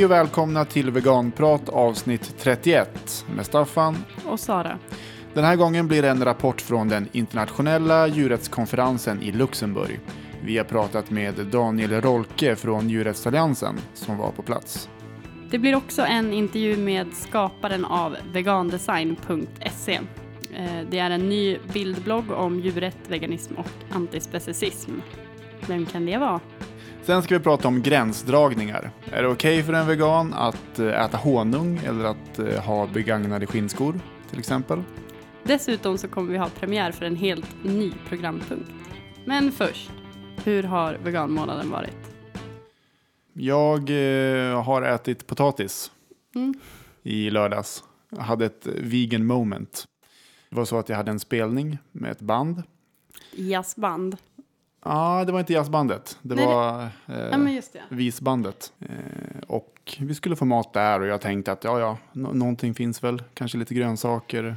Hej 0.00 0.04
och 0.04 0.10
välkomna 0.10 0.64
till 0.64 0.90
Veganprat 0.90 1.68
avsnitt 1.68 2.34
31 2.38 3.24
med 3.36 3.46
Staffan. 3.46 3.96
Och 4.26 4.40
Sara. 4.40 4.78
Den 5.34 5.44
här 5.44 5.56
gången 5.56 5.88
blir 5.88 6.02
det 6.02 6.08
en 6.08 6.24
rapport 6.24 6.60
från 6.60 6.88
den 6.88 7.08
internationella 7.12 8.06
djurrättskonferensen 8.06 9.22
i 9.22 9.32
Luxemburg. 9.32 10.00
Vi 10.44 10.58
har 10.58 10.64
pratat 10.64 11.10
med 11.10 11.34
Daniel 11.34 12.00
Rolke 12.00 12.56
från 12.56 12.90
Djurrättsalliansen 12.90 13.80
som 13.94 14.18
var 14.18 14.30
på 14.30 14.42
plats. 14.42 14.88
Det 15.50 15.58
blir 15.58 15.74
också 15.74 16.02
en 16.02 16.32
intervju 16.32 16.76
med 16.76 17.06
skaparen 17.12 17.84
av 17.84 18.16
vegandesign.se. 18.32 20.00
Eh, 20.54 20.86
Det 20.90 20.98
är 20.98 21.10
en 21.10 21.28
ny 21.28 21.58
bildblogg 21.72 22.30
om 22.30 22.60
djurrätt, 22.60 23.08
veganism 23.08 23.54
och 23.54 23.94
antispeciesism. 23.96 24.92
Vem 25.66 25.86
kan 25.86 26.06
det 26.06 26.18
vara? 26.18 26.40
Sen 27.02 27.22
ska 27.22 27.38
vi 27.38 27.44
prata 27.44 27.68
om 27.68 27.82
gränsdragningar. 27.82 28.90
Är 29.12 29.22
det 29.22 29.28
okej 29.28 29.62
för 29.62 29.72
en 29.72 29.86
vegan 29.86 30.34
att 30.34 30.78
eh, 30.78 31.04
äta 31.04 31.16
honung 31.16 31.80
eller 31.86 32.04
att 32.04 32.38
eh, 32.38 32.60
ha 32.64 32.86
begagnade 32.86 33.46
skinnskor 33.46 34.00
till 34.30 34.38
exempel? 34.38 34.82
Dessutom 35.44 35.98
så 35.98 36.08
kommer 36.08 36.32
vi 36.32 36.38
ha 36.38 36.48
premiär 36.48 36.92
för 36.92 37.04
en 37.04 37.16
helt 37.16 37.64
ny 37.64 37.92
programpunkt. 38.08 38.70
Men 39.24 39.52
först, 39.52 39.90
hur 40.44 40.62
har 40.62 40.94
veganmånaden 41.04 41.70
varit? 41.70 41.96
Jag 43.32 43.78
eh, 43.90 44.62
har 44.62 44.82
ätit 44.82 45.26
potatis 45.26 45.90
Mm. 46.34 46.54
i 47.02 47.30
lördags. 47.30 47.84
Jag 48.10 48.22
hade 48.22 48.46
ett 48.46 48.66
vegan 48.66 49.26
moment. 49.26 49.84
Det 50.50 50.56
var 50.56 50.64
så 50.64 50.78
att 50.78 50.88
jag 50.88 50.96
hade 50.96 51.10
en 51.10 51.20
spelning 51.20 51.78
med 51.92 52.10
ett 52.10 52.20
band. 52.20 52.62
Jazzband. 53.32 54.16
Ja, 54.84 55.24
det 55.24 55.32
var 55.32 55.40
inte 55.40 55.52
jazzbandet. 55.52 56.18
Det 56.22 56.34
Nej, 56.34 56.46
var 56.46 56.88
Ja 57.06 57.14
eh, 57.46 57.54
just 57.54 57.72
det. 57.72 57.82
visbandet. 57.88 58.72
Eh, 58.78 59.40
och 59.48 59.96
vi 60.00 60.14
skulle 60.14 60.36
få 60.36 60.44
mat 60.44 60.72
där 60.72 61.00
och 61.00 61.06
jag 61.06 61.20
tänkte 61.20 61.52
att 61.52 61.64
ja, 61.64 61.80
ja, 61.80 61.98
nå- 62.12 62.32
någonting 62.32 62.74
finns 62.74 63.04
väl. 63.04 63.22
Kanske 63.34 63.58
lite 63.58 63.74
grönsaker. 63.74 64.56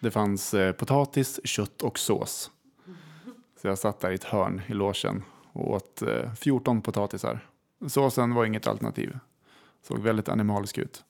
Det 0.00 0.10
fanns 0.10 0.54
eh, 0.54 0.72
potatis, 0.72 1.40
kött 1.44 1.82
och 1.82 1.98
sås. 1.98 2.50
Så 3.62 3.68
jag 3.68 3.78
satt 3.78 4.00
där 4.00 4.10
i 4.10 4.14
ett 4.14 4.24
hörn 4.24 4.62
i 4.66 4.72
logen 4.74 5.22
och 5.52 5.70
åt 5.74 6.02
eh, 6.02 6.32
14 6.40 6.82
potatisar. 6.82 7.48
Såsen 7.88 8.34
var 8.34 8.44
inget 8.44 8.66
alternativ. 8.66 9.18
Såg 9.88 9.98
väldigt 9.98 10.28
animalisk 10.28 10.78
ut. 10.78 11.04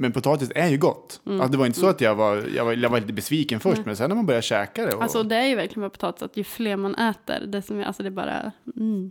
Men 0.00 0.12
potatis 0.12 0.50
är 0.54 0.68
ju 0.68 0.78
gott. 0.78 1.20
Mm. 1.26 1.40
Alltså, 1.40 1.52
det 1.52 1.58
var 1.58 1.66
inte 1.66 1.78
så 1.78 1.86
att 1.86 2.00
jag 2.00 2.14
var, 2.14 2.36
jag 2.36 2.64
var, 2.64 2.72
jag 2.72 2.90
var 2.90 3.00
lite 3.00 3.12
besviken 3.12 3.60
först, 3.60 3.84
men 3.86 3.96
sen 3.96 4.08
när 4.08 4.16
man 4.16 4.26
började 4.26 4.42
käka 4.42 4.86
det. 4.86 4.94
Och, 4.94 5.02
Alltså 5.02 5.22
det 5.22 5.36
är 5.36 5.44
ju 5.46 5.54
verkligen 5.54 5.80
med 5.80 5.92
potatis 5.92 6.22
att 6.22 6.36
ju 6.36 6.44
fler 6.44 6.76
man 6.76 6.94
äter, 6.94 7.46
det 7.46 7.62
som 7.62 7.82
alltså 7.84 8.02
det 8.02 8.10
bara, 8.10 8.52
mm, 8.76 9.10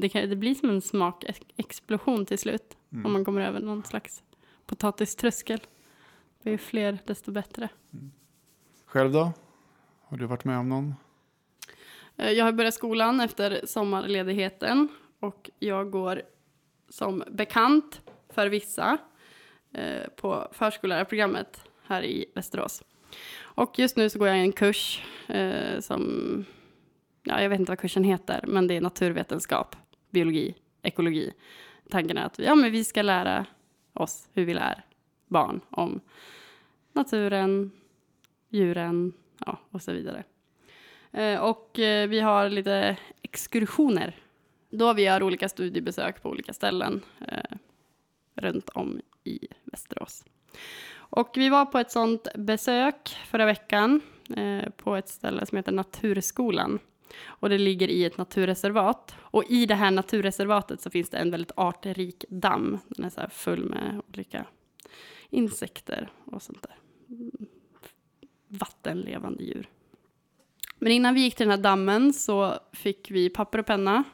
det, 0.00 0.08
kan, 0.08 0.28
det 0.30 0.36
blir 0.36 0.54
som 0.54 0.70
en 0.70 0.80
smakexplosion 0.82 2.26
till 2.26 2.38
slut. 2.38 2.76
Mm. 2.92 3.06
Om 3.06 3.12
man 3.12 3.24
kommer 3.24 3.40
över 3.40 3.60
någon 3.60 3.84
slags 3.84 4.22
potatiströskel. 4.66 5.60
Det 6.42 6.48
är 6.48 6.52
ju 6.52 6.58
fler 6.58 6.98
desto 7.06 7.32
bättre. 7.32 7.68
Själv 8.86 9.12
då? 9.12 9.32
Har 10.02 10.16
du 10.16 10.26
varit 10.26 10.44
med 10.44 10.58
om 10.58 10.68
någon? 10.68 10.94
Eh, 12.16 12.30
Jag 12.30 12.44
har 12.44 12.52
börjat 12.52 12.74
skolan 12.74 13.20
efter 13.20 13.60
sommarledigheten 13.66 14.88
och 15.20 15.50
jag 15.58 15.90
går 15.90 16.22
som 16.88 17.22
bekant 17.30 18.00
för 18.28 18.46
vissa 18.48 18.98
eh, 19.72 20.08
på 20.16 20.48
förskollärarprogrammet 20.52 21.64
här 21.86 22.02
i 22.04 22.26
Västerås. 22.34 22.82
Och 23.40 23.78
just 23.78 23.96
nu 23.96 24.10
så 24.10 24.18
går 24.18 24.28
jag 24.28 24.38
en 24.38 24.52
kurs 24.52 25.02
eh, 25.28 25.80
som, 25.80 26.44
ja, 27.22 27.42
jag 27.42 27.48
vet 27.48 27.60
inte 27.60 27.72
vad 27.72 27.78
kursen 27.78 28.04
heter, 28.04 28.44
men 28.46 28.66
det 28.66 28.76
är 28.76 28.80
naturvetenskap, 28.80 29.76
biologi, 30.10 30.54
ekologi. 30.82 31.32
Tanken 31.90 32.18
är 32.18 32.24
att 32.24 32.38
ja, 32.38 32.54
men 32.54 32.72
vi 32.72 32.84
ska 32.84 33.02
lära 33.02 33.46
oss 33.92 34.28
hur 34.32 34.44
vi 34.44 34.54
lär 34.54 34.84
barn 35.26 35.60
om 35.70 36.00
naturen, 36.92 37.70
djuren 38.48 39.12
ja, 39.46 39.58
och 39.70 39.82
så 39.82 39.92
vidare. 39.92 40.24
Eh, 41.12 41.40
Och 41.40 41.78
eh, 41.78 42.08
vi 42.08 42.20
har 42.20 42.48
lite 42.48 42.96
exkursioner. 43.22 44.16
Då 44.70 44.92
vi 44.92 45.02
gör 45.02 45.22
olika 45.22 45.48
studiebesök 45.48 46.22
på 46.22 46.28
olika 46.28 46.52
ställen 46.52 47.00
eh, 47.28 47.56
runt 48.34 48.68
om 48.68 49.00
i 49.24 49.46
Västerås. 49.64 50.24
Och 50.92 51.32
vi 51.36 51.48
var 51.48 51.66
på 51.66 51.78
ett 51.78 51.90
sånt 51.90 52.28
besök 52.34 53.16
förra 53.26 53.46
veckan 53.46 54.00
eh, 54.36 54.70
på 54.70 54.96
ett 54.96 55.08
ställe 55.08 55.46
som 55.46 55.56
heter 55.56 55.72
Naturskolan. 55.72 56.78
Och 57.26 57.48
det 57.48 57.58
ligger 57.58 57.88
i 57.88 58.04
ett 58.04 58.18
naturreservat. 58.18 59.14
Och 59.20 59.44
i 59.48 59.66
det 59.66 59.74
här 59.74 59.90
naturreservatet 59.90 60.80
så 60.80 60.90
finns 60.90 61.10
det 61.10 61.18
en 61.18 61.30
väldigt 61.30 61.52
artrik 61.56 62.24
damm. 62.28 62.78
Den 62.88 63.04
är 63.04 63.10
så 63.10 63.20
här 63.20 63.28
full 63.28 63.64
med 63.64 64.02
olika 64.08 64.46
insekter 65.30 66.10
och 66.24 66.42
sånt 66.42 66.62
där. 66.62 66.76
Vattenlevande 68.48 69.44
djur. 69.44 69.68
Men 70.78 70.92
innan 70.92 71.14
vi 71.14 71.20
gick 71.20 71.34
till 71.34 71.46
den 71.46 71.58
här 71.58 71.62
dammen 71.62 72.12
så 72.12 72.54
fick 72.72 73.10
vi 73.10 73.30
papper 73.30 73.58
och 73.58 73.66
penna 73.66 74.04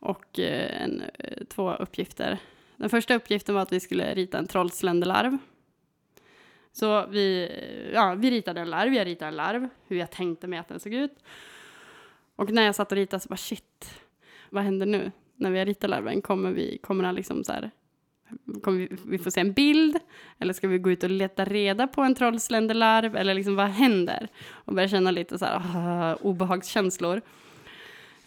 och 0.00 0.38
eh, 0.38 0.82
en, 0.82 1.02
eh, 1.14 1.44
två 1.48 1.72
uppgifter. 1.72 2.38
Den 2.78 2.90
första 2.90 3.14
uppgiften 3.14 3.54
var 3.54 3.62
att 3.62 3.72
vi 3.72 3.80
skulle 3.80 4.14
rita 4.14 4.38
en 4.38 4.46
trollsländelarv. 4.46 5.38
Så 6.72 7.06
vi, 7.06 7.50
ja, 7.94 8.14
vi 8.14 8.30
ritade 8.30 8.60
en 8.60 8.70
larv, 8.70 8.94
jag 8.94 9.06
ritade 9.06 9.28
en 9.28 9.36
larv, 9.36 9.68
hur 9.86 9.96
jag 9.96 10.10
tänkte 10.10 10.46
mig 10.46 10.58
att 10.58 10.68
den 10.68 10.80
såg 10.80 10.94
ut. 10.94 11.12
Och 12.36 12.50
när 12.50 12.62
jag 12.62 12.74
satt 12.74 12.92
och 12.92 12.96
ritade 12.96 13.20
så 13.20 13.28
bara 13.28 13.36
shit, 13.36 14.00
vad 14.50 14.64
händer 14.64 14.86
nu? 14.86 15.12
När 15.36 15.50
vi 15.50 15.58
har 15.58 15.66
ritat 15.66 15.90
larven, 15.90 16.22
kommer, 16.22 16.50
vi, 16.50 16.78
kommer 16.78 17.04
den 17.04 17.14
liksom 17.14 17.44
så 17.44 17.52
här, 17.52 17.70
kommer 18.62 18.78
vi, 18.78 18.96
vi 19.06 19.18
få 19.18 19.30
se 19.30 19.40
en 19.40 19.52
bild? 19.52 19.98
Eller 20.38 20.52
ska 20.52 20.68
vi 20.68 20.78
gå 20.78 20.90
ut 20.90 21.04
och 21.04 21.10
leta 21.10 21.44
reda 21.44 21.86
på 21.86 22.02
en 22.02 22.14
trollsländelarv? 22.14 23.16
Eller 23.16 23.34
liksom 23.34 23.56
vad 23.56 23.66
händer? 23.66 24.28
Och 24.50 24.74
börja 24.74 24.88
känna 24.88 25.10
lite 25.10 25.38
så 25.38 25.44
här 25.44 26.16
obehagskänslor. 26.26 27.22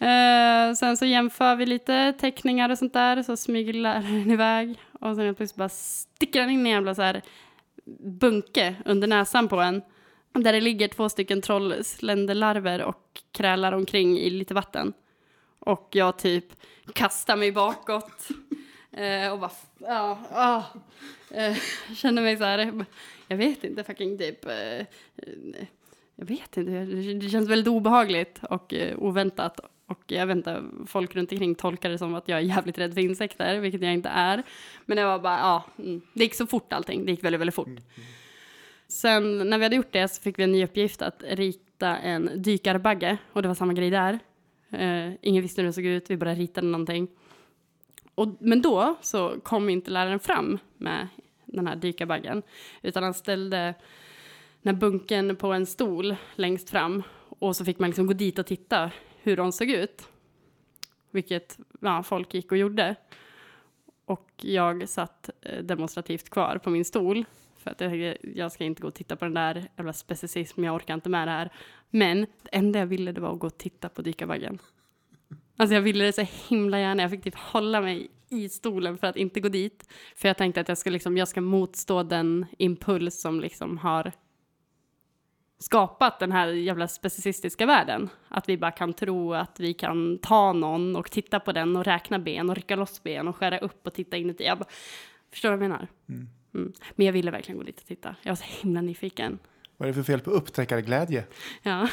Eh, 0.02 0.74
sen 0.74 0.96
så 0.96 1.04
jämför 1.04 1.56
vi 1.56 1.66
lite 1.66 2.12
teckningar 2.12 2.68
och 2.70 2.78
sånt 2.78 2.92
där, 2.92 3.22
så 3.22 3.36
smyger 3.36 3.72
läraren 3.72 4.30
iväg. 4.30 4.78
Och 5.00 5.16
sen 5.16 5.24
helt 5.24 5.36
plötsligt 5.36 5.58
bara 5.58 5.68
sticker 5.68 6.40
han 6.40 6.50
in 6.50 6.66
i 6.66 6.70
en 6.70 6.74
jävla 6.74 6.94
så 6.94 7.02
här 7.02 7.22
bunke 7.98 8.74
under 8.84 9.08
näsan 9.08 9.48
på 9.48 9.60
en. 9.60 9.82
Där 10.32 10.52
det 10.52 10.60
ligger 10.60 10.88
två 10.88 11.08
stycken 11.08 11.42
trollsländelarver 11.42 12.82
och 12.82 13.20
krälar 13.32 13.72
omkring 13.72 14.18
i 14.18 14.30
lite 14.30 14.54
vatten. 14.54 14.92
Och 15.58 15.88
jag 15.92 16.18
typ 16.18 16.44
kastar 16.92 17.36
mig 17.36 17.52
bakåt. 17.52 18.28
Eh, 18.92 19.32
och 19.32 19.38
bara, 19.38 19.50
ja, 19.78 20.18
ah. 20.32 20.62
eh, 21.30 21.56
känner 21.94 22.22
mig 22.22 22.36
så 22.36 22.44
här, 22.44 22.84
jag 23.28 23.36
vet 23.36 23.64
inte, 23.64 23.84
fucking 23.84 24.18
typ, 24.18 24.44
eh, 24.46 24.86
jag 26.16 26.26
vet 26.26 26.56
inte, 26.56 26.70
det- 27.14 27.28
känns 27.30 27.48
väldigt 27.48 27.68
obehagligt 27.68 28.40
och 28.50 28.74
eh, 28.74 28.98
oväntat. 28.98 29.60
Och 29.92 30.02
jag 30.06 30.26
vet 30.26 30.36
inte, 30.36 30.62
folk 30.86 31.16
runt 31.16 31.32
omkring 31.32 31.54
tolkar 31.54 31.90
det 31.90 31.98
som 31.98 32.14
att 32.14 32.28
jag 32.28 32.38
är 32.38 32.42
jävligt 32.42 32.78
rädd 32.78 32.94
för 32.94 33.00
insekter, 33.00 33.58
vilket 33.58 33.82
jag 33.82 33.92
inte 33.92 34.08
är. 34.08 34.42
Men 34.86 34.96
det 34.96 35.04
var 35.04 35.18
bara, 35.18 35.38
ja, 35.38 35.64
mm, 35.78 36.00
det 36.12 36.24
gick 36.24 36.34
så 36.34 36.46
fort 36.46 36.72
allting, 36.72 37.04
det 37.04 37.10
gick 37.10 37.24
väldigt, 37.24 37.40
väldigt 37.40 37.54
fort. 37.54 37.80
Sen 38.88 39.50
när 39.50 39.58
vi 39.58 39.64
hade 39.64 39.76
gjort 39.76 39.92
det 39.92 40.08
så 40.08 40.22
fick 40.22 40.38
vi 40.38 40.42
en 40.42 40.52
ny 40.52 40.64
uppgift 40.64 41.02
att 41.02 41.22
rita 41.28 41.96
en 41.96 42.30
dykarbagge 42.42 43.18
och 43.32 43.42
det 43.42 43.48
var 43.48 43.54
samma 43.54 43.72
grej 43.72 43.90
där. 43.90 44.18
Eh, 44.70 45.12
ingen 45.22 45.42
visste 45.42 45.60
hur 45.60 45.64
den 45.64 45.72
såg 45.72 45.84
ut, 45.84 46.10
vi 46.10 46.16
bara 46.16 46.34
ritade 46.34 46.66
någonting. 46.66 47.08
Och, 48.14 48.28
men 48.40 48.62
då 48.62 48.94
så 49.00 49.40
kom 49.42 49.68
inte 49.68 49.90
läraren 49.90 50.20
fram 50.20 50.58
med 50.76 51.08
den 51.46 51.66
här 51.66 51.76
dykarbaggen, 51.76 52.42
utan 52.82 53.02
han 53.02 53.14
ställde 53.14 53.74
den 54.62 54.74
här 54.74 54.80
bunken 54.80 55.36
på 55.36 55.52
en 55.52 55.66
stol 55.66 56.16
längst 56.34 56.70
fram 56.70 57.02
och 57.38 57.56
så 57.56 57.64
fick 57.64 57.78
man 57.78 57.90
liksom 57.90 58.06
gå 58.06 58.12
dit 58.12 58.38
och 58.38 58.46
titta 58.46 58.90
hur 59.22 59.36
de 59.36 59.52
såg 59.52 59.70
ut. 59.70 60.08
Vilket 61.10 61.58
ja, 61.80 62.02
folk 62.02 62.34
gick 62.34 62.52
och 62.52 62.58
gjorde. 62.58 62.96
Och 64.04 64.30
jag 64.36 64.88
satt 64.88 65.30
eh, 65.40 65.62
demonstrativt 65.62 66.30
kvar 66.30 66.58
på 66.58 66.70
min 66.70 66.84
stol 66.84 67.24
för 67.62 67.70
att 67.70 67.80
jag, 67.80 68.16
jag 68.22 68.52
ska 68.52 68.64
inte 68.64 68.82
gå 68.82 68.88
och 68.88 68.94
titta 68.94 69.16
på 69.16 69.24
den 69.24 69.34
där 69.34 69.68
jävla 69.76 69.92
specicism, 69.92 70.64
jag 70.64 70.74
orkar 70.74 70.94
inte 70.94 71.08
med 71.08 71.28
det 71.28 71.32
här. 71.32 71.52
Men 71.90 72.20
det 72.20 72.48
enda 72.52 72.78
jag 72.78 72.86
ville 72.86 73.12
det 73.12 73.20
var 73.20 73.32
att 73.32 73.38
gå 73.38 73.46
och 73.46 73.58
titta 73.58 73.88
på 73.88 74.02
dykarbaggen. 74.02 74.58
Alltså 75.56 75.74
jag 75.74 75.82
ville 75.82 76.04
det 76.04 76.12
så 76.12 76.26
himla 76.48 76.80
gärna, 76.80 77.02
jag 77.02 77.10
fick 77.10 77.22
typ 77.22 77.36
hålla 77.36 77.80
mig 77.80 78.10
i 78.28 78.48
stolen 78.48 78.98
för 78.98 79.06
att 79.06 79.16
inte 79.16 79.40
gå 79.40 79.48
dit. 79.48 79.88
För 80.16 80.28
jag 80.28 80.36
tänkte 80.36 80.60
att 80.60 80.68
jag 80.68 80.78
ska, 80.78 80.90
liksom, 80.90 81.16
jag 81.16 81.28
ska 81.28 81.40
motstå 81.40 82.02
den 82.02 82.46
impuls 82.58 83.20
som 83.20 83.40
liksom 83.40 83.78
har 83.78 84.12
skapat 85.62 86.18
den 86.18 86.32
här 86.32 86.46
jävla 86.46 86.88
specicistiska 86.88 87.66
världen. 87.66 88.08
Att 88.28 88.48
vi 88.48 88.56
bara 88.56 88.70
kan 88.70 88.92
tro 88.92 89.34
att 89.34 89.60
vi 89.60 89.74
kan 89.74 90.18
ta 90.18 90.52
någon 90.52 90.96
och 90.96 91.10
titta 91.10 91.40
på 91.40 91.52
den 91.52 91.76
och 91.76 91.84
räkna 91.84 92.18
ben 92.18 92.50
och 92.50 92.56
rycka 92.56 92.76
loss 92.76 93.02
ben 93.02 93.28
och 93.28 93.36
skära 93.36 93.58
upp 93.58 93.86
och 93.86 93.94
titta 93.94 94.16
inuti. 94.16 94.44
Jag 94.44 94.58
bara, 94.58 94.68
förstår 95.30 95.50
du 95.50 95.56
vad 95.56 95.64
jag 95.64 95.70
menar? 95.70 95.88
Mm. 96.08 96.72
Men 96.94 97.06
jag 97.06 97.12
ville 97.12 97.30
verkligen 97.30 97.58
gå 97.58 97.64
dit 97.64 97.80
och 97.80 97.86
titta. 97.86 98.16
Jag 98.22 98.30
var 98.30 98.36
så 98.36 98.44
himla 98.62 98.80
nyfiken. 98.80 99.38
Vad 99.76 99.88
är 99.88 99.92
det 99.92 99.94
för 99.94 100.12
fel 100.12 100.20
på 100.20 100.30
upptäckarglädje? 100.30 101.24
Ja. 101.62 101.88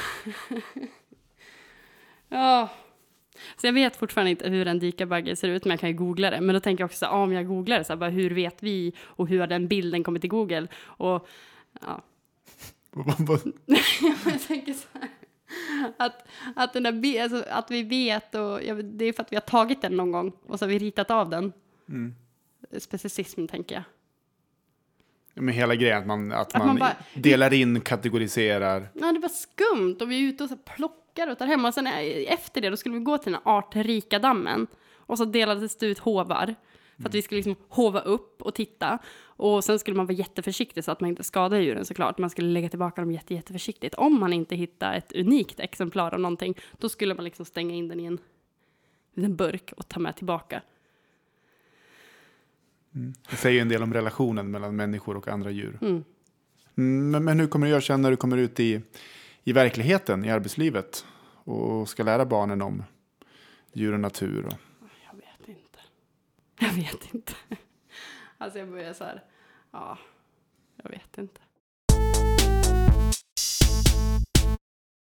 ja. 2.30 2.70
Så 3.58 3.68
jag 3.68 3.74
vet 3.74 3.96
fortfarande 3.96 4.32
inte 4.32 4.50
hur 4.50 4.68
en 4.68 4.80
dykarbagge 4.80 5.36
ser 5.36 5.50
ut, 5.50 5.66
men 5.66 5.72
jag 5.72 5.80
kan 5.80 5.90
ju 5.90 5.96
googla 5.96 6.30
det. 6.30 6.42
Men 6.42 6.54
då 6.54 6.60
tänker 6.60 6.82
jag 6.82 6.86
också, 6.86 6.98
så 6.98 7.06
ja, 7.06 7.24
om 7.24 7.34
jag 7.34 7.48
googlar 7.48 7.78
det, 7.78 7.84
så 7.84 7.94
här, 7.94 7.98
bara, 7.98 8.10
hur 8.10 8.30
vet 8.30 8.64
vi 8.64 8.94
och 9.00 9.28
hur 9.28 9.40
har 9.40 9.48
den 9.48 9.68
bilden 9.68 10.04
kommit 10.04 10.22
till 10.22 10.30
Google? 10.30 10.68
Och 10.84 11.28
ja, 11.82 12.02
jag 14.26 14.42
tänker 14.48 14.74
så 14.74 14.88
här, 14.94 15.10
att, 15.98 16.28
att, 16.56 16.74
den 16.74 16.84
där, 16.84 17.22
alltså, 17.24 17.44
att 17.50 17.72
vi 17.72 17.84
vet, 17.84 18.36
och 18.36 18.60
vet- 18.60 19.00
det 19.00 19.06
är 19.06 19.14
för 19.14 19.24
att 19.24 19.32
vi 19.32 19.36
har 19.36 19.42
tagit 19.42 19.82
den 19.82 19.98
någon 19.98 20.12
gång 20.12 20.32
och 20.48 20.60
så 20.60 20.66
har 20.66 20.70
vi 20.70 20.80
ritat 20.80 21.12
av 21.12 21.30
den. 21.30 21.54
Mm. 21.90 22.16
Specicism, 22.78 23.48
tänker 23.48 23.76
jag. 23.76 23.84
Med 25.44 25.56
hela 25.56 25.76
grejen 25.76 25.98
att 25.98 26.08
man, 26.08 26.32
att 26.32 26.48
Att 26.48 26.58
man, 26.58 26.68
man 26.68 26.78
bara- 26.78 26.96
delar 27.14 27.54
in, 27.54 27.82
kategoriserar. 27.82 28.88
Ja, 28.94 29.12
det 29.12 29.20
var 29.20 29.30
skumt 29.30 29.98
och 30.02 30.12
vi 30.12 30.24
är 30.26 30.30
ute 30.30 30.44
och 30.44 30.50
så 30.50 30.58
plockar 30.58 31.32
och 31.32 31.38
tar 31.38 31.46
hem 31.46 31.66
och 31.66 31.74
sen 31.74 31.88
eh, 31.88 32.34
efter 32.34 32.62
det 32.62 32.70
då 32.70 32.78
skulle 32.78 32.96
vi 32.98 33.04
gå 33.04 33.18
till 33.18 33.32
den 33.32 33.42
här 33.46 33.58
artrika 33.58 34.20
dammen 34.20 34.68
och 34.96 35.18
så 35.18 35.26
delades 35.26 35.78
det 35.78 35.86
ut 35.86 36.00
hovar 36.00 36.56
för 37.02 37.10
att 37.10 37.16
vi 37.16 37.22
skulle 37.22 37.38
liksom 37.38 37.56
hova 37.68 38.00
upp 38.00 38.42
och 38.42 38.56
titta 38.56 39.00
och 39.22 39.64
sen 39.64 39.80
skulle 39.80 39.98
man 39.98 40.06
vara 40.06 40.16
jätteförsiktig 40.16 40.84
så 40.84 40.92
att 40.92 41.02
man 41.02 41.10
inte 41.10 41.24
skadar 41.24 41.60
djuren 41.60 41.86
såklart. 41.86 42.18
Man 42.18 42.30
skulle 42.30 42.48
lägga 42.48 42.70
tillbaka 42.70 43.02
dem 43.02 43.12
jätte, 43.12 43.34
jätteförsiktigt. 43.34 43.96
Om 43.96 44.20
man 44.20 44.34
inte 44.34 44.56
hittar 44.56 44.94
ett 44.94 45.12
unikt 45.16 45.60
exemplar 45.60 46.14
av 46.14 46.20
någonting 46.20 46.58
då 46.78 46.90
skulle 46.90 47.16
man 47.16 47.26
liksom 47.26 47.46
stänga 47.46 47.76
in 47.76 47.88
den 47.88 48.00
i 48.00 48.06
en 48.06 48.18
liten 49.14 49.36
burk 49.36 49.74
och 49.78 49.88
ta 49.88 50.00
med 50.00 50.16
tillbaka. 50.16 50.62
Det 53.30 53.36
säger 53.36 53.62
en 53.62 53.70
del 53.70 53.84
om 53.84 53.94
relationen 53.94 54.52
mellan 54.52 54.76
människor 54.76 55.18
och 55.18 55.28
andra 55.28 55.52
djur. 55.52 55.78
Mm. 55.82 56.04
Mm, 56.78 57.12
Men, 57.12 57.24
men 57.24 57.40
hur 57.40 57.48
kommer 57.48 57.66
du 57.66 57.72
göra 57.72 57.82
sen 57.82 58.02
när 58.02 58.12
du 58.12 58.18
kommer 58.18 58.38
ut 58.38 58.60
i, 58.60 58.82
i 59.44 59.54
verkligheten, 59.54 60.26
i 60.26 60.32
arbetslivet 60.32 61.06
och 61.44 61.90
ska 61.90 62.04
lära 62.04 62.26
barnen 62.26 62.62
om 62.62 62.84
djur 63.74 63.94
och 63.94 64.00
natur? 64.00 64.46
Och. 64.46 64.54
Jag 66.60 66.74
vet 66.74 67.14
inte. 67.14 67.34
Alltså 68.38 68.60
jag 68.60 68.70
börjar 68.70 68.94
så 68.94 69.04
här, 69.04 69.24
ja, 69.72 69.98
jag 70.84 70.90
vet 70.90 71.18
inte. 71.18 71.42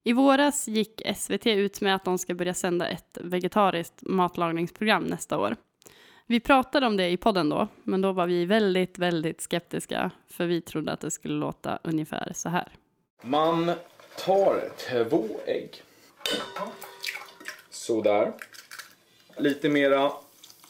I 0.04 0.14
våras 0.14 0.68
gick 0.68 1.02
SVT 1.16 1.48
ut 1.48 1.82
med 1.82 1.96
att 1.96 2.06
de 2.06 2.18
ska 2.18 2.34
börja 2.34 2.54
sända 2.54 2.90
ett 2.90 3.18
vegetariskt 3.22 4.02
matlagningsprogram 4.02 5.04
nästa 5.04 5.38
år. 5.38 5.56
Vi 6.26 6.40
pratade 6.40 6.88
om 6.88 6.98
det 6.98 7.10
i 7.10 7.18
podden 7.18 7.50
då, 7.50 7.68
men 7.84 8.02
då 8.02 8.12
var 8.12 8.28
vi 8.28 8.46
väldigt, 8.46 8.98
väldigt 8.98 9.42
skeptiska, 9.42 10.12
för 10.28 10.46
vi 10.46 10.62
trodde 10.62 10.92
att 10.92 11.00
det 11.00 11.12
skulle 11.12 11.34
låta 11.34 11.80
ungefär 11.84 12.32
så 12.36 12.50
här. 12.50 12.68
Man 13.22 13.72
tar 14.18 14.72
två 14.78 15.28
ägg. 15.46 15.84
Sådär. 17.70 18.34
Lite 19.38 19.70
mera 19.70 20.12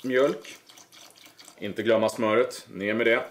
mjölk. 0.04 0.58
Inte 1.60 1.84
glömma 1.84 2.10
smöret. 2.10 2.68
Ner 2.74 2.94
med 2.94 3.06
det. 3.08 3.24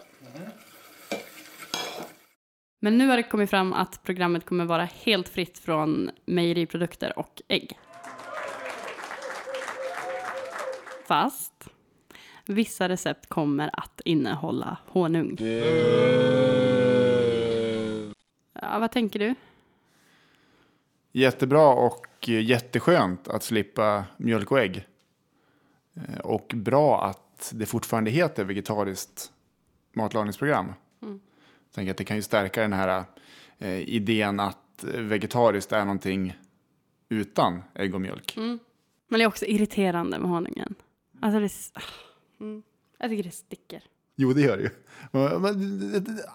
Men 2.81 2.99
nu 2.99 3.07
har 3.07 3.17
det 3.17 3.23
kommit 3.23 3.51
fram 3.51 3.73
att 3.73 4.03
programmet 4.03 4.47
kommer 4.47 4.65
vara 4.65 4.85
helt 4.85 5.29
fritt 5.29 5.59
från 5.59 6.11
mejeriprodukter 6.27 7.19
och 7.19 7.43
ägg. 7.49 7.79
Fast 11.07 11.69
vissa 12.47 12.89
recept 12.89 13.27
kommer 13.29 13.71
att 13.73 14.01
innehålla 14.05 14.79
honung. 14.87 15.37
Ja, 18.63 18.79
vad 18.79 18.93
tänker 18.93 19.19
du? 19.19 19.35
jättebra 21.13 21.69
och 21.69 22.07
jätteskönt 22.29 23.29
att 23.29 23.43
slippa 23.43 24.05
mjölk 24.17 24.51
och 24.53 24.61
ägg. 24.61 24.87
Eh, 25.97 26.19
Och 26.21 26.53
bra 26.55 27.05
att 27.05 27.28
det 27.55 27.67
fortfarande 27.67 28.11
heter 28.11 28.45
vegetariskt 28.45 29.33
matlagningsprogram. 29.93 30.73
Mm. 31.03 31.21
Tänker 31.75 31.91
att 31.91 31.97
det 31.97 32.05
kan 32.05 32.17
ju 32.17 32.23
stärka 32.23 32.61
den 32.63 32.73
här 32.73 33.05
eh, 33.59 33.79
idén 33.81 34.41
att 34.41 34.85
vegetariskt 34.85 35.73
är 35.73 35.81
någonting 35.85 36.37
utan 37.09 37.63
ägg 37.75 37.95
och 37.95 38.01
mjölk. 38.01 38.35
Men 38.37 38.59
det 39.19 39.23
är 39.23 39.27
också 39.27 39.45
irriterande 39.45 40.19
med 40.19 40.31
honungen. 40.31 40.75
Alltså 41.21 41.39
det 41.39 41.45
är... 41.45 41.47
s- 41.47 41.73
Mm. 42.41 42.63
Jag 42.99 43.11
tycker 43.11 43.23
det 43.23 43.31
sticker. 43.31 43.83
Jo, 44.17 44.33
det 44.33 44.41
gör 44.41 44.57
det 44.57 44.63
ju. 44.63 44.71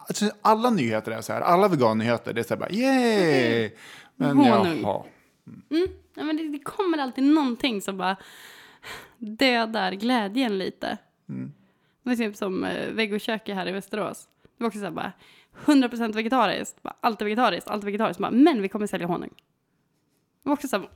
Alltså, 0.08 0.32
Alla 0.42 0.70
nyheter 0.70 1.12
är 1.12 1.22
så 1.22 1.34
här. 1.34 1.42
Alla 1.42 1.68
vegannyheter, 1.68 2.34
det 2.34 2.42
är 2.42 2.44
så 2.44 2.54
här 2.54 2.60
bara 2.60 2.70
yay! 2.72 3.72
Men 4.16 4.38
Honung. 4.38 4.82
jaha. 4.82 5.04
Ja, 6.16 6.24
men 6.24 6.38
det, 6.38 6.48
det 6.48 6.60
kommer 6.60 6.98
alltid 6.98 7.24
någonting 7.24 7.82
som 7.82 7.98
bara 7.98 8.18
dödar 9.26 9.92
glädjen 9.92 10.58
lite. 10.58 10.98
Det 12.04 12.10
var 12.10 12.16
typ 12.16 12.36
som 12.36 12.64
eh, 12.64 12.92
vegoköket 12.92 13.56
här 13.56 13.68
i 13.68 13.72
Västerås. 13.72 14.28
Det 14.58 14.64
var 14.64 14.68
också 14.68 14.80
så 14.80 14.86
här 14.86 14.92
bara 14.92 15.12
100% 15.66 16.14
vegetariskt. 16.14 16.84
Bara, 16.84 16.96
allt 17.00 17.22
är 17.22 17.26
vegetariskt, 17.26 17.70
allt 17.70 17.84
är 17.84 17.86
vegetariskt. 17.86 18.20
Bara, 18.20 18.32
men 18.32 18.62
vi 18.62 18.70
kommer 18.70 18.88
sälja 18.88 19.08
honung. 19.08 19.30
Det 20.44 20.50
var 20.50 20.54
också 20.54 20.68
så 20.68 20.78
här, 20.78 20.88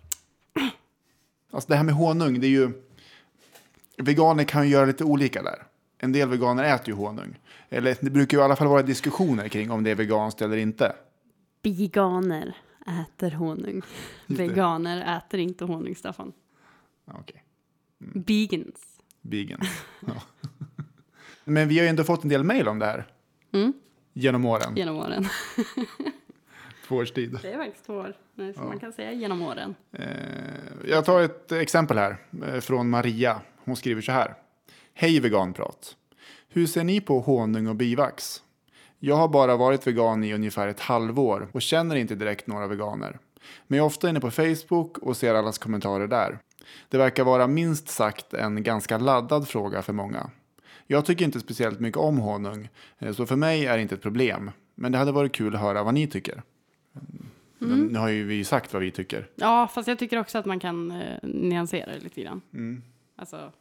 Alltså 1.52 1.70
det 1.70 1.76
här 1.76 1.84
med 1.84 1.96
honung, 1.96 2.40
det 2.40 2.48
är 2.48 2.52
ju... 2.52 2.72
Veganer 3.98 4.44
kan 4.44 4.64
ju 4.66 4.74
göra 4.74 4.86
lite 4.86 5.04
olika 5.04 5.42
där. 5.42 5.64
En 5.98 6.12
del 6.12 6.30
veganer 6.30 6.64
äter 6.64 6.88
ju 6.88 6.94
honung. 6.94 7.40
Eller 7.70 7.98
det 8.02 8.10
brukar 8.10 8.38
ju 8.38 8.42
i 8.42 8.46
alla 8.46 8.56
fall 8.56 8.68
vara 8.68 8.82
diskussioner 8.82 9.48
kring 9.48 9.72
om 9.72 9.84
det 9.84 9.92
är 9.92 9.96
veganskt 9.96 10.42
eller 10.42 10.58
inte. 10.58 10.96
biganer 11.62 12.56
äter 13.02 13.32
honung. 13.32 13.82
Veganer 14.28 15.18
äter 15.18 15.40
inte 15.40 15.66
honung, 15.66 15.96
Staffan. 15.96 16.34
Ja, 17.06 17.14
Vegans. 18.00 19.00
vegan. 19.22 19.60
Ja. 20.08 20.14
Men 21.44 21.68
vi 21.68 21.78
har 21.78 21.84
ju 21.84 21.90
ändå 21.90 22.04
fått 22.04 22.24
en 22.24 22.30
del 22.30 22.44
mejl 22.44 22.68
om 22.68 22.80
det 22.80 22.86
här. 22.86 23.06
Mm. 23.54 23.74
Genom 24.14 24.46
åren. 24.46 24.76
Genom 24.76 24.96
åren. 24.96 25.28
Två 26.88 26.96
års 26.96 27.12
tid. 27.12 27.40
Det 27.42 27.52
är 27.52 27.58
faktiskt 27.58 27.86
två 27.86 27.94
år, 27.94 28.14
nej, 28.36 28.54
som 28.54 28.66
man 28.68 28.80
kan 28.80 28.94
säga 28.94 29.12
genom 29.12 29.42
åren. 29.42 29.76
Eh, 29.92 30.06
Jag 30.90 31.06
tar 31.06 31.22
ett 31.22 31.52
exempel 31.52 31.98
här 31.98 32.18
eh, 32.48 32.60
från 32.60 32.90
Maria. 32.90 33.42
Hon 33.64 33.76
skriver 33.76 34.02
så 34.02 34.12
här. 34.12 34.34
Hej 34.94 35.20
veganprat. 35.20 35.96
Hur 36.50 36.68
ser 36.68 36.84
ni 36.84 37.02
på 37.02 37.20
honung 37.20 37.68
och 37.68 37.76
bivax? 37.76 38.44
Jag 39.00 39.16
har 39.16 39.28
bara 39.28 39.56
varit 39.58 39.88
vegan 39.88 40.24
i 40.24 40.34
ungefär 40.34 40.68
ett 40.68 40.80
halvår 40.80 41.50
och 41.52 41.62
känner 41.62 41.96
inte 41.96 42.16
direkt 42.16 42.48
några 42.48 42.68
veganer. 42.68 43.20
Men 43.68 43.78
jag 43.78 43.84
är 43.84 43.88
ofta 43.88 44.10
inne 44.10 44.20
på 44.20 44.32
Facebook 44.32 44.98
och 44.98 45.18
ser 45.18 45.34
allas 45.36 45.58
kommentarer 45.58 46.08
där. 46.08 46.40
Det 46.90 46.98
verkar 46.98 47.24
vara 47.24 47.48
minst 47.48 47.88
sagt 47.88 48.34
en 48.34 48.64
ganska 48.64 48.98
laddad 48.98 49.48
fråga 49.48 49.82
för 49.82 49.94
många. 49.94 50.30
Jag 50.88 51.06
tycker 51.06 51.26
inte 51.26 51.40
speciellt 51.40 51.80
mycket 51.80 51.98
om 51.98 52.18
honung, 52.18 52.70
eh, 53.00 53.14
så 53.14 53.26
för 53.26 53.36
mig 53.36 53.66
är 53.66 53.76
det 53.76 53.82
inte 53.82 53.96
ett 53.96 54.02
problem. 54.02 54.52
Men 54.76 54.92
det 54.92 54.98
hade 54.98 55.12
varit 55.12 55.32
kul 55.32 55.56
att 55.56 55.62
höra 55.62 55.84
vad 55.84 55.94
ni 55.94 56.08
tycker. 56.08 56.44
Nu 57.60 58.00
har 58.00 58.08
ju 58.08 58.24
vi 58.24 58.44
sagt 58.44 58.74
vad 58.74 58.82
vi 58.82 58.92
tycker. 58.92 59.28
Ja, 59.36 59.70
fast 59.74 59.88
jag 59.88 60.00
tycker 60.00 60.20
också 60.20 60.38
att 60.38 60.46
man 60.46 60.60
kan 60.60 60.92
eh, 60.92 61.18
nyansera 61.24 61.92
det 61.94 62.00
lite 62.00 62.22
grann. 62.22 62.42
Mm. 62.54 62.82
Alltså, 63.16 63.52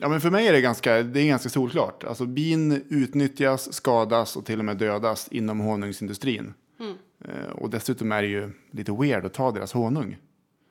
Ja, 0.00 0.08
men 0.08 0.20
för 0.20 0.30
mig 0.30 0.46
är 0.46 0.52
det 0.52 0.60
ganska, 0.60 1.02
det 1.02 1.20
är 1.20 1.26
ganska 1.26 1.48
solklart. 1.48 2.04
Alltså, 2.04 2.26
bin 2.26 2.72
utnyttjas, 2.88 3.72
skadas 3.72 4.36
och 4.36 4.44
till 4.44 4.58
och 4.58 4.64
med 4.64 4.76
dödas 4.76 5.28
inom 5.28 5.60
honungsindustrin. 5.60 6.54
Eh, 7.24 7.50
och 7.50 7.70
dessutom 7.70 8.12
är 8.12 8.22
det 8.22 8.28
ju 8.28 8.50
lite 8.70 8.92
weird 8.92 9.24
att 9.24 9.34
ta 9.34 9.50
deras 9.50 9.72
honung. 9.72 10.16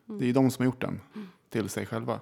Det 0.06 0.26
är 0.26 0.28
ju 0.28 0.34
de 0.34 0.52
som 0.52 0.64
har 0.64 0.66
gjort 0.66 0.82
den 0.82 1.00
till 1.50 1.70
sig 1.70 1.86
själva. 1.86 2.20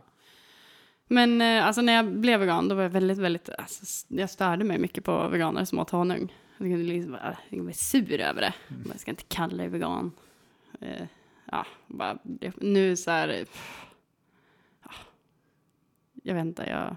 Men 1.07 1.41
eh, 1.41 1.65
alltså 1.65 1.81
när 1.81 1.93
jag 1.93 2.05
blev 2.05 2.39
vegan, 2.39 2.67
då 2.67 2.75
var 2.75 2.83
jag 2.83 2.89
väldigt, 2.89 3.17
väldigt, 3.17 3.49
alltså, 3.49 4.05
jag 4.07 4.29
störde 4.29 4.63
mig 4.63 4.77
mycket 4.77 5.03
på 5.03 5.27
veganer 5.27 5.65
som 5.65 5.79
åt 5.79 5.89
honung. 5.89 6.33
Jag 6.57 6.67
kunde 6.67 6.83
liksom 6.83 7.11
bara, 7.11 7.37
jag 7.49 7.63
blev 7.63 7.73
sur 7.73 8.21
över 8.21 8.41
det. 8.41 8.53
Jag 8.89 8.99
ska 8.99 9.11
inte 9.11 9.23
kalla 9.23 9.57
dig 9.57 9.67
vegan. 9.67 10.11
Eh, 10.81 11.05
ja, 11.51 11.65
bara, 11.87 12.17
nu 12.55 12.95
så 12.95 13.11
här, 13.11 13.29
eh, 13.29 13.45
ja, 14.83 14.91
jag 16.23 16.35
vet 16.35 16.45
inte, 16.45 16.63
jag, 16.69 16.95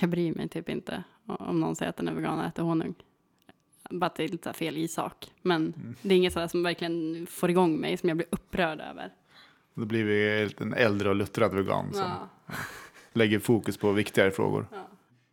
jag 0.00 0.10
bryr 0.10 0.34
mig 0.34 0.48
typ 0.48 0.68
inte 0.68 1.04
om 1.26 1.60
någon 1.60 1.76
säger 1.76 1.90
att 1.90 1.96
den 1.96 2.08
är 2.08 2.14
vegan 2.14 2.38
och 2.38 2.44
äter 2.44 2.62
honung. 2.62 2.94
Bara 3.90 4.06
att 4.06 4.14
det 4.14 4.24
är 4.24 4.28
lite 4.28 4.52
fel 4.52 4.76
i 4.76 4.88
sak. 4.88 5.32
Men 5.42 5.74
det 6.02 6.14
är 6.14 6.18
inget 6.18 6.32
sådär 6.32 6.48
som 6.48 6.62
verkligen 6.62 7.26
får 7.26 7.50
igång 7.50 7.80
mig, 7.80 7.96
som 7.96 8.08
jag 8.08 8.16
blir 8.16 8.28
upprörd 8.30 8.80
över. 8.80 9.12
Då 9.74 9.84
blir 9.84 10.04
vi 10.04 10.50
en 10.60 10.74
äldre 10.74 11.08
och 11.08 11.14
luttrad 11.14 11.54
vegan 11.54 11.92
som 11.92 12.02
Ja. 12.02 12.54
lägger 13.12 13.38
fokus 13.38 13.76
på 13.76 13.92
viktigare 13.92 14.30
frågor. 14.30 14.66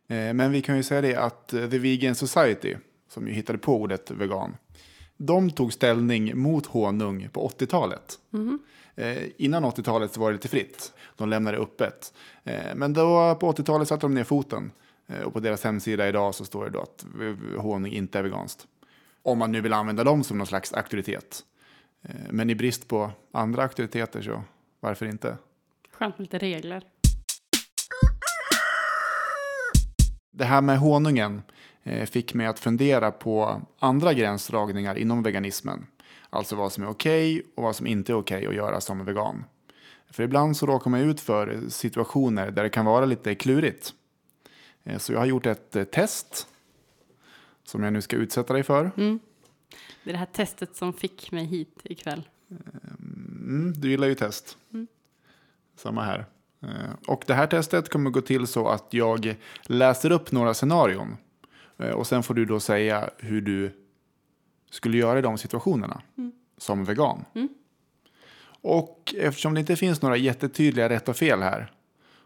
Ja. 0.06 0.16
Eh, 0.16 0.34
Men 0.34 0.52
vi 0.52 0.62
kan 0.62 0.76
ju 0.76 0.82
säga 0.82 1.00
det 1.00 1.16
att 1.16 1.52
eh, 1.52 1.68
The 1.70 1.78
Vegan 1.78 2.14
Society, 2.14 2.76
som 3.08 3.28
ju 3.28 3.32
hittade 3.34 3.58
på 3.58 3.76
ordet 3.80 4.10
vegan, 4.10 4.56
de 5.16 5.50
tog 5.50 5.72
ställning 5.72 6.38
mot 6.38 6.66
honung 6.66 7.28
på 7.32 7.48
80-talet. 7.48 8.18
Eh, 8.94 9.22
innan 9.36 9.64
80-talet 9.64 10.12
så 10.12 10.20
var 10.20 10.28
det 10.30 10.32
lite 10.32 10.48
fritt. 10.48 10.92
De 11.16 11.28
lämnade 11.28 11.58
öppet. 11.58 12.14
Men 12.74 12.92
då 12.92 13.34
på 13.40 13.52
80-talet 13.52 13.88
satte 13.88 14.00
de 14.06 14.14
ner 14.14 14.24
foten. 14.24 14.70
Och 15.24 15.32
på 15.32 15.40
deras 15.40 15.64
hemsida 15.64 16.08
idag 16.08 16.34
så 16.34 16.44
står 16.44 16.64
det 16.64 16.70
då 16.70 16.80
att 16.80 17.06
honung 17.58 17.92
inte 17.92 18.18
är 18.18 18.22
veganskt. 18.22 18.66
Om 19.22 19.38
man 19.38 19.52
nu 19.52 19.60
vill 19.60 19.72
använda 19.72 20.04
dem 20.04 20.24
som 20.24 20.38
någon 20.38 20.46
slags 20.46 20.72
auktoritet. 20.72 21.40
Eh, 22.02 22.14
men 22.30 22.50
i 22.50 22.54
brist 22.54 22.88
på 22.88 23.10
andra 23.32 23.62
auktoriteter 23.62 24.22
så 24.22 24.42
varför 24.80 25.06
inte? 25.06 25.36
Skönt 25.92 26.18
med 26.18 26.22
lite 26.24 26.38
regler. 26.38 26.82
Det 30.30 30.44
här 30.44 30.60
med 30.60 30.78
honungen 30.78 31.42
eh, 31.82 32.06
fick 32.06 32.34
mig 32.34 32.46
att 32.46 32.58
fundera 32.58 33.10
på 33.10 33.62
andra 33.78 34.12
gränsdragningar 34.14 34.94
inom 34.98 35.22
veganismen. 35.22 35.86
Alltså 36.30 36.56
vad 36.56 36.72
som 36.72 36.84
är 36.84 36.88
okej 36.90 37.42
och 37.54 37.62
vad 37.62 37.76
som 37.76 37.86
inte 37.86 38.12
är 38.12 38.16
okej 38.16 38.46
att 38.46 38.54
göra 38.54 38.80
som 38.80 39.04
vegan. 39.04 39.44
För 40.10 40.22
ibland 40.22 40.56
så 40.56 40.66
råkar 40.66 40.90
man 40.90 41.00
ut 41.00 41.20
för 41.20 41.60
situationer 41.68 42.50
där 42.50 42.62
det 42.62 42.68
kan 42.70 42.84
vara 42.84 43.04
lite 43.04 43.34
klurigt. 43.34 43.94
Eh, 44.84 44.98
Så 44.98 45.12
jag 45.12 45.18
har 45.18 45.26
gjort 45.26 45.46
ett 45.46 45.92
test 45.92 46.46
som 47.64 47.82
jag 47.82 47.92
nu 47.92 48.00
ska 48.02 48.16
utsätta 48.16 48.52
dig 48.52 48.62
för. 48.62 48.90
Det 50.04 50.10
är 50.10 50.12
det 50.12 50.18
här 50.18 50.26
testet 50.26 50.76
som 50.76 50.92
fick 50.92 51.32
mig 51.32 51.44
hit 51.44 51.80
ikväll. 51.84 52.28
Mm, 52.50 53.72
du 53.76 53.90
gillar 53.90 54.06
ju 54.08 54.14
test. 54.14 54.58
Samma 55.76 56.02
här. 56.04 56.26
Eh, 56.62 56.68
Och 57.06 57.24
det 57.26 57.34
här 57.34 57.46
testet 57.46 57.88
kommer 57.88 58.10
gå 58.10 58.20
till 58.20 58.46
så 58.46 58.68
att 58.68 58.86
jag 58.90 59.34
läser 59.62 60.10
upp 60.12 60.32
några 60.32 60.54
scenarion. 60.54 61.16
Eh, 61.78 61.90
Och 61.90 62.06
sen 62.06 62.22
får 62.22 62.34
du 62.34 62.44
då 62.44 62.60
säga 62.60 63.10
hur 63.18 63.40
du 63.40 63.72
skulle 64.70 64.96
göra 64.96 65.18
i 65.18 65.22
de 65.22 65.38
situationerna 65.38 66.02
som 66.58 66.84
vegan. 66.84 67.24
Och 68.64 69.14
eftersom 69.18 69.54
det 69.54 69.60
inte 69.60 69.76
finns 69.76 70.02
några 70.02 70.16
jättetydliga 70.16 70.88
rätt 70.88 71.08
och 71.08 71.16
fel 71.16 71.42
här 71.42 71.72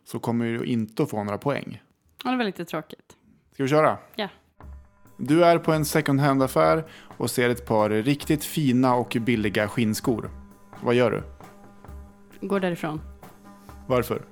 så 0.04 0.18
kommer 0.18 0.44
du 0.58 0.64
inte 0.64 1.02
att 1.02 1.10
få 1.10 1.24
några 1.24 1.38
poäng. 1.38 1.82
Ja, 2.24 2.30
det 2.30 2.36
var 2.36 2.44
lite 2.44 2.64
tråkigt. 2.64 3.16
Ska 3.52 3.62
vi 3.62 3.68
köra? 3.68 3.98
Ja. 4.16 4.28
Du 5.16 5.44
är 5.44 5.58
på 5.58 5.72
en 5.72 5.84
second 5.84 6.20
hand-affär 6.20 6.84
och 7.16 7.30
ser 7.30 7.48
ett 7.50 7.66
par 7.66 7.90
riktigt 7.90 8.44
fina 8.44 8.94
och 8.94 9.16
billiga 9.20 9.68
skinnskor. 9.68 10.30
Vad 10.80 10.94
gör 10.94 11.10
du? 11.10 11.22
Går 12.46 12.60
därifrån. 12.60 13.00
Varför? 13.86 14.22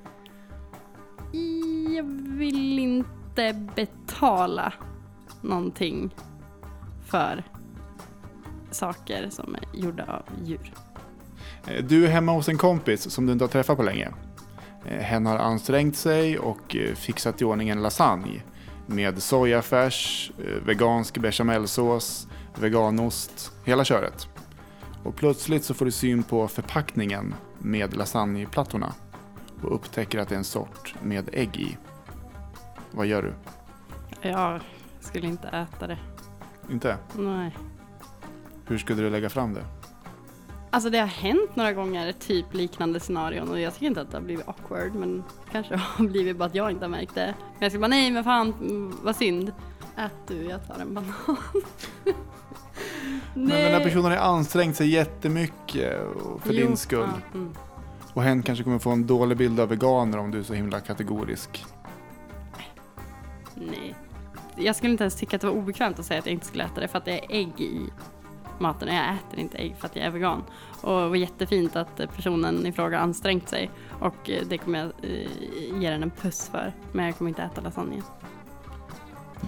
Jag 1.96 2.04
vill 2.38 2.78
inte 2.78 3.66
betala 3.76 4.72
någonting 5.40 6.14
för 7.06 7.44
saker 8.70 9.28
som 9.30 9.54
är 9.54 9.78
gjorda 9.80 10.04
av 10.04 10.22
djur. 10.46 10.72
Eh, 11.66 11.84
Du 11.84 12.04
är 12.04 12.08
hemma 12.10 12.32
hos 12.32 12.48
en 12.48 12.58
kompis 12.58 13.10
som 13.10 13.26
du 13.26 13.32
inte 13.32 13.44
har 13.44 13.48
träffat 13.50 13.76
på 13.76 13.82
länge. 13.82 14.08
Eh, 14.86 14.98
Hen 14.98 15.26
har 15.26 15.36
ansträngt 15.38 15.96
sig 15.96 16.38
och 16.38 16.76
eh, 16.76 16.94
fixat 16.94 17.42
i 17.42 17.44
ordning 17.44 17.68
en 17.68 17.82
lasagne 17.82 18.42
med 18.86 19.22
sojafärs, 19.22 20.32
eh, 20.38 20.66
vegansk 20.66 21.18
bechamelsås, 21.18 22.28
veganost, 22.60 23.52
hela 23.64 23.84
köret. 23.84 24.28
Och 25.04 25.16
plötsligt 25.16 25.64
så 25.64 25.74
får 25.74 25.84
du 25.84 25.90
syn 25.90 26.22
på 26.22 26.48
förpackningen 26.48 27.34
med 27.58 27.96
lasagneplattorna 27.96 28.94
och 29.62 29.74
upptäcker 29.74 30.18
att 30.18 30.28
det 30.28 30.34
är 30.34 30.38
en 30.38 30.44
sort 30.44 30.94
med 31.02 31.28
ägg 31.32 31.56
i. 31.56 31.76
Vad 32.90 33.06
gör 33.06 33.22
du? 33.22 33.32
Jag 34.28 34.60
skulle 35.00 35.26
inte 35.26 35.48
äta 35.48 35.86
det. 35.86 35.98
Inte? 36.70 36.96
Nej. 37.18 37.56
Hur 38.66 38.78
skulle 38.78 39.02
du 39.02 39.10
lägga 39.10 39.28
fram 39.28 39.54
det? 39.54 39.64
Alltså 40.74 40.90
det 40.90 40.98
har 40.98 41.06
hänt 41.06 41.56
några 41.56 41.72
gånger, 41.72 42.12
typ 42.12 42.54
liknande 42.54 43.00
scenarion 43.00 43.50
och 43.50 43.60
jag 43.60 43.74
tycker 43.74 43.86
inte 43.86 44.00
att 44.00 44.10
det 44.10 44.16
har 44.16 44.22
blivit 44.24 44.48
awkward 44.48 44.94
men 44.94 45.24
kanske 45.52 45.76
har 45.76 46.04
blivit 46.04 46.36
bara 46.36 46.44
att 46.44 46.54
jag 46.54 46.70
inte 46.70 46.84
har 46.84 46.90
märkt 46.90 47.14
det. 47.14 47.34
Men 47.38 47.58
jag 47.60 47.72
ska 47.72 47.78
bara 47.78 47.88
nej 47.88 48.10
men 48.10 48.24
fan 48.24 48.54
vad 49.02 49.16
synd. 49.16 49.52
Ät 49.96 50.12
du, 50.26 50.44
jag 50.44 50.66
tar 50.66 50.78
en 50.80 50.94
banan. 50.94 51.12
Men 53.34 53.48
den 53.48 53.72
här 53.72 53.84
personen 53.84 54.04
har 54.04 54.18
ansträngt 54.18 54.76
sig 54.76 54.88
jättemycket 54.88 56.00
för 56.40 56.52
Jo, 56.52 56.66
din 56.66 56.76
skull. 56.76 57.08
ja, 57.32 57.38
mm. 57.38 57.54
Och 58.12 58.22
hen 58.22 58.42
kanske 58.42 58.64
kommer 58.64 58.78
få 58.78 58.90
en 58.90 59.06
dålig 59.06 59.38
bild 59.38 59.60
av 59.60 59.68
veganer 59.68 60.18
om 60.18 60.30
du 60.30 60.38
är 60.38 60.42
så 60.42 60.54
himla 60.54 60.80
kategorisk. 60.80 61.64
Nej. 63.54 63.94
Jag 64.56 64.76
skulle 64.76 64.92
inte 64.92 65.04
ens 65.04 65.16
tycka 65.16 65.36
att 65.36 65.40
det 65.40 65.46
var 65.48 65.54
obekvämt 65.54 65.98
att 65.98 66.06
säga 66.06 66.18
att 66.20 66.26
jag 66.26 66.32
inte 66.32 66.46
skulle 66.46 66.64
äta 66.64 66.80
det 66.80 66.88
för 66.88 66.98
att 66.98 67.04
det 67.04 67.24
är 67.24 67.38
ägg 67.38 67.60
i 67.60 67.90
maten 68.60 68.88
och 68.88 68.94
jag 68.94 69.04
äter 69.14 69.38
inte 69.40 69.58
ägg 69.58 69.76
för 69.78 69.86
att 69.86 69.96
jag 69.96 70.04
är 70.06 70.10
vegan. 70.10 70.42
Och 70.80 71.00
det 71.00 71.08
var 71.08 71.16
jättefint 71.16 71.76
att 71.76 71.96
personen 72.16 72.66
i 72.66 72.72
fråga 72.72 72.98
ansträngt 72.98 73.48
sig 73.48 73.70
och 74.00 74.30
eh, 74.30 74.42
det 74.48 74.58
kommer 74.58 74.78
jag 74.78 74.92
eh, 75.02 75.80
ge 75.80 75.90
den 75.90 76.02
en 76.02 76.10
puss 76.10 76.48
för. 76.48 76.72
Men 76.92 77.04
jag 77.06 77.18
kommer 77.18 77.28
inte 77.28 77.42
äta 77.42 77.60
lasagne. 77.60 78.02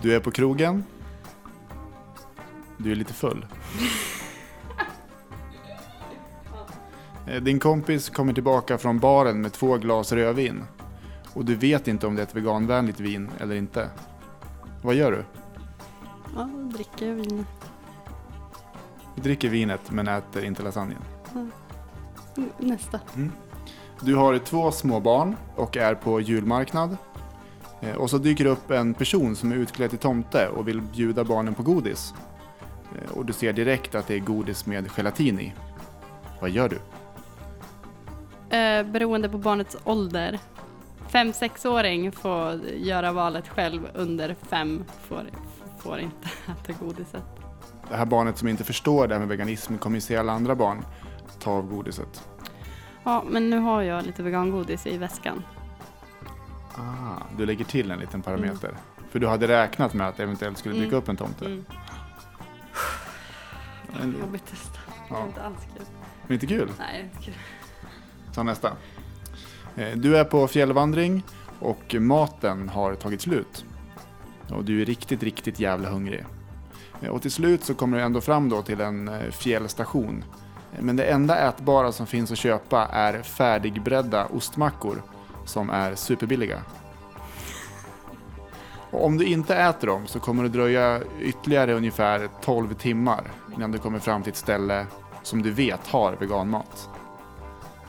Du 0.02 0.14
är 0.16 0.20
på 0.20 0.30
krogen. 0.30 0.84
Du 2.76 2.92
är 2.92 2.96
lite 2.96 3.12
full. 3.12 3.46
Eh, 7.28 7.42
Din 7.42 7.58
kompis 7.60 8.10
kommer 8.10 8.32
tillbaka 8.32 8.78
från 8.78 8.98
baren 8.98 9.40
med 9.40 9.52
två 9.52 9.76
glas 9.76 10.12
rödvin. 10.12 10.64
Och 11.34 11.44
du 11.44 11.54
vet 11.54 11.88
inte 11.88 12.06
om 12.06 12.14
det 12.16 12.22
är 12.22 12.26
ett 12.26 12.34
veganvänligt 12.34 13.00
vin 13.00 13.30
eller 13.40 13.54
inte. 13.54 13.90
Vad 14.82 14.94
gör 14.94 15.12
du? 15.12 15.24
Ja, 16.36 16.48
dricker 16.74 17.12
vin. 17.14 17.46
Du 19.16 19.22
dricker 19.22 19.48
vinet 19.48 19.90
men 19.90 20.08
äter 20.08 20.44
inte 20.44 20.62
lasagnen. 20.62 21.02
Mm, 21.34 21.50
Nästa. 22.58 23.00
Du 24.00 24.14
har 24.16 24.38
två 24.38 24.70
små 24.72 25.00
barn 25.00 25.36
och 25.56 25.76
är 25.76 25.94
på 25.94 26.20
julmarknad. 26.20 26.96
Eh, 27.80 27.94
Och 27.96 28.10
så 28.10 28.18
dyker 28.18 28.44
det 28.44 28.50
upp 28.50 28.70
en 28.70 28.94
person 28.94 29.36
som 29.36 29.52
är 29.52 29.56
utklädd 29.56 29.90
till 29.90 29.98
tomte 29.98 30.48
och 30.48 30.68
vill 30.68 30.80
bjuda 30.82 31.24
barnen 31.24 31.54
på 31.54 31.62
godis. 31.62 32.14
Eh, 32.94 33.10
Och 33.16 33.24
du 33.26 33.32
ser 33.32 33.52
direkt 33.52 33.94
att 33.94 34.06
det 34.06 34.14
är 34.14 34.18
godis 34.18 34.66
med 34.66 34.88
gelatin 34.96 35.40
i. 35.40 35.52
Vad 36.40 36.50
gör 36.50 36.68
du? 36.68 36.78
Eh, 38.56 38.86
beroende 38.86 39.28
på 39.28 39.38
barnets 39.38 39.76
ålder. 39.84 40.38
Fem 41.08 41.32
sexåring 41.32 42.12
får 42.12 42.60
göra 42.64 43.12
valet 43.12 43.48
själv, 43.48 43.88
under 43.94 44.36
fem 44.42 44.84
får, 45.08 45.22
får 45.78 45.98
inte 45.98 46.28
äta 46.52 46.72
godiset. 46.84 47.24
Det 47.90 47.96
här 47.96 48.04
barnet 48.04 48.38
som 48.38 48.48
inte 48.48 48.64
förstår 48.64 49.06
det 49.08 49.14
här 49.14 49.18
med 49.20 49.28
veganism 49.28 49.76
kommer 49.76 49.96
ju 49.96 50.00
se 50.00 50.16
alla 50.16 50.32
andra 50.32 50.54
barn 50.54 50.84
ta 51.38 51.50
av 51.50 51.68
godiset. 51.70 52.28
Ja, 53.04 53.24
men 53.28 53.50
nu 53.50 53.58
har 53.58 53.82
jag 53.82 54.06
lite 54.06 54.22
vegangodis 54.22 54.86
i 54.86 54.98
väskan. 54.98 55.42
Ah, 56.74 57.22
du 57.38 57.46
lägger 57.46 57.64
till 57.64 57.90
en 57.90 57.98
liten 57.98 58.22
parameter. 58.22 58.74
För 59.10 59.18
du 59.18 59.26
hade 59.26 59.48
räknat 59.48 59.94
med 59.94 60.08
att 60.08 60.16
det 60.16 60.22
eventuellt 60.22 60.58
skulle 60.58 60.74
dyka 60.74 60.86
Mm. 60.86 60.98
upp 60.98 61.08
en 61.08 61.16
tomte. 61.16 61.44
Mm. 61.44 61.64
Men, 64.00 64.16
Jobbigt 64.20 64.46
testa. 64.46 64.78
Det 64.88 65.14
Ja. 65.14 65.22
är 65.22 65.26
inte 65.26 65.42
alls 65.42 65.58
kul. 65.76 65.86
men 66.26 66.34
inte 66.34 66.46
kul. 66.46 66.70
Nej, 66.78 67.02
det 67.02 67.02
inte 67.16 67.22
kul. 67.24 67.34
Ta 68.34 68.42
nästa. 68.42 68.72
Eh, 69.76 69.96
Du 69.96 70.16
är 70.18 70.24
på 70.24 70.48
fjällvandring 70.48 71.22
och 71.60 71.94
maten 72.00 72.68
har 72.68 72.94
tagit 72.94 73.20
slut. 73.20 73.64
Och 74.50 74.64
du 74.64 74.82
är 74.82 74.86
riktigt, 74.86 75.22
riktigt 75.22 75.60
jävla 75.60 75.88
hungrig. 75.90 76.24
Eh, 77.02 77.08
Och 77.08 77.22
till 77.22 77.30
slut 77.32 77.64
så 77.64 77.74
kommer 77.74 77.96
du 77.98 78.02
ändå 78.04 78.20
fram 78.20 78.48
då 78.48 78.62
till 78.62 78.80
en 78.80 79.08
eh, 79.08 79.30
fjällstation. 79.30 80.24
Men 80.80 80.96
det 80.96 81.04
enda 81.04 81.38
ätbara 81.48 81.92
som 81.92 82.06
finns 82.06 82.32
att 82.32 82.38
köpa 82.38 82.86
är 82.86 83.22
färdigbredda 83.22 84.26
ostmackor 84.26 85.02
som 85.44 85.70
är 85.70 85.94
superbilliga. 85.94 86.58
Och 88.90 89.04
om 89.04 89.18
du 89.18 89.24
inte 89.24 89.56
äter 89.56 89.86
dem 89.86 90.06
så 90.06 90.20
kommer 90.20 90.42
det 90.42 90.48
dröja 90.48 91.00
ytterligare 91.20 91.74
ungefär 91.74 92.28
12 92.44 92.74
timmar 92.74 93.30
innan 93.56 93.72
du 93.72 93.78
kommer 93.78 93.98
fram 93.98 94.22
till 94.22 94.30
ett 94.30 94.36
ställe 94.36 94.86
som 95.22 95.42
du 95.42 95.50
vet 95.50 95.86
har 95.86 96.12
veganmat. 96.12 96.88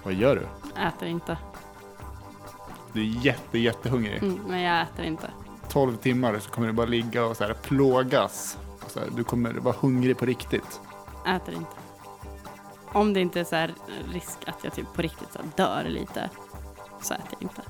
Vad 0.03 0.13
gör 0.13 0.35
du? 0.35 0.81
Äter 0.81 1.07
inte. 1.07 1.37
Du 2.93 3.01
är 3.01 3.05
jätte, 3.25 3.57
jättehungrig. 3.59 4.23
Mm, 4.23 4.39
men 4.47 4.61
jag 4.61 4.81
äter 4.81 5.05
inte. 5.05 5.29
12 5.69 5.97
timmar 5.97 6.39
så 6.39 6.49
kommer 6.49 6.67
du 6.67 6.73
bara 6.73 6.85
ligga 6.87 7.25
och 7.25 7.37
så 7.37 7.43
här 7.43 7.53
plågas. 7.53 8.57
Så 8.97 9.03
här, 9.03 9.11
du 9.15 9.23
kommer 9.23 9.53
vara 9.53 9.75
hungrig 9.79 10.17
på 10.17 10.25
riktigt. 10.25 10.81
Äter 11.27 11.53
inte. 11.53 11.71
Om 12.93 13.13
det 13.13 13.19
inte 13.19 13.39
är 13.39 13.43
så 13.43 13.55
här 13.55 13.73
risk 14.13 14.37
att 14.45 14.63
jag 14.63 14.73
typ 14.73 14.93
på 14.93 15.01
riktigt 15.01 15.31
så 15.33 15.39
här 15.39 15.47
dör 15.55 15.89
lite, 15.89 16.29
så 17.01 17.13
äter 17.13 17.25
jag 17.31 17.41
inte. 17.41 17.61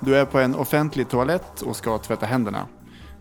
Du 0.00 0.16
är 0.16 0.24
på 0.24 0.38
en 0.38 0.54
offentlig 0.54 1.08
toalett 1.08 1.62
och 1.62 1.76
ska 1.76 1.98
tvätta 1.98 2.26
händerna. 2.26 2.66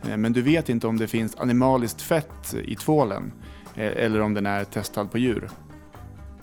Eh, 0.08 0.18
Men 0.18 0.34
du 0.34 0.42
vet 0.42 0.70
inte 0.70 0.88
om 0.88 0.98
det 0.98 1.08
finns 1.08 1.36
animaliskt 1.36 2.02
fett 2.02 2.54
i 2.54 2.76
tvålen 2.76 3.32
eh, 3.76 4.04
eller 4.06 4.22
om 4.22 4.34
den 4.34 4.46
är 4.46 4.64
testad 4.64 5.12
på 5.12 5.18
djur. 5.18 5.50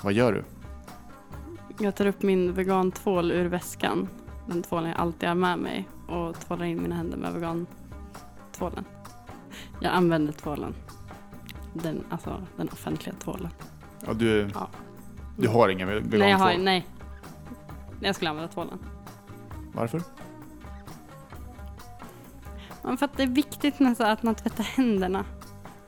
Vad 0.00 0.12
gör 0.12 0.32
du? 0.32 0.44
Jag 1.84 1.94
tar 1.94 2.06
upp 2.06 2.22
min 2.22 2.52
vegantvål 2.52 3.32
ur 3.32 3.44
väskan. 3.44 4.08
Den 4.46 4.62
tvålen 4.62 4.90
jag 4.90 4.98
alltid 5.00 5.28
har 5.28 5.36
med 5.36 5.58
mig 5.58 5.88
och 6.08 6.40
tvålar 6.40 6.64
in 6.64 6.82
mina 6.82 6.94
händer 6.94 7.16
med 7.18 7.32
vegantvålen. 7.32 8.84
Jag 9.80 9.92
använder 9.92 10.32
tvålen. 10.32 10.74
Den, 11.72 12.04
alltså 12.10 12.42
den 12.56 12.68
offentliga 12.68 13.14
tvålen. 13.18 13.48
Ja, 14.06 14.12
du, 14.12 14.50
Ja. 14.54 14.68
du 15.36 15.48
har 15.48 15.68
ingen 15.68 15.88
ve- 15.88 15.94
vegantvål? 15.94 16.18
Nej, 16.20 16.30
jag 16.30 16.38
har, 16.38 16.58
nej. 16.58 16.86
Jag 18.00 18.14
skulle 18.14 18.30
använda 18.30 18.52
tvålen. 18.52 18.78
Varför? 19.72 20.02
Men 22.82 22.96
för 22.98 23.04
att 23.06 23.16
det 23.16 23.22
är 23.22 23.26
viktigt 23.26 23.76
så 23.96 24.04
att 24.04 24.22
man 24.22 24.34
tvättar 24.34 24.64
händerna. 24.64 25.24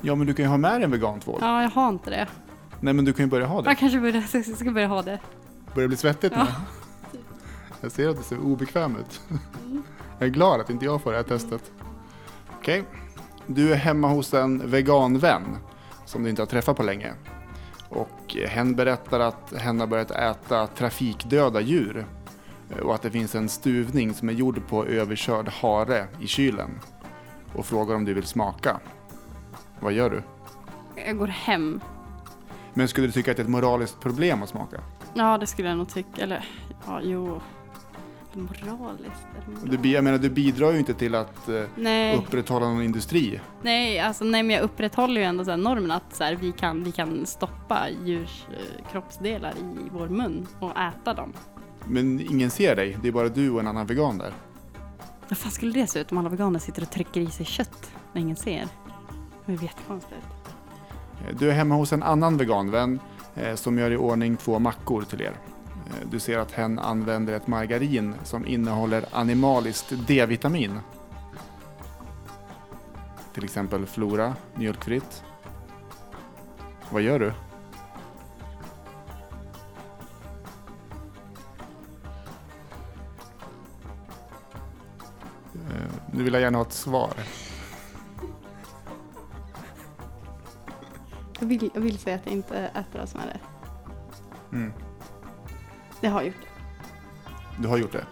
Ja, 0.01 0.15
men 0.15 0.27
du 0.27 0.35
kan 0.35 0.45
ju 0.45 0.49
ha 0.51 0.57
med 0.57 0.73
dig 0.73 0.83
en 0.85 0.91
vegantvål. 0.91 1.39
Ja, 1.41 1.63
jag 1.63 1.71
har 1.71 1.89
inte 1.89 2.11
det. 2.11 2.27
Nej, 2.81 2.95
men 2.95 3.05
du 3.05 3.13
kan 3.13 3.25
ju 3.25 3.31
börja 3.31 3.47
ha 3.47 3.63
det. 3.63 3.71
Jag 3.71 3.79
kanske 3.79 4.01
börja, 4.01 4.23
jag 4.33 4.45
ska 4.57 4.71
börja 4.71 4.87
ha 4.87 5.03
det. 5.03 5.19
Börjar 5.75 5.89
bli 5.89 5.97
svettigt 5.97 6.35
Ja. 6.37 6.45
nu. 7.13 7.19
Jag 7.81 7.93
ser 7.93 8.09
att 8.09 8.17
du 8.17 8.23
ser 8.23 8.39
obekväm 8.39 8.97
ut. 8.97 9.21
Jag 10.19 10.27
är 10.29 10.33
glad 10.33 10.61
att 10.61 10.71
inte 10.71 10.85
jag 10.85 11.03
får 11.03 11.11
det 11.11 11.17
här 11.17 11.25
testet. 11.25 11.73
Okej. 12.59 12.85
Du 13.47 13.73
är 13.73 13.77
hemma 13.77 14.09
hos 14.09 14.35
en 14.35 14.71
veganvän 14.71 15.43
som 16.13 16.23
du 16.23 16.31
inte 16.31 16.43
har 16.43 16.47
träffat 16.47 16.77
på 16.77 16.83
länge. 16.83 17.13
Och 17.89 18.37
hen 18.49 18.75
berättar 18.75 19.21
att 19.21 19.53
hen 19.57 19.81
har 19.81 19.87
börjat 19.87 20.11
äta 20.11 20.67
trafikdöda 20.67 21.61
djur. 21.61 22.07
Och 22.83 22.95
att 22.95 23.03
det 23.03 23.11
finns 23.11 23.35
en 23.35 23.49
stuvning 23.49 24.15
som 24.15 24.29
är 24.29 24.33
gjord 24.33 24.67
på 24.69 24.87
överkörd 24.87 25.49
hare 25.49 26.07
i 26.21 26.27
kylen. 26.27 26.71
Och 27.55 27.67
frågar 27.67 27.95
om 27.95 28.05
du 28.05 28.15
vill 28.15 28.27
smaka. 28.27 28.81
Vad 29.81 29.93
gör 29.93 30.11
du? 30.11 30.23
Jag 31.07 31.19
går 31.19 31.27
hem. 31.27 31.81
Men 32.75 32.89
skulle 32.89 33.07
du 33.07 33.13
tycka 33.13 33.31
att 33.31 33.37
det 33.37 33.41
är 33.41 33.45
ett 33.45 33.51
moraliskt 33.51 34.01
problem 34.01 34.43
att 34.43 34.49
smaka? 34.49 34.81
Ja, 35.15 35.39
det 35.39 35.47
skulle 35.47 35.69
jag 35.69 35.79
nog 35.79 35.89
tycka. 35.89 36.23
Eller, 36.23 36.49
ja, 36.87 37.01
jo. 37.03 37.41
Moraliskt? 38.35 39.27
bi- 39.83 39.93
jag 39.95 40.05
menar, 40.05 40.19
du 40.19 40.31
bidrar 40.31 40.73
ju 40.73 40.79
inte 40.79 40.95
till 40.95 41.15
att 41.15 41.49
eh, 41.49 41.63
Nej, 41.77 42.17
upprätthålla 42.17 42.67
någon 42.69 42.83
industri. 42.83 43.41
nej, 43.63 43.99
alltså, 44.01 44.25
nej, 44.25 44.43
men 44.43 44.57
jag 44.57 44.63
upprätthåller 44.63 45.21
ju 45.21 45.25
ändå 45.27 45.45
så 45.45 45.57
normen 45.57 45.91
att 45.91 46.15
så 46.15 46.25
här, 46.25 46.35
vi, 46.37 46.53
kan, 46.53 46.85
vi 46.85 46.93
kan 46.93 47.27
stoppa 47.27 47.87
djurs 48.05 48.45
eh, 48.51 48.91
kroppsdelar 48.93 49.51
i 49.51 49.89
vår 49.93 50.09
mun 50.09 50.47
och 50.61 50.71
äta 50.81 51.15
dem. 51.15 51.33
Men 51.85 52.21
ingen 52.21 52.51
ser 52.51 52.77
dig, 52.77 52.99
det 53.03 53.09
är 53.09 53.13
bara 53.13 53.29
du 53.29 53.51
och 53.51 53.61
en 53.61 53.67
annan 53.67 53.87
vegan 53.87 54.19
där. 54.19 54.33
Hur 55.29 55.37
fan 55.37 55.51
skulle 55.53 55.73
det 55.73 55.87
se 55.87 55.99
ut 56.01 56.13
om 56.13 56.19
alla 56.19 56.29
veganer 56.29 56.59
sitter 56.59 56.83
och 56.83 56.91
trycker 56.91 57.21
i 57.21 57.31
sig 57.31 57.47
kött 57.47 57.91
när 58.13 58.21
ingen 58.23 58.37
ser? 58.37 58.69
Det 59.47 59.53
är 59.53 59.63
jättekonstigt. 59.63 60.21
Eh, 61.29 61.37
Du 61.39 61.51
är 61.51 61.55
hemma 61.55 61.75
hos 61.75 61.93
en 61.93 62.03
annan 62.03 62.37
veganvän 62.37 63.01
som 63.55 63.79
gör 63.79 63.91
i 63.91 63.97
ordning 63.97 64.37
två 64.37 64.59
mackor 64.59 65.03
till 65.03 65.21
er. 65.21 65.33
Eh, 65.87 66.07
Du 66.11 66.21
ser 66.21 66.39
att 66.39 66.53
hen 66.53 66.79
använder 66.79 67.33
ett 67.33 67.47
margarin 67.47 68.15
som 68.25 68.47
innehåller 68.47 69.05
animaliskt 69.13 69.93
D-vitamin. 70.07 70.81
Till 73.35 73.45
exempel 73.45 73.87
Flora, 73.87 74.35
mjölkfritt. 74.55 75.25
Vad 76.91 77.03
gör 77.03 77.19
du? 77.19 77.33
Eh, 85.55 85.91
Nu 86.13 86.23
vill 86.25 86.33
jag 86.33 86.43
gärna 86.43 86.59
ha 86.59 86.65
ett 86.65 86.73
svar. 86.73 87.13
Jag 91.41 91.47
vill, 91.47 91.71
jag 91.75 91.81
vill 91.81 91.99
säga 91.99 92.17
att 92.17 92.23
jag 92.27 92.35
inte 92.35 92.57
äter 92.59 93.01
det 93.01 93.07
som 93.07 93.21
är 93.21 93.27
det. 93.27 93.41
Mm. 94.57 94.73
Jag 96.03 96.11
har 96.11 96.23
gjort 96.23 96.35
det. 96.41 97.63
Du 97.63 97.69
har 97.69 97.77
gjort 97.77 97.93
det? 97.93 98.07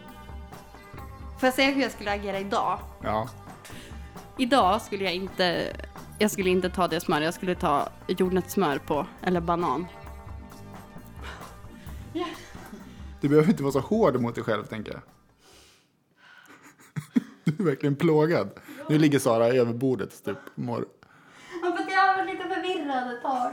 Får 1.39 1.47
jag 1.47 1.55
säga 1.55 1.71
hur 1.71 1.83
jag 1.83 1.93
skulle 1.93 2.13
agera 2.13 2.39
idag? 2.39 2.79
Ja. 3.03 3.29
Idag 4.39 4.83
skulle 4.83 5.05
jag 5.05 5.15
inte, 5.15 5.77
jag 6.19 6.31
skulle 6.31 6.51
inte 6.51 6.71
ta 6.71 6.89
det 6.89 7.01
smör, 7.01 7.21
jag 7.21 7.35
skulle 7.35 7.55
ta 7.55 7.89
jordnötssmör 8.09 8.79
på, 8.79 9.07
eller 9.23 9.41
banan. 9.41 9.87
Du 13.21 13.29
behöver 13.29 13.51
inte 13.51 13.63
vara 13.63 13.73
så 13.73 13.81
hård 13.81 14.21
mot 14.21 14.35
dig 14.35 14.45
själv, 14.45 14.65
tänker 14.65 14.93
jag. 14.93 15.01
Du 17.45 17.63
är 17.63 17.67
verkligen 17.67 17.97
plågad. 17.97 18.51
Nu 18.89 18.99
ligger 18.99 19.19
Sara 19.19 19.47
över 19.47 19.73
bordet, 19.73 20.25
typ. 20.25 20.37
Mår. 20.55 20.85
Ja, 21.63 21.77
för 21.77 21.93
jag 21.93 22.17
var 22.17 22.25
lite 22.25 22.43
förvirrad 22.43 23.13
ett 23.13 23.23
tag. 23.23 23.53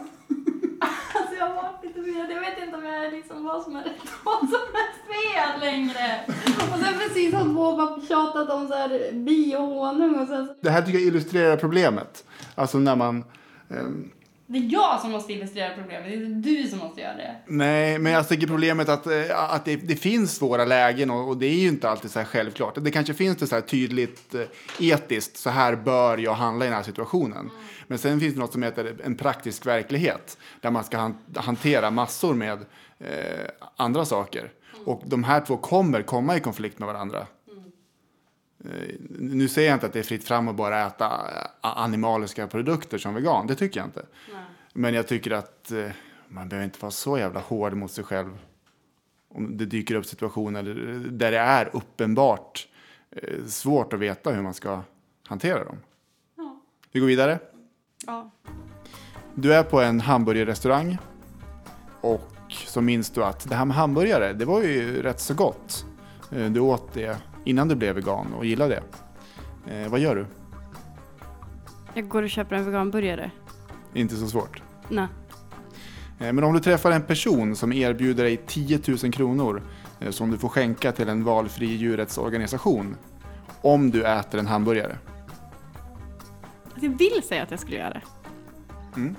Alltså 1.56 1.66
jag 1.66 1.90
lite 1.90 1.94
förvirrad, 1.94 2.32
jag 2.32 2.40
vet 2.40 2.64
inte 2.64 2.78
om 2.78 2.86
jag 2.86 3.06
är 3.06 3.12
liksom 3.12 3.44
vad 3.44 3.64
som 3.64 3.76
är 3.76 3.84
rätt 3.84 4.02
och 4.02 4.26
vad 4.26 4.40
som 4.40 4.60
är 4.84 4.90
fel 5.14 5.60
längre. 5.60 6.26
Och 6.74 6.80
sen 6.80 7.00
precis 7.00 7.34
har 7.34 7.44
två 7.44 7.78
bara 7.78 8.02
tjatat 8.02 8.50
om 8.50 8.68
så 8.68 8.74
här 8.74 9.12
bi 9.14 9.56
och 9.56 9.62
honung 9.62 10.16
sen 10.28 10.28
så... 10.28 10.56
Det 10.62 10.70
här 10.70 10.82
tycker 10.82 11.00
jag 11.00 11.08
illustrerar 11.08 11.58
problemet. 11.58 12.26
Alltså 12.56 12.78
när 12.78 12.96
man... 12.96 13.24
Um 13.70 14.12
det 14.50 14.58
är 14.58 14.74
jag 14.74 15.02
som 15.02 15.12
måste 15.12 15.34
illustrera 15.34 15.76
problemet, 15.76 16.06
det 16.06 16.14
är 16.14 16.26
inte 16.26 16.50
du 16.50 16.68
som 16.68 16.80
måste 16.80 17.02
göra 17.02 17.16
det. 17.16 17.36
nej, 17.48 18.00
men 18.00 18.12
jag 18.12 18.30
tycker 18.30 18.48
problemet 18.48 18.90
att, 18.90 19.08
eh, 19.08 19.54
att 19.54 19.66
det, 19.66 19.76
det 19.76 19.96
finns 19.96 20.36
svåra 20.36 20.66
lägen 20.66 21.10
och, 21.12 21.28
och 21.30 21.38
det 21.38 21.46
är 21.46 21.60
ju 21.60 21.68
inte 21.68 21.90
alltid 21.90 22.12
så 22.12 22.20
här 22.20 22.26
självklart. 22.26 22.76
Det 22.82 22.92
kanske 22.92 23.14
finns 23.14 23.38
det 23.38 23.48
så 23.48 23.56
här 23.56 23.62
tydligt 23.62 24.36
eh, 24.36 24.42
etiskt, 24.80 25.38
så 25.38 25.50
här 25.50 25.76
bör 25.76 26.18
jag 26.18 26.34
handla 26.34 26.66
i 26.66 26.68
den 26.68 26.78
här 26.78 26.84
situationen. 26.84 27.50
Men 27.88 27.98
sen 27.98 28.20
finns 28.20 28.34
det 28.34 28.40
något 28.40 28.54
som 28.54 28.64
heter 28.64 28.96
en 29.04 29.16
praktisk 29.16 29.66
verklighet 29.66 30.38
där 30.62 30.72
man 30.72 30.84
ska 30.84 30.98
han, 30.98 31.18
hantera 31.36 31.92
massor 31.92 32.34
med 32.34 32.60
eh, 33.00 33.50
andra 33.76 34.06
saker. 34.06 34.52
Och 34.86 35.02
de 35.06 35.24
här 35.24 35.42
två 35.42 35.58
kommer 35.58 36.02
komma 36.02 36.38
i 36.38 36.40
konflikt 36.40 36.80
med 36.80 36.88
varandra. 36.88 37.28
Eh, 38.66 38.96
Nu 39.20 39.48
säger 39.48 39.68
jag 39.70 39.76
inte 39.76 39.86
att 39.86 39.94
det 39.94 40.00
är 40.00 40.04
fritt 40.04 40.24
fram 40.28 40.48
att 40.48 40.56
bara 40.56 40.88
äta 40.88 41.06
eh, 41.06 41.48
animaliska 41.62 42.48
produkter 42.48 42.98
som 42.98 43.14
vegan. 43.16 43.48
Det 43.48 43.56
tycker 43.56 43.80
jag 43.80 43.88
inte. 43.88 44.06
Men 44.74 44.94
jag 44.94 45.08
tycker 45.08 45.32
att 45.32 45.72
eh, 45.72 45.90
man 46.28 46.50
behöver 46.50 46.66
inte 46.66 46.80
vara 46.82 46.92
så 46.92 47.18
jävla 47.18 47.40
hård 47.40 47.74
mot 47.74 47.92
sig 47.92 48.04
själv. 48.04 48.38
Om 49.30 49.58
det 49.58 49.66
dyker 49.66 49.96
upp 49.96 50.06
situationer 50.06 50.64
där- 50.64 51.32
det 51.32 51.38
är 51.38 51.70
uppenbart 51.74 52.68
svårt 53.48 53.94
att 53.94 54.00
veta 54.00 54.32
hur 54.32 54.42
man 54.42 54.54
ska 54.54 54.82
hantera 55.28 55.64
dem. 55.64 55.78
Ja. 56.38 56.62
Vi 56.92 57.00
går 57.00 57.08
vidare. 57.08 57.40
Ja. 58.06 58.32
Du 59.36 59.54
är 59.54 59.64
på 59.64 59.82
en 59.82 60.00
hamburgerrestaurang 60.00 60.98
och 62.02 62.32
så 62.50 62.82
minns 62.82 63.10
du 63.10 63.24
att 63.24 63.50
det 63.50 63.56
här 63.56 63.66
med 63.66 63.76
hamburgare, 63.78 64.34
det 64.34 64.46
var 64.46 64.62
ju 64.62 65.02
rätt 65.02 65.20
så 65.20 65.34
gott. 65.34 65.86
Du 66.30 66.60
åt 66.60 66.94
det 66.94 67.18
innan 67.48 67.68
du 67.68 67.76
blev 67.76 67.96
vegan 67.96 68.34
och 68.34 68.46
gillade 68.46 68.82
det. 69.66 69.74
Eh, 69.84 69.90
vad 69.90 70.00
gör 70.00 70.16
du? 70.16 70.26
Jag 71.94 72.08
går 72.08 72.24
och 72.24 72.30
köper 72.30 72.56
en 72.56 72.66
veganburgare. 72.66 73.32
Inte 73.94 74.16
så 74.16 74.28
svårt. 74.28 74.62
Nej. 74.90 75.08
Eh, 76.20 76.34
Men 76.34 76.44
om 76.44 76.54
du 76.54 76.60
träffar 76.60 76.92
en 76.92 77.02
person 77.02 77.56
som 77.56 77.74
erbjuder 77.74 78.24
dig 78.24 78.38
10 78.48 78.80
000 79.04 79.14
kronor 79.14 79.64
eh, 80.00 80.12
som 80.12 80.32
du 80.32 80.38
får 80.38 80.50
skänka 80.50 80.92
till 80.92 81.10
en 81.10 81.24
valfri 81.24 81.66
djurrättsorganisation 81.66 82.96
om 83.62 83.92
du 83.92 84.06
äter 84.06 84.40
en 84.40 84.48
hamburgare. 84.48 84.98
Alltså 86.64 86.86
jag 86.86 86.98
vill 86.98 87.24
säga 87.24 87.44
att 87.44 87.52
jag 87.52 87.60
skulle 87.60 87.78
göra 87.78 87.90
det. 87.90 88.02
Mm. 88.96 89.16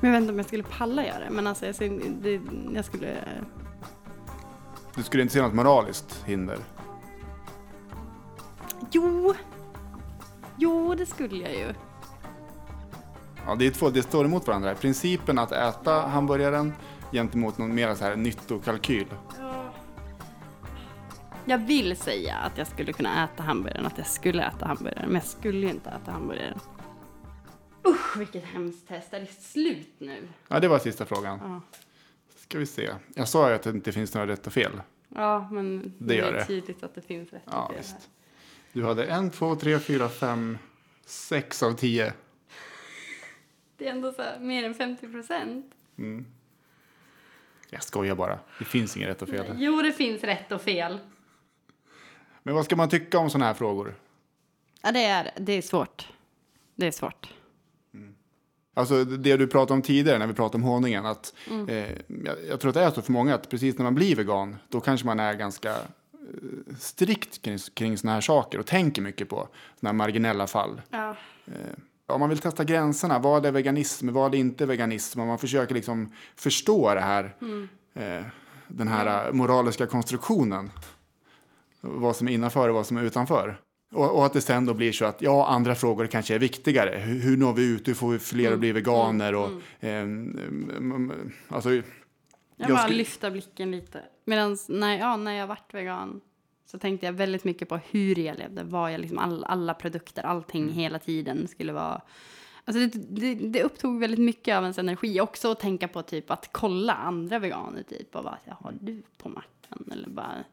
Men 0.00 0.10
jag 0.10 0.12
vet 0.12 0.20
inte 0.20 0.32
om 0.32 0.38
jag 0.38 0.46
skulle 0.46 0.62
palla 0.62 1.06
göra 1.06 1.18
det. 1.18 1.30
Men 1.30 1.46
alltså 1.46 1.66
jag, 1.66 2.00
jag 2.74 2.84
skulle... 2.84 3.14
Du 4.94 5.02
skulle 5.02 5.22
inte 5.22 5.34
se 5.34 5.42
något 5.42 5.54
moraliskt 5.54 6.22
hinder. 6.26 6.58
Jo! 8.92 9.34
Jo, 10.56 10.94
det 10.94 11.06
skulle 11.06 11.36
jag 11.36 11.52
ju. 11.54 11.74
Ja, 13.46 13.54
det, 13.54 13.66
är 13.66 13.70
två, 13.70 13.90
det 13.90 14.02
står 14.02 14.24
emot 14.24 14.46
varandra. 14.46 14.74
Principen 14.74 15.38
att 15.38 15.52
äta 15.52 16.00
hamburgaren 16.00 16.72
gentemot 17.12 17.58
någon 17.58 17.74
mer 17.74 17.94
så 17.94 18.04
här 18.04 18.16
nyttokalkyl. 18.16 19.06
Jag 21.44 21.58
vill 21.58 21.96
säga 21.96 22.34
att 22.36 22.58
jag 22.58 22.66
skulle 22.66 22.92
kunna 22.92 23.24
äta 23.24 23.42
hamburgaren, 23.42 23.86
att 23.86 23.98
jag 23.98 24.06
skulle 24.06 24.42
äta 24.44 24.66
hamburgaren. 24.66 25.06
Men 25.06 25.14
jag 25.14 25.24
skulle 25.24 25.58
ju 25.66 25.68
inte 25.72 25.90
äta 25.90 26.12
hamburgaren. 26.12 26.58
Usch, 27.86 28.16
vilket 28.18 28.44
hemskt 28.44 28.88
test. 28.88 29.12
Är 29.14 29.20
det 29.20 29.26
slut 29.42 29.92
nu? 29.98 30.28
Ja, 30.48 30.60
det 30.60 30.68
var 30.68 30.78
sista 30.78 31.04
frågan. 31.04 31.38
Ja. 31.42 31.60
Ska 32.36 32.58
vi 32.58 32.66
se. 32.66 32.90
Jag 33.14 33.28
sa 33.28 33.48
ju 33.48 33.54
att 33.54 33.62
det 33.62 33.70
inte 33.70 33.92
finns 33.92 34.14
några 34.14 34.26
rätt 34.26 34.46
och 34.46 34.52
fel. 34.52 34.72
Ja, 35.08 35.48
men 35.50 35.92
Det 35.98 36.14
gör 36.14 36.28
är 36.28 36.32
det. 36.32 36.44
tydligt 36.44 36.82
att 36.82 36.94
det 36.94 37.00
finns 37.02 37.32
rätt 37.32 37.42
Ja, 37.50 37.62
och 37.64 37.68
fel 37.70 37.78
visst. 37.78 38.10
Du 38.72 38.84
hade 38.84 39.04
en, 39.04 39.30
två, 39.30 39.56
tre, 39.56 39.78
fyra, 39.78 40.08
fem, 40.08 40.58
sex 41.06 41.62
av 41.62 41.72
tio. 41.72 42.12
Det 43.76 43.88
är 43.88 43.90
ändå 43.90 44.12
så 44.12 44.22
här, 44.22 44.38
mer 44.38 44.64
än 44.64 44.74
50 44.74 45.08
procent. 45.08 45.66
Mm. 45.98 46.26
Jag 47.70 47.82
skojar 47.82 48.14
bara. 48.14 48.38
Det 48.58 48.64
finns 48.64 48.96
inget 48.96 49.08
rätt 49.08 49.22
och 49.22 49.28
fel. 49.28 49.56
Jo, 49.58 49.82
det 49.82 49.92
finns 49.92 50.24
rätt 50.24 50.52
och 50.52 50.62
fel. 50.62 50.98
Men 52.42 52.54
vad 52.54 52.64
ska 52.64 52.76
man 52.76 52.88
tycka 52.88 53.18
om 53.18 53.30
sådana 53.30 53.44
här 53.44 53.54
frågor? 53.54 53.94
Ja, 54.82 54.92
det 54.92 55.04
är, 55.04 55.30
det 55.36 55.52
är 55.52 55.62
svårt. 55.62 56.08
Det 56.74 56.86
är 56.86 56.90
svårt. 56.90 57.34
Alltså 58.74 59.04
det 59.04 59.36
du 59.36 59.46
pratade 59.46 59.74
om 59.74 59.82
tidigare 59.82 60.18
när 60.18 60.26
vi 60.26 60.34
pratade 60.34 60.56
om 60.56 60.62
honungen. 60.62 61.06
Att, 61.06 61.34
eh, 61.68 61.76
jag, 62.06 62.36
jag 62.48 62.60
tror 62.60 62.68
att 62.68 62.74
det 62.74 62.82
är 62.82 62.90
så 62.90 63.02
för 63.02 63.12
många 63.12 63.34
att 63.34 63.50
precis 63.50 63.78
när 63.78 63.84
man 63.84 63.94
blir 63.94 64.16
vegan 64.16 64.56
då 64.68 64.80
kanske 64.80 65.06
man 65.06 65.20
är 65.20 65.34
ganska 65.34 65.76
strikt 66.78 67.42
kring, 67.42 67.58
kring 67.74 67.98
sådana 67.98 68.14
här 68.14 68.20
saker 68.20 68.58
och 68.58 68.66
tänker 68.66 69.02
mycket 69.02 69.28
på 69.28 69.48
sådana 69.80 69.92
här 69.92 69.92
marginella 69.92 70.46
fall. 70.46 70.82
Ja. 70.90 71.16
Om 72.06 72.20
man 72.20 72.28
vill 72.28 72.38
testa 72.38 72.64
gränserna, 72.64 73.18
vad 73.18 73.46
är 73.46 73.52
veganism, 73.52 74.12
vad 74.12 74.34
är 74.34 74.38
inte 74.38 74.66
veganism? 74.66 75.20
Om 75.20 75.28
man 75.28 75.38
försöker 75.38 75.74
liksom 75.74 76.12
förstå 76.36 76.94
det 76.94 77.00
här, 77.00 77.36
eh, 77.94 78.24
den 78.68 78.88
här 78.88 79.26
eh, 79.26 79.32
moraliska 79.32 79.86
konstruktionen. 79.86 80.70
Vad 81.80 82.16
som 82.16 82.28
är 82.28 82.32
innanför 82.32 82.68
och 82.68 82.74
vad 82.74 82.86
som 82.86 82.96
är 82.96 83.02
utanför. 83.02 83.60
Och, 83.94 84.16
och 84.16 84.26
att 84.26 84.32
det 84.32 84.40
sen 84.40 84.66
då 84.66 84.74
blir 84.74 84.92
så 84.92 85.04
att 85.04 85.22
ja, 85.22 85.46
andra 85.46 85.74
frågor 85.74 86.06
kanske 86.06 86.34
är 86.34 86.38
viktigare. 86.38 86.98
Hur, 86.98 87.20
hur 87.20 87.36
når 87.36 87.52
vi 87.52 87.64
ut? 87.64 87.88
Hur 87.88 87.94
får 87.94 88.10
vi 88.10 88.18
fler 88.18 88.52
att 88.52 88.58
bli 88.58 88.72
veganer? 88.72 89.34
Och, 89.34 89.50
eh, 89.80 90.02
mm, 90.02 90.70
mm, 90.78 91.32
alltså, 91.48 91.82
Jag, 92.62 92.70
Jag 92.70 92.76
bara 92.76 92.82
skulle- 92.82 92.98
lyfta 92.98 93.30
blicken 93.30 93.70
lite. 93.70 94.02
Medan 94.24 94.56
när, 94.68 94.98
ja, 94.98 95.16
när 95.16 95.32
jag 95.32 95.46
vart 95.46 95.74
vegan 95.74 96.20
så 96.66 96.78
tänkte 96.78 97.06
jag 97.06 97.12
väldigt 97.12 97.44
mycket 97.44 97.68
på 97.68 97.76
hur 97.90 98.18
jag 98.18 98.38
levde. 98.38 98.64
Vad 98.64 98.92
jag 98.92 99.00
liksom, 99.00 99.18
all, 99.18 99.44
alla 99.44 99.74
produkter, 99.74 100.22
allting 100.22 100.62
Mm. 100.62 100.74
hela 100.74 100.98
tiden 100.98 101.48
skulle 101.48 101.72
vara... 101.72 102.00
Alltså 102.64 102.80
det, 102.86 103.06
det, 103.20 103.34
det 103.34 103.62
upptog 103.62 104.00
väldigt 104.00 104.20
mycket 104.20 104.56
av 104.56 104.62
ens 104.62 104.78
energi. 104.78 105.20
Också 105.20 105.50
att 105.50 105.60
tänka 105.60 105.88
på 105.88 106.02
typ 106.02 106.30
att 106.30 106.48
kolla 106.52 106.92
andra 106.94 107.38
veganer 107.38 107.82
typ. 107.82 108.16
Och 108.16 108.24
bara, 108.24 108.38
"Ja, 108.44 108.56
har 108.60 108.74
du 108.80 109.02
på 109.18 109.28
mackan? 109.28 109.84
Eller 109.92 110.08
bara... 110.08 110.44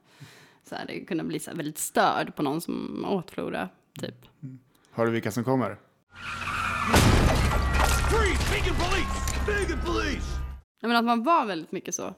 Så 0.64 0.76
här, 0.76 0.86
det 0.88 1.00
kunde 1.06 1.24
bli 1.24 1.40
så 1.40 1.50
här 1.50 1.58
väldigt 1.58 1.78
störd 1.78 2.36
på 2.36 2.44
någon 2.44 2.62
som 2.62 3.06
åt 3.10 3.32
flora, 3.32 3.70
typ. 4.02 4.16
Hör 4.92 5.06
du 5.06 5.12
vilka 5.12 5.32
som 5.32 5.44
kommer? 5.44 5.78
Freeze! 8.10 8.54
Vegan 8.54 8.76
police! 8.76 9.40
Vegan 9.48 9.80
police! 9.86 10.39
Jag 10.80 10.88
menar 10.88 11.00
att 11.00 11.06
man 11.06 11.24
var 11.24 11.46
väldigt 11.46 11.72
mycket 11.72 11.96
så 11.96 12.14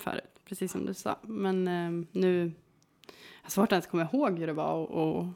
förut, 0.00 0.40
precis 0.44 0.72
som 0.72 0.86
du 0.86 0.94
sa. 0.94 1.18
Men 1.22 1.68
eh, 1.68 2.06
nu... 2.12 2.52
Jag 3.06 3.46
har 3.46 3.50
svårt 3.50 3.64
att 3.64 3.72
ens 3.72 3.86
komma 3.86 4.08
ihåg 4.12 4.38
hur 4.38 4.46
det 4.46 4.52
var 4.52 4.72
och, 4.72 4.90
och, 4.90 5.26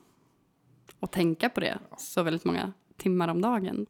och 1.00 1.10
tänka 1.10 1.48
på 1.48 1.60
det 1.60 1.78
så 1.98 2.22
väldigt 2.22 2.44
många 2.44 2.72
timmar 2.96 3.28
om 3.28 3.40
dagen. 3.40 3.86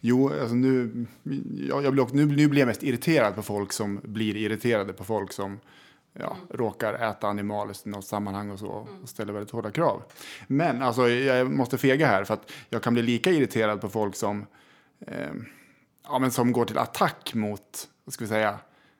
Jo, 0.00 0.28
alltså 0.28 0.54
nu, 0.54 1.06
jag, 1.68 1.84
jag 1.84 1.92
blir, 1.92 2.06
nu, 2.12 2.26
nu 2.26 2.48
blir 2.48 2.60
jag 2.60 2.66
mest 2.66 2.82
irriterad 2.82 3.34
på 3.34 3.42
folk 3.42 3.72
som 3.72 4.00
blir 4.02 4.36
irriterade 4.36 4.92
på 4.92 5.04
folk 5.04 5.32
som 5.32 5.60
ja, 6.12 6.36
råkar 6.50 6.94
äta 6.94 7.28
animaliskt 7.28 7.86
i 7.86 7.90
något 7.90 8.04
sammanhang 8.04 8.50
och 8.50 8.58
så 8.58 8.68
och 9.02 9.08
ställer 9.08 9.32
väldigt 9.32 9.50
hårda 9.50 9.70
krav. 9.70 10.02
Men 10.46 10.82
alltså, 10.82 11.08
jag 11.08 11.50
måste 11.50 11.78
fega 11.78 12.06
här 12.06 12.24
för 12.24 12.34
att 12.34 12.52
jag 12.68 12.82
kan 12.82 12.94
bli 12.94 13.02
lika 13.02 13.30
irriterad 13.30 13.80
på 13.80 13.88
folk 13.88 14.16
som, 14.16 14.46
eh, 15.00 15.32
ja, 16.04 16.18
men 16.18 16.30
som 16.30 16.52
går 16.52 16.64
till 16.64 16.78
attack 16.78 17.34
mot, 17.34 17.88
vad 18.04 18.12
ska 18.14 18.24
vi 18.24 18.28
säga, 18.28 18.58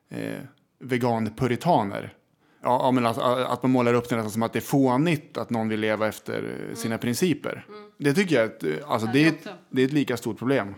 eh, 0.09 0.41
veganpuritaner. 0.79 2.15
Ja, 2.63 2.79
ja, 2.83 2.91
men 2.91 3.07
alltså, 3.07 3.23
att 3.23 3.63
man 3.63 3.71
målar 3.73 3.95
upp 3.95 4.09
det 4.09 4.17
nästan 4.17 4.31
som 4.31 4.43
att 4.43 4.53
det 4.53 4.59
är 4.59 4.61
fånigt 4.61 5.37
att 5.39 5.51
någon 5.51 5.69
vill 5.69 5.81
leva 5.81 6.09
efter 6.09 6.71
sina 6.75 6.99
principer. 6.99 7.67
Det 7.99 8.15
tycker 8.15 8.37
jag 8.37 8.45
att, 8.45 8.63
eh, 8.65 8.91
alltså, 8.91 9.09
det, 9.13 9.25
är, 9.25 9.29
ett- 9.29 9.49
det 9.71 9.83
är 9.83 9.87
ett 9.87 9.93
lika 9.93 10.17
stort 10.17 10.39
problem. 10.39 10.75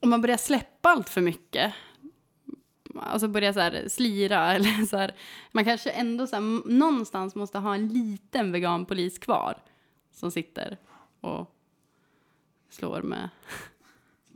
Om 0.00 0.10
man 0.10 0.20
börjar 0.20 0.36
släppa 0.36 0.88
allt 0.88 1.08
för 1.08 1.20
mycket, 1.20 1.72
alltså 3.00 3.28
börja 3.28 3.52
så 3.52 3.60
här 3.60 3.84
slira 3.88 4.52
eller 4.54 4.86
så 4.86 4.96
här, 4.96 5.14
man 5.52 5.64
kanske 5.64 5.90
ändå 5.90 6.26
så 6.26 6.36
här, 6.36 6.68
någonstans 6.70 7.34
måste 7.34 7.58
ha 7.58 7.74
en 7.74 7.88
liten 7.88 8.52
veganpolis 8.52 9.18
kvar 9.18 9.58
som 10.12 10.30
sitter 10.30 10.78
och 11.20 11.50
slår 12.70 13.02
med 13.02 13.28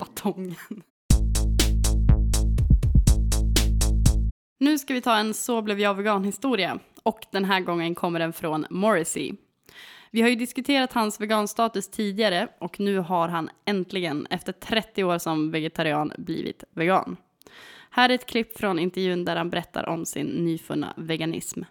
batongen. 0.00 0.82
Nu 4.60 4.78
ska 4.78 4.94
vi 4.94 5.00
ta 5.00 5.16
en 5.16 5.34
Så 5.34 5.62
blev 5.62 5.80
jag 5.80 5.94
vegan-historia 5.94 6.78
och 7.02 7.26
den 7.32 7.44
här 7.44 7.60
gången 7.60 7.94
kommer 7.94 8.18
den 8.18 8.32
från 8.32 8.66
Morrissey. 8.70 9.32
Vi 10.10 10.22
har 10.22 10.28
ju 10.28 10.34
diskuterat 10.34 10.92
hans 10.92 11.20
veganstatus 11.20 11.90
tidigare 11.90 12.48
och 12.58 12.80
nu 12.80 12.98
har 12.98 13.28
han 13.28 13.50
äntligen 13.64 14.26
efter 14.30 14.52
30 14.52 15.04
år 15.04 15.18
som 15.18 15.50
vegetarian 15.50 16.12
blivit 16.18 16.64
vegan. 16.74 17.16
Här 17.90 18.10
är 18.10 18.14
ett 18.14 18.26
klipp 18.26 18.58
från 18.58 18.78
intervjun 18.78 19.24
där 19.24 19.36
han 19.36 19.50
berättar 19.50 19.88
om 19.88 20.06
sin 20.06 20.26
nyfunna 20.26 20.94
veganism. 20.96 21.62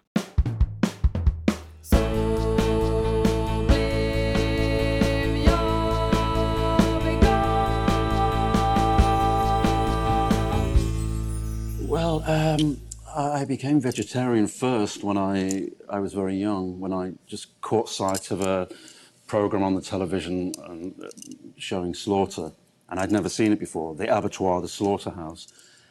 Um, 12.26 12.80
I 13.14 13.44
became 13.44 13.80
vegetarian 13.80 14.46
first 14.46 15.02
when 15.02 15.16
I, 15.16 15.68
I 15.88 15.98
was 15.98 16.12
very 16.12 16.36
young, 16.36 16.78
when 16.78 16.92
I 16.92 17.12
just 17.26 17.60
caught 17.60 17.88
sight 17.88 18.30
of 18.30 18.40
a 18.40 18.68
program 19.26 19.62
on 19.62 19.74
the 19.74 19.82
television 19.82 20.52
um, 20.64 20.94
showing 21.56 21.94
slaughter, 21.94 22.52
and 22.88 23.00
I'd 23.00 23.10
never 23.10 23.28
seen 23.28 23.52
it 23.52 23.58
before 23.58 23.94
the 23.94 24.16
abattoir, 24.16 24.60
the 24.60 24.68
slaughterhouse. 24.68 25.48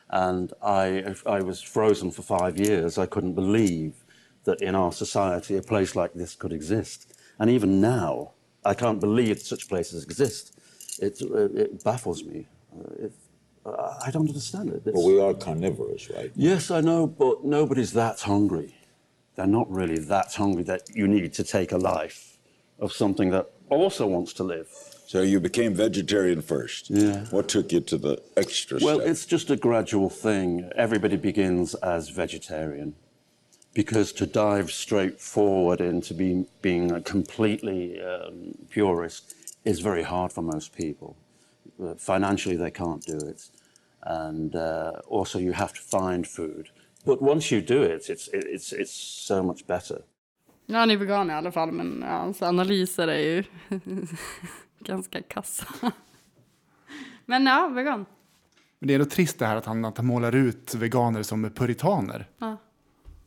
And 0.10 0.54
I, 0.64 1.16
I 1.26 1.42
was 1.42 1.62
frozen 1.62 2.12
for 2.12 2.22
five 2.22 2.58
years. 2.58 2.98
I 2.98 3.06
couldn't 3.06 3.34
believe 3.34 3.94
that 4.46 4.62
in 4.62 4.76
our 4.76 4.92
society 4.92 5.58
a 5.58 5.62
place 5.62 5.96
like 5.96 6.14
this 6.14 6.36
could 6.36 6.54
exist. 6.54 7.14
And 7.38 7.50
even 7.50 7.80
now, 7.82 8.32
I 8.66 8.74
can't 8.74 9.00
believe 9.00 9.40
such 9.40 9.68
places 9.68 10.04
exist. 10.04 10.58
It, 11.02 11.22
it 11.22 11.84
baffles 11.84 12.24
me. 12.24 12.48
Uh, 12.74 13.06
it, 13.06 13.14
I 13.66 14.10
don't 14.12 14.28
understand 14.28 14.70
it. 14.70 14.78
It's- 14.88 14.94
But 14.96 15.04
we 15.04 15.20
are 15.20 15.34
carnivorous, 15.34 16.10
right? 16.10 16.32
Yes, 16.36 16.72
I 16.72 16.82
know, 16.82 17.08
but 17.08 17.44
nobody's 17.46 17.94
that 17.94 18.20
hungry. 18.22 18.76
They're 19.36 19.48
not 19.48 19.70
really 19.72 20.00
that 20.00 20.34
hungry 20.34 20.64
that 20.64 20.84
you 20.94 21.08
need 21.08 21.34
to 21.34 21.44
take 21.44 21.72
a 21.72 21.78
life 21.78 22.38
of 22.80 22.92
something 22.92 23.30
that 23.32 23.48
also 23.70 24.08
wants 24.08 24.34
to 24.34 24.44
live. 24.44 24.68
So 25.06 25.22
you 25.22 25.40
became 25.40 25.74
vegetarian 25.74 26.42
first. 26.42 26.90
Yeah. 26.90 27.26
What 27.32 27.48
took 27.48 27.72
you 27.72 27.82
to 27.82 27.98
the 27.98 28.22
extra 28.38 28.80
Well, 28.82 29.00
step? 29.00 29.10
it's 29.10 29.26
just 29.26 29.50
a 29.50 29.56
gradual 29.56 30.10
thing. 30.10 30.70
Everybody 30.76 31.18
begins 31.18 31.74
as 31.76 32.10
vegetarian. 32.10 32.96
Because 33.74 34.12
to 34.14 34.26
dive 34.26 34.72
straight 34.72 35.22
forward 35.22 35.80
into 35.80 36.14
being, 36.14 36.48
being 36.62 36.92
a 36.92 37.02
completely 37.02 38.02
um, 38.02 38.56
purist 38.70 39.36
is 39.64 39.80
very 39.80 40.04
hard 40.04 40.32
for 40.32 40.42
most 40.42 40.76
people. 40.76 41.16
Financially, 41.98 42.58
they 42.58 42.72
can't 42.72 43.06
do 43.08 43.18
it. 43.30 43.42
And 44.02 44.56
uh, 44.56 44.92
also, 45.08 45.40
you 45.40 45.54
have 45.54 45.74
to 45.74 45.82
find 45.82 46.28
food. 46.28 46.70
But 47.06 47.22
once 47.22 47.56
you 47.56 47.62
do 47.62 47.84
it, 47.84 48.10
it's, 48.10 48.28
it, 48.34 48.44
it's, 48.46 48.74
it's 48.74 49.26
so 49.28 49.44
much 49.44 49.68
better. 49.68 50.02
Ja, 50.66 50.78
han 50.78 50.92
är 50.92 50.98
vegan 50.98 51.30
i 51.30 51.34
alla 51.34 51.52
fall, 51.52 51.72
men 51.72 52.00
ja, 52.02 52.18
hans 52.18 52.42
analyser 52.42 53.08
är 53.08 53.20
ju 53.20 53.44
ganska 54.80 55.22
kassa. 55.22 55.92
Men 57.26 57.46
ja, 57.46 57.68
vegan. 57.68 58.06
Men 58.80 58.88
det 58.88 58.94
är 58.94 58.96
ändå 58.96 59.10
trist 59.10 59.40
det 59.40 59.46
här 59.46 59.56
att 59.56 59.66
han, 59.66 59.86
att 59.86 59.98
han 59.98 60.06
målar 60.06 60.36
ut 60.36 60.76
veganer 60.76 61.24
som 61.24 61.50
puritaner. 61.50 62.28
Ja. 62.38 62.58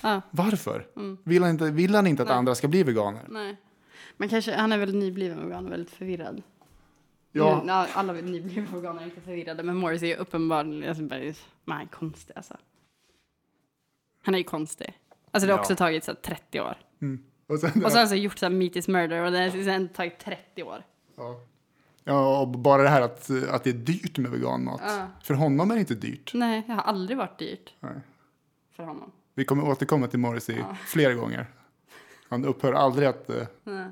Ja, 0.01 0.21
Varför? 0.31 0.87
Vill, 1.25 1.43
han 1.43 1.51
inte, 1.51 1.71
vill 1.71 1.95
han 1.95 2.07
inte 2.07 2.23
att 2.23 2.31
andra 2.31 2.55
ska 2.55 2.69
bli 2.69 2.83
veganer? 2.83 3.27
nej. 3.29 3.57
Men 4.17 4.29
kanske, 4.29 4.55
han 4.55 4.73
är 4.73 4.79
väl 4.79 4.95
nybliven 4.95 5.49
vegan 5.49 5.67
och 5.67 5.73
väldigt 5.73 5.91
förvirrad. 5.91 6.43
Ja, 7.33 7.55
Mm, 7.55 7.69
ja, 7.69 7.87
alla 7.95 8.13
nyblivna 8.13 8.77
veganer 8.77 9.01
är 9.03 9.05
inte 9.05 9.21
förvirrade, 9.21 9.63
men 9.63 9.77
Morris 9.77 10.03
är 10.03 10.07
ju 10.07 10.15
uppenbarligen, 10.17 10.89
alltså, 10.89 11.03
är 11.15 11.87
konstig 11.91 12.35
alltså. 12.37 12.57
Han 14.23 14.35
är 14.35 14.39
ju 14.39 14.45
konstig. 14.45 14.99
Alltså 15.31 15.47
det 15.47 15.53
har 15.53 15.59
Ja. 15.59 15.63
också 15.63 15.77
tagit 15.77 16.05
så 16.05 16.11
här, 16.11 16.19
30 16.23 16.61
år. 16.61 16.77
och 17.47 17.59
sen, 17.59 17.71
Och 17.71 17.73
så 17.75 17.81
har 17.83 17.91
han 17.91 17.99
alltså 18.01 18.15
gjort 18.17 18.39
så 18.39 18.47
här 18.47 18.51
Meat 18.53 18.77
is 18.77 18.89
murder 18.89 19.25
och 19.25 19.33
det 19.33 19.39
har 19.39 19.65
sen 19.65 19.89
tagit 19.89 20.19
30 20.19 20.63
år. 20.63 20.83
ja. 21.17 21.41
ja, 22.05 22.41
och 22.41 22.49
bara 22.49 22.83
det 22.83 22.89
här 22.89 23.03
att, 23.03 23.31
att 23.51 23.65
det 23.65 23.71
är 23.71 23.75
dyrt 23.75 24.19
med 24.19 24.31
veganmat. 24.31 24.81
Ja. 24.85 25.07
För 25.23 25.35
honom 25.35 25.71
är 25.71 25.75
det 25.75 25.81
inte 25.81 25.95
dyrt. 25.95 26.31
Nej, 26.35 26.63
det 26.67 26.73
har 26.73 26.83
aldrig 26.83 27.19
varit 27.19 27.39
dyrt 27.39 27.75
Nej. 27.81 27.93
för 28.71 28.83
honom. 28.85 29.13
Vi 29.35 29.45
kommer 29.45 29.69
återkomma 29.69 30.07
till 30.07 30.19
Morrissey 30.19 30.63
flera 30.87 31.15
gånger. 31.15 31.47
Han 32.29 32.45
upphör 32.45 32.73
aldrig 32.73 33.09
att... 33.09 33.31
eh, 33.31 33.47
Nej, 33.65 33.87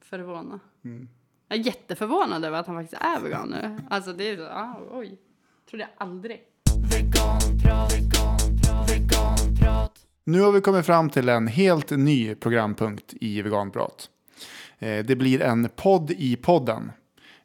förvånad. 0.00 0.60
Mm. 0.84 1.08
Jag 1.48 1.58
är 1.58 1.62
jätteförvånad 1.62 2.44
över 2.44 2.58
att 2.58 2.66
han 2.66 2.76
faktiskt 2.76 3.02
är 3.02 3.20
vegan 3.20 3.48
nu. 3.48 3.78
Alltså 3.90 4.12
det 4.12 4.30
är 4.30 4.36
så, 4.36 4.46
ah, 4.46 4.80
oj. 4.90 5.18
Trodde 5.70 5.84
jag 5.84 6.06
aldrig. 6.06 6.40
Nu 10.24 10.40
har 10.40 10.52
vi 10.52 10.60
kommit 10.60 10.86
fram 10.86 11.10
till 11.10 11.28
en 11.28 11.46
helt 11.46 11.90
ny 11.90 12.34
programpunkt 12.34 13.14
i 13.20 13.42
Veganprat. 13.42 14.10
Eh, 14.78 15.04
det 15.04 15.16
blir 15.16 15.42
en 15.42 15.68
podd 15.76 16.10
i 16.10 16.36
podden. 16.36 16.92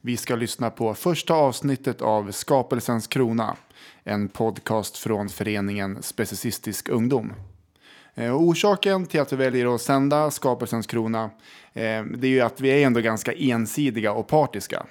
Vi 0.01 0.17
ska 0.17 0.35
lyssna 0.35 0.69
på 0.69 0.93
första 0.93 1.33
avsnittet 1.33 2.01
av 2.01 2.31
Skapelsens 2.31 3.07
krona. 3.07 3.55
En 4.03 4.27
podcast 4.27 4.97
från 4.97 5.29
föreningen 5.29 6.03
Specicistisk 6.03 6.89
ungdom. 6.89 7.33
Eh, 8.21 8.35
orsaken 8.35 9.05
till 9.05 9.21
att 9.21 9.33
vi 9.33 9.35
väljer 9.35 9.75
att 9.75 9.81
sända 9.81 10.31
Skapelsens 10.31 10.87
krona 10.87 11.23
eh, 11.73 12.03
det 12.03 12.27
är 12.27 12.31
ju 12.31 12.41
att 12.41 12.61
vi 12.61 12.69
är 12.69 12.87
ändå 12.87 12.99
ganska 13.01 13.33
ensidiga 13.33 14.13
och 14.13 14.27
partiska. 14.27 14.85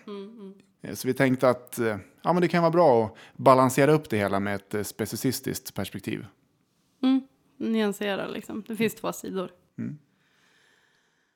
Eh, 0.82 0.94
Så 0.94 1.08
vi 1.08 1.14
tänkte 1.14 1.48
att 1.48 1.78
ja, 2.22 2.32
men 2.32 2.40
det 2.40 2.48
kan 2.48 2.62
vara 2.62 2.70
bra 2.72 3.04
att 3.04 3.14
balansera 3.36 3.92
upp 3.92 4.10
det 4.10 4.16
hela 4.16 4.40
med 4.40 4.54
ett 4.54 4.86
specicistiskt 4.86 5.74
perspektiv. 5.74 6.26
Nyansera 7.58 8.26
liksom. 8.28 8.64
Det 8.68 8.76
finns 8.76 8.94
två 8.94 9.12
sidor. 9.12 9.50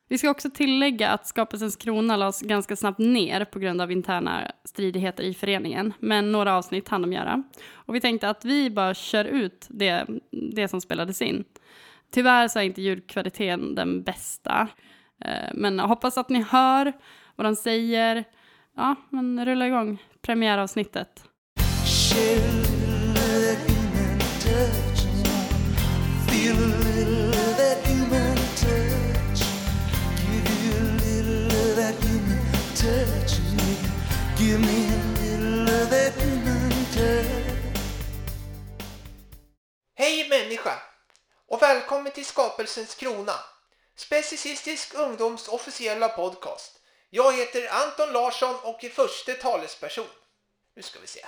Vi 0.09 0.19
ska 0.19 0.31
också 0.31 0.51
tillägga 0.51 1.11
att 1.11 1.27
Skapelsens 1.27 1.77
krona 1.77 2.17
lades 2.17 2.41
ganska 2.41 2.77
snabbt 2.77 2.99
ner 2.99 3.45
på 3.45 3.59
grund 3.59 3.81
av 3.81 3.93
interna 3.93 4.51
stridigheter 4.65 5.23
i 5.23 5.35
föreningen. 5.35 5.93
Men 5.99 6.33
några 6.33 6.57
avsnitt 6.57 6.89
hann 6.89 7.03
de 7.03 7.13
göra. 7.13 7.43
Och 7.75 7.95
vi 7.95 8.01
tänkte 8.01 8.29
att 8.29 8.45
vi 8.45 8.71
bara 8.71 8.95
kör 8.95 9.25
ut 9.25 9.67
det, 9.71 10.07
det 10.55 10.69
som 10.69 10.81
spelades 10.81 11.23
in. 11.23 11.45
Tyvärr 12.11 12.49
så 12.49 12.59
är 12.59 12.63
inte 12.63 12.83
ljudkvaliteten 12.83 13.75
den 13.75 14.03
bästa. 14.03 14.69
Eh, 15.25 15.51
men 15.55 15.79
jag 15.79 15.89
hoppas 15.89 16.19
att 16.19 16.29
ni 16.29 16.43
hör 16.43 16.93
vad 17.37 17.47
de 17.47 17.57
säger. 17.57 18.25
Ja, 18.77 18.97
men 19.09 19.45
rulla 19.45 19.67
igång 19.67 20.03
premiäravsnittet. 20.23 21.25
Chill, 21.87 22.65
Hej 39.97 40.29
människa! 40.29 40.83
Och 41.49 41.63
välkommen 41.63 42.13
till 42.13 42.27
Skapelsens 42.27 42.95
krona. 42.95 43.35
Specicistisk 43.97 44.95
ungdoms 44.95 45.49
officiella 45.49 46.09
podcast. 46.09 46.81
Jag 47.11 47.37
heter 47.37 47.69
Anton 47.69 48.13
Larsson 48.13 48.57
och 48.63 48.85
är 48.85 48.89
förste 48.89 49.35
talesperson. 49.35 50.09
Nu 50.77 50.83
ska 50.83 51.01
vi 51.01 51.07
se. 51.07 51.27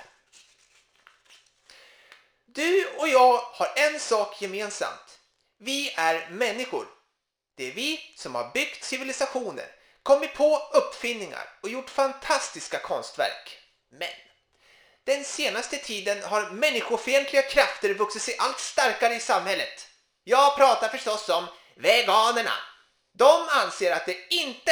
Du 2.45 2.87
och 2.97 3.07
jag 3.07 3.37
har 3.37 3.73
en 3.75 3.99
sak 3.99 4.41
gemensamt. 4.41 5.19
Vi 5.59 5.93
är 5.97 6.29
människor. 6.29 6.87
Det 7.55 7.63
är 7.67 7.71
vi 7.71 8.13
som 8.17 8.35
har 8.35 8.51
byggt 8.53 8.83
civilisationer 8.83 9.76
kommit 10.07 10.33
på 10.33 10.69
uppfinningar 10.73 11.49
och 11.61 11.69
gjort 11.69 11.89
fantastiska 11.89 12.79
konstverk. 12.79 13.57
Men 13.91 14.09
den 15.03 15.23
senaste 15.23 15.77
tiden 15.77 16.23
har 16.23 16.49
människofientliga 16.49 17.41
krafter 17.41 17.93
vuxit 17.93 18.21
sig 18.21 18.35
allt 18.39 18.59
starkare 18.59 19.15
i 19.15 19.19
samhället. 19.19 19.87
Jag 20.23 20.57
pratar 20.57 20.89
förstås 20.89 21.29
om 21.29 21.47
veganerna. 21.75 22.53
De 23.13 23.47
anser 23.49 23.91
att 23.91 24.05
det 24.05 24.33
inte 24.33 24.71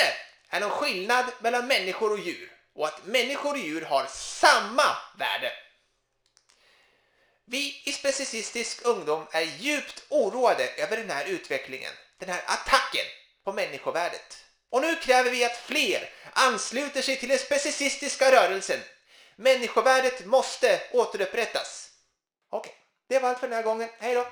är 0.49 0.59
någon 0.59 0.69
skillnad 0.69 1.25
mellan 1.39 1.67
människor 1.67 2.11
och 2.11 2.19
djur 2.19 2.51
och 2.75 2.87
att 2.87 3.05
människor 3.05 3.51
och 3.51 3.57
djur 3.59 3.81
har 3.81 4.05
samma 4.11 4.97
värde. 5.17 5.51
Vi 7.45 7.81
i 7.85 7.91
Specicistisk 7.91 8.85
ungdom 8.85 9.27
är 9.31 9.41
djupt 9.41 10.03
oroade 10.09 10.67
över 10.67 10.97
den 10.97 11.09
här 11.09 11.25
utvecklingen, 11.25 11.93
den 12.19 12.29
här 12.29 12.41
attacken 12.47 13.05
på 13.43 13.53
människovärdet. 13.53 14.44
Och 14.75 14.81
nu 14.81 14.95
kräver 14.95 15.31
vi 15.31 15.45
att 15.45 15.57
fler 15.57 16.09
ansluter 16.33 17.01
sig 17.01 17.19
till 17.19 17.29
den 17.29 17.37
specicistiska 17.37 18.25
rörelsen. 18.31 18.79
Människovärdet 19.35 20.25
måste 20.25 20.81
återupprättas. 20.93 21.89
Okej, 22.49 22.71
det 23.09 23.19
var 23.19 23.29
allt 23.29 23.39
för 23.39 23.47
den 23.47 23.55
här 23.55 23.63
gången. 23.63 23.89
Hej 23.99 24.15
då! 24.15 24.25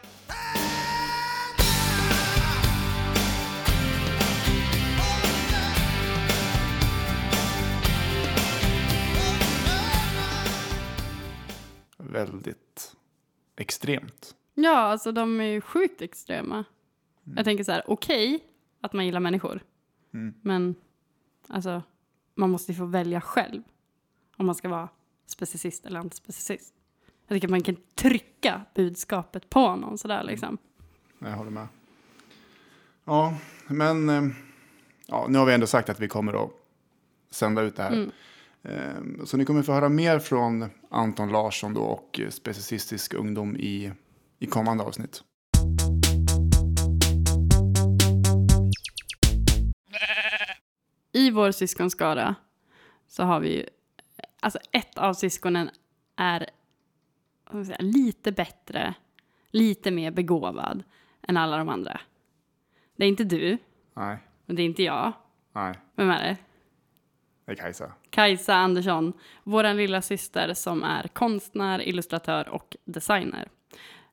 Väldigt 11.98 12.96
extremt. 13.58 14.36
Ja, 14.54 14.78
alltså 14.78 15.12
de 15.12 15.40
är 15.40 15.46
ju 15.46 15.62
sjukt 15.62 16.02
extrema. 16.02 16.64
Jag 17.36 17.46
tänker 17.46 17.64
så 17.64 17.72
här, 17.72 17.84
okej 17.88 18.40
att 18.82 18.94
man 18.94 19.06
gillar 19.06 19.20
människor. 19.20 19.62
Men 20.42 20.76
alltså, 21.48 21.84
man 22.36 22.50
måste 22.50 22.72
ju 22.72 22.78
få 22.78 22.86
välja 22.86 23.22
själv. 23.22 23.62
Om 24.38 24.46
man 24.46 24.56
ska 24.56 24.70
vara 24.70 24.90
specicist 25.26 25.86
eller 25.86 26.00
antispecicist. 26.00 26.74
Jag 27.28 27.36
tycker 27.36 27.48
att 27.48 27.52
man 27.52 27.64
kan 27.64 27.76
trycka 27.96 28.62
budskapet 28.76 29.50
på 29.50 29.76
någon 29.76 29.98
sådär 29.98 30.24
liksom. 30.24 30.58
Jag 31.20 31.32
håller 31.32 31.52
med. 31.52 31.68
Ja, 33.06 33.38
men 33.68 34.10
eh, 34.10 34.24
ja, 35.08 35.26
nu 35.30 35.38
har 35.38 35.46
vi 35.46 35.54
ändå 35.54 35.68
sagt 35.68 35.90
att 35.90 36.00
vi 36.00 36.08
kommer 36.08 36.44
att 36.44 36.52
sända 37.32 37.62
ut 37.62 37.76
det 37.76 37.84
här. 37.84 38.12
Eh, 38.64 39.24
Så 39.26 39.38
ni 39.38 39.46
kommer 39.46 39.64
få 39.64 39.72
höra 39.74 39.90
mer 39.90 40.20
från 40.20 40.66
Anton 40.90 41.30
Larsson 41.30 41.74
då 41.74 41.82
och 41.82 42.20
Specicistisk 42.30 43.14
ungdom 43.14 43.56
i, 43.56 43.92
i 44.40 44.46
kommande 44.46 44.84
avsnitt. 44.84 45.24
I 51.14 51.32
vår 51.32 51.52
syskonskara 51.52 52.36
så 53.08 53.24
har 53.24 53.40
vi 53.40 53.56
ju, 53.56 53.66
alltså 54.40 54.60
ett 54.72 54.98
av 54.98 55.14
syskonen 55.14 55.70
är 56.16 56.50
säga, 57.66 57.78
lite 57.80 58.32
bättre, 58.32 58.94
lite 59.52 59.92
mer 59.92 60.12
begåvad 60.12 60.84
än 61.22 61.38
alla 61.38 61.58
de 61.58 61.70
andra. 61.70 62.02
Det 62.96 63.06
är 63.06 63.10
inte 63.10 63.24
du, 63.24 63.58
Nej, 63.94 64.18
och 64.46 64.56
det 64.56 64.62
är 64.62 64.66
inte 64.66 64.84
jag. 64.84 65.12
nej, 65.52 65.76
Vem 65.96 66.10
är 66.10 66.24
det? 66.24 66.38
det 67.46 67.52
är 67.52 67.56
Kajsa. 67.56 67.94
Kajsa 68.10 68.56
Andersson, 68.56 69.14
vår 69.44 69.74
lilla 69.74 70.02
syster 70.02 70.54
som 70.54 70.84
är 70.84 71.08
konstnär, 71.08 71.88
illustratör 71.88 72.50
och 72.50 72.78
designer. 72.86 73.50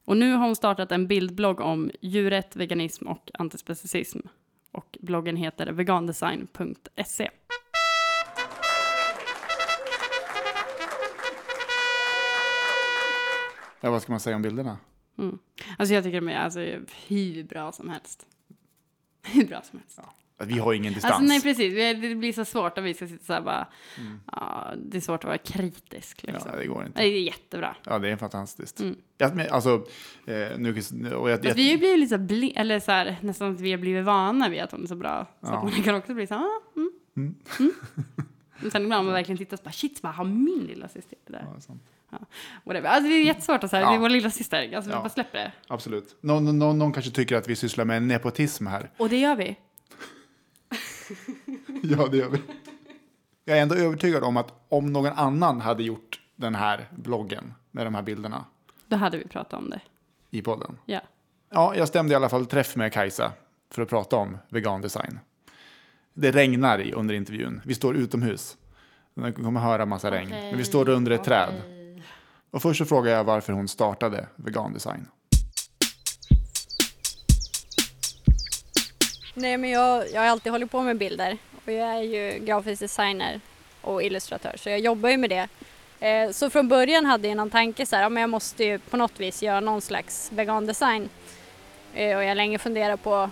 Och 0.04 0.16
nu 0.16 0.32
har 0.32 0.46
hon 0.46 0.56
startat 0.56 0.92
en 0.92 1.06
bildblogg 1.06 1.60
om 1.60 1.90
djurrätt, 2.00 2.56
veganism 2.56 3.06
och 3.06 3.30
antispecicism. 3.34 4.18
Och 4.72 4.98
bloggen 5.00 5.36
heter 5.36 5.72
vegandesign.se. 5.72 7.30
Ja, 13.80 13.90
vad 13.90 14.02
ska 14.02 14.12
man 14.12 14.20
säga 14.20 14.36
om 14.36 14.42
bilderna? 14.42 14.78
Alltså 15.78 15.94
jag 15.94 16.04
tycker 16.04 16.20
de 16.20 16.28
är 16.28 16.38
alltså, 16.38 16.60
hur 17.06 17.44
bra 17.44 17.72
som 17.72 17.88
helst. 17.88 18.26
Hur 19.22 19.46
bra 19.46 19.62
som 19.62 19.78
helst. 19.78 20.00
Vi 20.44 20.58
har 20.58 20.72
ingen 20.72 20.92
distans. 20.92 21.12
Alltså 21.14 21.26
nej 21.28 21.42
precis, 21.42 21.72
Vi- 21.74 21.94
det 22.08 22.14
blir 22.14 22.32
så 22.32 22.44
svårt 22.44 22.78
om 22.78 22.84
vi 22.84 22.94
ska 22.94 23.06
sitta 23.08 23.24
så 23.24 23.32
här 23.32 23.40
bara, 23.40 23.66
ja, 24.32 24.72
det 24.86 24.96
är 24.96 25.00
svårt 25.00 25.20
att 25.24 25.28
vara 25.28 25.38
kritisk 25.38 26.20
ja, 26.26 26.32
liksom. 26.32 26.52
det 26.58 26.66
går 26.66 26.86
inte. 26.86 27.00
Det 27.00 27.06
är 27.06 27.20
jättebra. 27.22 27.76
Ja, 27.84 27.98
det 27.98 28.08
är 28.10 28.16
fantastiskt. 28.16 28.80
Ja, 29.18 29.30
men, 29.34 29.50
alltså, 29.50 29.86
eh, 30.26 30.58
nu, 30.58 30.74
och 31.14 31.30
jag, 31.30 31.44
jag, 31.44 31.54
vi 31.54 31.70
har 31.76 31.78
ju 31.86 31.96
lite 31.96 32.18
bli- 32.18 32.52
eller 32.56 32.80
så 32.80 32.92
här, 32.92 33.16
nästan 33.20 33.54
att 33.54 33.60
vi 33.60 33.70
har 33.70 33.78
blivit 33.78 34.04
vana 34.04 34.48
vid 34.48 34.60
att 34.60 34.72
hon 34.72 34.82
är 34.82 34.86
så 34.86 34.96
bra. 34.96 35.26
Så 35.40 35.46
att 35.48 35.62
man 35.62 35.72
kan 35.82 35.94
också 35.94 36.14
bli 36.14 36.26
så 36.26 36.34
här, 36.34 36.42
ah, 36.42 36.60
mm, 36.76 36.90
mm. 37.16 37.34
Men 38.62 38.70
sen 38.70 38.82
ibland 38.82 39.00
om 39.00 39.06
man 39.06 39.14
verkligen 39.14 39.38
tittar 39.38 39.56
så 39.56 39.62
bara, 39.62 39.72
shit, 39.72 40.02
bara, 40.02 40.12
har 40.12 40.24
min 40.24 40.64
lilla 40.68 40.88
syster 40.88 41.18
det 41.26 41.32
där? 41.32 41.44
Ja, 41.54 41.60
sant. 41.60 41.82
Whatever. 42.64 42.88
Alltså 42.88 43.08
det 43.08 43.14
är 43.14 43.24
jättesvårt 43.24 43.64
att 43.64 43.70
säga, 43.70 43.82
det 43.86 43.90
är 43.92 43.94
Ja. 43.94 44.00
vår 44.00 44.08
lilla 44.08 44.30
syster. 44.30 44.74
Alltså 44.76 44.90
vi 44.90 44.94
Ja. 44.96 45.00
bara 45.00 45.08
släpper 45.08 45.38
det. 45.38 45.52
Absolut. 45.68 46.16
Någon, 46.20 46.58
någon, 46.58 46.78
någon 46.78 46.92
kanske 46.92 47.10
tycker 47.10 47.36
att 47.36 47.48
vi 47.48 47.56
sysslar 47.56 47.84
med 47.84 48.02
nepotism 48.02 48.66
här. 48.66 48.90
Och 48.96 49.08
det 49.08 49.16
gör 49.18 49.36
vi. 49.36 49.56
Ja, 51.82 52.06
det 52.10 52.16
gör 52.16 52.28
vi. 52.28 52.42
Jag 53.44 53.58
är 53.58 53.62
ändå 53.62 53.74
övertygad 53.74 54.24
om 54.24 54.36
att 54.36 54.52
om 54.68 54.92
någon 54.92 55.12
annan 55.12 55.60
hade 55.60 55.82
gjort 55.82 56.20
den 56.36 56.54
här 56.54 56.88
bloggen 56.90 57.54
med 57.70 57.86
de 57.86 57.94
här 57.94 58.02
bilderna 58.02 58.44
Då 58.86 58.96
hade 58.96 59.18
vi 59.18 59.28
pratat 59.28 59.52
om 59.52 59.70
det. 59.70 59.80
i 60.30 60.42
podden. 60.42 60.78
Ja. 60.86 61.00
Ja, 61.50 61.74
jag 61.76 61.88
stämde 61.88 62.12
i 62.12 62.16
alla 62.16 62.28
fall 62.28 62.46
träff 62.46 62.76
med 62.76 62.92
Kajsa 62.92 63.32
för 63.70 63.82
att 63.82 63.88
prata 63.88 64.16
om 64.16 64.38
vegandesign. 64.48 65.18
Det 66.14 66.30
regnar 66.30 66.78
i 66.78 66.92
under 66.92 67.14
intervjun. 67.14 67.60
Vi 67.64 67.74
står 67.74 67.96
utomhus. 67.96 68.56
Ni 69.14 69.32
kommer 69.32 69.60
höra 69.60 69.86
massa 69.86 70.10
regn. 70.10 70.28
Men 70.30 70.56
vi 70.58 70.64
står 70.64 70.88
under 70.88 71.10
ett 71.10 71.24
träd. 71.24 71.62
Och 72.50 72.62
först 72.62 72.78
så 72.78 72.84
frågar 72.84 73.12
jag 73.12 73.24
varför 73.24 73.52
hon 73.52 73.68
startade 73.68 74.26
vegandesign. 74.36 75.06
Nej, 79.40 79.56
men 79.56 79.70
jag, 79.70 80.10
jag 80.10 80.20
har 80.20 80.28
alltid 80.28 80.52
hållit 80.52 80.70
på 80.70 80.82
med 80.82 80.96
bilder 80.96 81.38
och 81.64 81.72
jag 81.72 81.88
är 81.88 82.02
ju 82.02 82.38
grafisk 82.38 82.80
designer 82.80 83.40
och 83.80 84.02
illustratör 84.02 84.54
så 84.56 84.68
jag 84.68 84.78
jobbar 84.78 85.08
ju 85.08 85.16
med 85.16 85.30
det. 85.30 85.48
Eh, 86.06 86.30
så 86.30 86.50
från 86.50 86.68
början 86.68 87.06
hade 87.06 87.28
jag 87.28 87.36
någon 87.36 87.50
tanke 87.50 87.86
så 87.86 87.96
här, 87.96 88.02
ja, 88.02 88.08
men 88.08 88.20
jag 88.20 88.30
måste 88.30 88.64
ju 88.64 88.78
på 88.78 88.96
något 88.96 89.20
vis 89.20 89.42
göra 89.42 89.60
någon 89.60 89.80
slags 89.80 90.32
vegandesign. 90.32 91.08
Eh, 91.94 92.16
och 92.16 92.22
jag 92.22 92.28
har 92.28 92.34
länge 92.34 92.58
funderat 92.58 93.02
på 93.02 93.30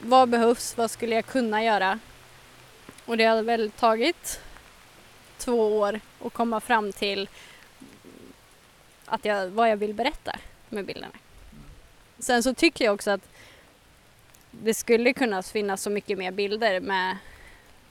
vad 0.00 0.28
behövs, 0.28 0.76
vad 0.76 0.90
skulle 0.90 1.14
jag 1.14 1.26
kunna 1.26 1.64
göra? 1.64 1.98
Och 3.04 3.16
det 3.16 3.24
har 3.24 3.42
väl 3.42 3.70
tagit 3.70 4.40
två 5.38 5.78
år 5.78 6.00
att 6.24 6.32
komma 6.32 6.60
fram 6.60 6.92
till 6.92 7.28
att 9.06 9.24
jag, 9.24 9.48
vad 9.48 9.70
jag 9.70 9.76
vill 9.76 9.94
berätta 9.94 10.38
med 10.68 10.84
bilderna. 10.84 11.14
Sen 12.18 12.42
så 12.42 12.54
tycker 12.54 12.84
jag 12.84 12.94
också 12.94 13.10
att 13.10 13.28
det 14.62 14.74
skulle 14.74 15.12
kunna 15.12 15.42
finnas 15.42 15.82
så 15.82 15.90
mycket 15.90 16.18
mer 16.18 16.30
bilder 16.30 16.80
med 16.80 17.16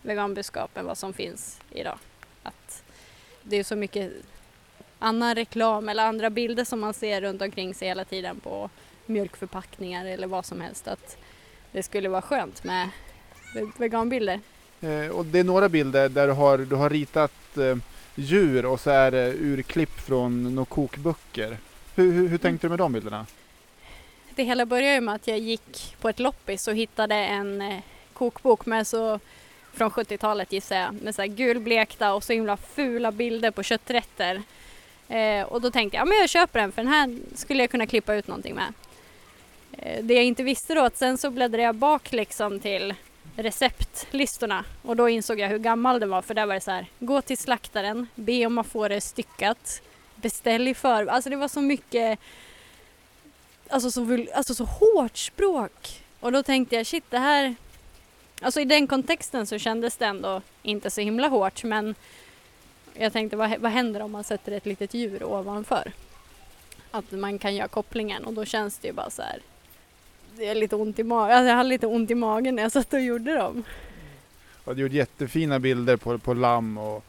veganbudskap 0.02 0.78
än 0.78 0.86
vad 0.86 0.98
som 0.98 1.14
finns 1.14 1.60
idag. 1.72 2.00
Att 2.44 2.84
det 3.44 3.56
är 3.58 3.64
så 3.64 3.76
mycket 3.76 4.12
annan 5.00 5.36
reklam 5.36 5.90
eller 5.90 6.06
andra 6.06 6.30
bilder 6.30 6.64
som 6.64 6.80
man 6.80 6.94
ser 6.94 7.22
runt 7.22 7.42
omkring 7.42 7.74
sig 7.74 7.88
hela 7.88 8.06
tiden 8.06 8.40
på 8.40 8.70
mjölkförpackningar 9.06 10.06
eller 10.06 10.28
vad 10.28 10.46
som 10.46 10.62
helst. 10.62 10.88
Att 10.88 11.18
det 11.72 11.84
skulle 11.84 12.10
vara 12.10 12.22
skönt 12.22 12.64
med 12.64 12.90
veganbilder. 13.78 14.40
Eh, 14.82 15.08
och 15.08 15.26
det 15.26 15.40
är 15.40 15.44
några 15.44 15.70
bilder 15.70 16.10
där 16.10 16.28
du 16.28 16.34
har, 16.34 16.58
du 16.58 16.76
har 16.76 16.90
ritat 16.90 17.58
eh, 17.58 17.78
djur 18.16 18.66
och 18.66 18.80
så 18.80 18.90
är 18.90 19.12
det 19.12 19.34
urklipp 19.34 20.00
från 20.00 20.56
några 20.56 20.66
kokböcker. 20.66 21.58
Hur, 21.96 22.12
hur, 22.12 22.28
hur 22.28 22.38
tänkte 22.38 22.68
du 22.68 22.70
med 22.70 22.80
de 22.80 22.94
bilderna? 22.94 23.26
Det 24.36 24.44
hela 24.44 24.66
började 24.66 24.94
ju 24.94 25.02
med 25.02 25.16
att 25.16 25.28
jag 25.28 25.40
gick 25.40 25.96
på 26.02 26.10
ett 26.10 26.20
loppis 26.20 26.68
och 26.68 26.76
hittade 26.76 27.16
en 27.16 27.62
eh, 27.62 27.80
kokbok 28.14 28.66
med 28.66 28.88
så 28.88 29.20
från 29.74 29.90
70-talet 29.90 30.52
gissar 30.52 30.76
jag, 30.76 30.94
med 31.02 31.16
så 31.16 31.22
här 31.22 31.30
gulblekta 31.30 32.14
och 32.14 32.24
så 32.24 32.34
himla 32.34 32.58
fula 32.58 33.12
bilder 33.12 33.52
på 33.52 33.64
kötträtter. 33.64 34.42
Eh, 35.10 35.44
och 35.44 35.62
då 35.62 35.72
tänkte 35.72 35.98
jag, 35.98 36.02
ja 36.02 36.06
men 36.06 36.18
jag 36.18 36.30
köper 36.30 36.60
den 36.60 36.72
för 36.72 36.84
den 36.84 36.94
här 36.94 37.18
skulle 37.36 37.64
jag 37.64 37.70
kunna 37.70 37.88
klippa 37.88 38.16
ut 38.16 38.28
någonting 38.28 38.56
med. 38.56 38.74
Eh, 39.72 40.04
det 40.04 40.14
jag 40.14 40.24
inte 40.24 40.44
visste 40.44 40.74
då 40.74 40.82
att 40.82 40.98
sen 40.98 41.18
så 41.18 41.30
bläddrade 41.30 41.64
jag 41.64 41.76
bak 41.76 42.12
liksom 42.12 42.60
till 42.60 42.94
receptlistorna 43.36 44.64
och 44.82 44.96
då 44.96 45.10
insåg 45.10 45.40
jag 45.40 45.50
hur 45.50 45.60
gammal 45.60 46.00
den 46.00 46.10
var 46.10 46.22
för 46.22 46.34
där 46.34 46.46
var 46.46 46.54
det 46.54 46.62
så 46.62 46.72
här, 46.72 46.86
gå 47.00 47.22
till 47.22 47.38
slaktaren, 47.38 48.08
be 48.16 48.46
om 48.46 48.58
att 48.58 48.68
få 48.68 48.88
det 48.88 49.02
styckat, 49.02 49.82
beställ 50.16 50.68
i 50.68 50.74
förväg, 50.74 51.10
Alltså 51.10 51.30
det 51.30 51.36
var 51.36 51.48
så 51.48 51.62
mycket 51.62 52.20
alltså 53.70 53.92
så, 53.92 54.02
vul- 54.02 54.32
alltså 54.34 54.54
så 54.56 54.64
hårt 54.66 55.18
språk. 55.18 56.04
Och 56.20 56.32
då 56.32 56.44
tänkte 56.44 56.76
jag 56.76 56.88
shit 56.88 57.04
det 57.10 57.20
här, 57.20 57.56
alltså 58.42 58.62
i 58.62 58.66
den 58.66 58.88
kontexten 58.88 59.48
så 59.48 59.58
kändes 59.58 59.98
det 59.98 60.06
ändå 60.06 60.42
inte 60.64 60.90
så 60.90 61.02
himla 61.02 61.28
hårt 61.28 61.64
men 61.64 61.96
jag 62.94 63.14
tänkte 63.14 63.38
vad, 63.38 63.60
vad 63.60 63.72
händer 63.72 64.02
om 64.02 64.12
man 64.12 64.24
sätter 64.24 64.52
ett 64.52 64.66
litet 64.66 64.94
djur 64.94 65.24
ovanför? 65.24 65.92
Att 66.92 67.12
man 67.12 67.40
kan 67.40 67.56
göra 67.56 67.68
kopplingen 67.68 68.26
och 68.26 68.34
då 68.34 68.46
känns 68.46 68.78
det 68.78 68.88
ju 68.88 68.94
bara 68.94 69.10
så 69.10 69.22
här. 69.22 69.40
Det 70.38 70.48
är 70.48 70.56
lite 70.56 70.76
ont 70.76 71.00
i 71.00 71.04
magen, 71.04 71.38
alltså 71.38 71.50
jag 71.50 71.56
hade 71.56 71.70
lite 71.70 71.88
ont 71.88 72.12
i 72.12 72.16
magen 72.16 72.56
när 72.56 72.64
jag 72.64 72.72
satt 72.72 72.94
och 72.94 73.02
gjorde 73.02 73.36
dem. 73.36 73.64
Och 74.64 74.76
du 74.76 74.82
gjort 74.82 74.92
jättefina 74.92 75.60
bilder 75.60 75.98
på, 75.98 76.18
på 76.18 76.34
lamm 76.34 76.78
och, 76.78 77.06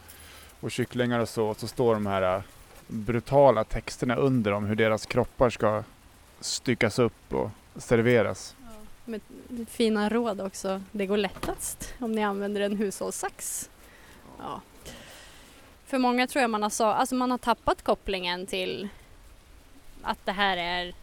och 0.59 0.71
kycklingar 0.71 1.19
och 1.19 1.29
så. 1.29 1.47
Och 1.47 1.59
så 1.59 1.67
står 1.67 1.93
de 1.93 2.05
här 2.05 2.35
eh, 2.35 2.41
brutala 2.87 3.63
texterna 3.63 4.15
under 4.15 4.51
om 4.51 4.65
hur 4.65 4.75
deras 4.75 5.05
kroppar 5.05 5.49
ska 5.49 5.83
styckas 6.39 6.99
upp 6.99 7.33
och 7.33 7.49
serveras. 7.75 8.55
Med 9.05 9.21
fina 9.67 10.09
råd 10.09 10.41
också. 10.41 10.81
Det 10.91 11.05
går 11.05 11.17
lättast 11.17 11.93
om 11.99 12.11
ni 12.11 12.23
använder 12.23 12.61
en 12.61 12.77
hushållssax. 12.77 13.69
Ja. 14.39 14.61
För 15.85 15.97
många 15.97 16.27
tror 16.27 16.41
jag 16.41 16.49
man 16.49 16.63
har, 16.63 16.81
alltså 16.81 17.15
man 17.15 17.31
har 17.31 17.37
tappat 17.37 17.83
kopplingen 17.83 18.45
till 18.45 18.89
att 20.01 20.25
det 20.25 20.31
här 20.31 20.57
är 20.57 20.93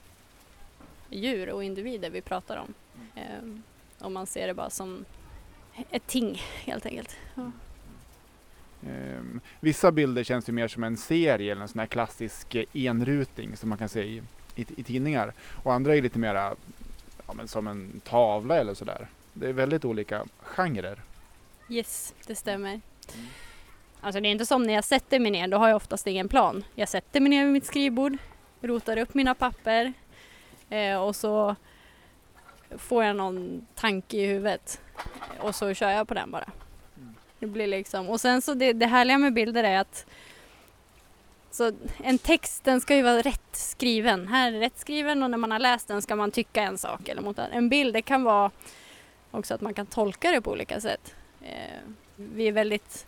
djur 1.10 1.50
och 1.50 1.64
individer 1.64 2.10
vi 2.10 2.20
pratar 2.20 2.56
om. 2.56 2.74
Ehm, 3.14 3.62
om 3.98 4.12
man 4.12 4.26
ser 4.26 4.46
det 4.46 4.54
bara 4.54 4.70
som 4.70 5.04
ett 5.90 6.06
ting 6.06 6.42
helt 6.64 6.86
enkelt. 6.86 7.16
Ja. 7.34 7.50
Ehm, 8.88 9.40
vissa 9.60 9.92
bilder 9.92 10.24
känns 10.24 10.48
ju 10.48 10.52
mer 10.52 10.68
som 10.68 10.84
en 10.84 10.96
serie 10.96 11.52
eller 11.52 11.62
en 11.62 11.68
sån 11.68 11.78
här 11.78 11.86
klassisk 11.86 12.56
enruting 12.72 13.56
som 13.56 13.68
man 13.68 13.78
kan 13.78 13.88
se 13.88 14.02
i, 14.02 14.22
i, 14.54 14.66
i 14.76 14.82
tidningar. 14.82 15.32
Och 15.62 15.72
andra 15.72 15.96
är 15.96 16.02
lite 16.02 16.18
mera 16.18 16.54
ja, 17.26 17.32
men 17.32 17.48
som 17.48 17.66
en 17.66 18.00
tavla 18.04 18.56
eller 18.56 18.74
sådär. 18.74 19.06
Det 19.32 19.48
är 19.48 19.52
väldigt 19.52 19.84
olika 19.84 20.24
genrer. 20.42 21.02
Yes, 21.68 22.14
det 22.26 22.34
stämmer. 22.34 22.80
Alltså 24.00 24.20
det 24.20 24.28
är 24.28 24.30
inte 24.30 24.46
som 24.46 24.62
när 24.62 24.74
jag 24.74 24.84
sätter 24.84 25.18
mig 25.18 25.30
ner, 25.30 25.48
då 25.48 25.56
har 25.56 25.68
jag 25.68 25.76
oftast 25.76 26.06
ingen 26.06 26.28
plan. 26.28 26.64
Jag 26.74 26.88
sätter 26.88 27.20
mig 27.20 27.30
ner 27.30 27.44
vid 27.44 27.52
mitt 27.52 27.66
skrivbord, 27.66 28.16
rotar 28.60 28.96
upp 28.96 29.14
mina 29.14 29.34
papper 29.34 29.92
eh, 30.70 30.96
och 30.96 31.16
så 31.16 31.56
får 32.78 33.04
jag 33.04 33.16
någon 33.16 33.66
tanke 33.74 34.16
i 34.16 34.26
huvudet 34.26 34.80
och 35.38 35.54
så 35.54 35.74
kör 35.74 35.90
jag 35.90 36.08
på 36.08 36.14
den 36.14 36.30
bara. 36.30 36.50
Det 37.38 37.46
blir 37.46 37.66
liksom, 37.66 38.08
och 38.08 38.20
sen 38.20 38.42
så 38.42 38.54
det, 38.54 38.72
det 38.72 38.86
härliga 38.86 39.18
med 39.18 39.32
bilder 39.32 39.64
är 39.64 39.78
att 39.78 40.06
så 41.54 41.72
en 42.02 42.18
text 42.18 42.64
den 42.64 42.80
ska 42.80 42.96
ju 42.96 43.02
vara 43.02 43.20
rätt 43.22 43.40
skriven. 43.52 44.28
Här 44.28 44.52
är 44.52 44.60
rätt 44.60 44.78
skriven 44.78 45.22
och 45.22 45.30
när 45.30 45.38
man 45.38 45.50
har 45.50 45.58
läst 45.58 45.88
den 45.88 46.02
ska 46.02 46.16
man 46.16 46.30
tycka 46.30 46.62
en 46.62 46.78
sak 46.78 47.08
eller 47.08 47.22
mot 47.22 47.38
en 47.38 47.68
bild. 47.68 47.94
Det 47.94 48.02
kan 48.02 48.22
vara 48.22 48.50
också 49.30 49.54
att 49.54 49.60
man 49.60 49.74
kan 49.74 49.86
tolka 49.86 50.30
det 50.30 50.40
på 50.40 50.50
olika 50.50 50.80
sätt. 50.80 51.14
Eh, 51.42 51.80
vi 52.16 52.48
är 52.48 52.52
väldigt 52.52 53.06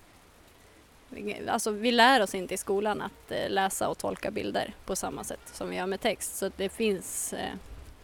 Alltså 1.48 1.70
vi 1.70 1.92
lär 1.92 2.22
oss 2.22 2.35
inte 2.35 2.54
i 2.54 2.56
skolan 2.56 3.02
att 3.02 3.30
eh, 3.32 3.50
läsa 3.50 3.88
och 3.88 3.98
tolka 3.98 4.30
bilder 4.30 4.74
på 4.85 4.96
samma 4.96 5.24
sätt 5.24 5.40
som 5.52 5.70
vi 5.70 5.76
gör 5.76 5.87
med 5.87 6.00
text. 6.00 6.37
Så 6.37 6.50
det 6.56 6.68
finns 6.68 7.32
eh, 7.32 7.54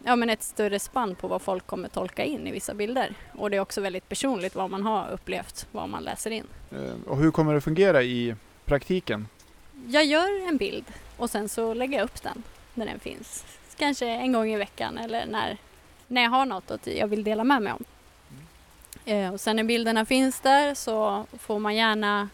ja, 0.03 0.15
men 0.15 0.29
ett 0.29 0.43
större 0.43 0.79
spann 0.79 1.15
på 1.15 1.27
vad 1.27 1.41
folk 1.41 1.67
kommer 1.67 1.89
tolka 1.89 2.23
in 2.23 2.47
i 2.47 2.51
vissa 2.51 2.73
bilder. 2.73 3.15
Och 3.37 3.49
det 3.49 3.57
är 3.57 3.61
också 3.61 3.81
väldigt 3.81 4.09
personligt 4.09 4.55
vad 4.55 4.69
man 4.69 4.83
har 4.83 5.09
upplevt, 5.11 5.67
vad 5.71 5.89
man 5.89 6.03
läser 6.03 6.31
in. 6.31 6.47
Eh, 6.71 6.93
och 7.07 7.17
hur 7.17 7.31
kommer 7.31 7.53
det 7.53 7.61
fungera 7.61 8.03
i 8.03 8.35
praktiken? 8.65 9.27
Jag 9.87 10.05
gör 10.05 10.47
en 10.47 10.57
bild 10.57 10.85
och 11.17 11.29
sen 11.29 11.49
så 11.49 11.73
lägger 11.73 11.97
jag 11.97 12.05
upp 12.05 12.23
den 12.23 12.43
när 12.73 12.85
den 12.85 12.99
finns. 12.99 13.45
Kanske 13.77 14.07
en 14.07 14.31
gång 14.31 14.49
i 14.49 14.57
veckan 14.57 14.97
eller 14.97 15.25
när, 15.25 15.57
när 16.07 16.23
jag 16.23 16.29
har 16.29 16.45
något 16.45 16.71
att 16.71 16.87
jag 16.87 17.07
vill 17.07 17.23
dela 17.23 17.43
med 17.43 17.61
mig 17.61 17.73
om. 17.73 17.83
Eh, 19.05 19.33
och 19.33 19.41
sen 19.41 19.55
när 19.55 19.63
bilderna 19.63 20.05
finns 20.05 20.39
där 20.39 20.73
så 20.73 21.25
får 21.39 21.59
man 21.59 21.75
gärna 21.75 22.29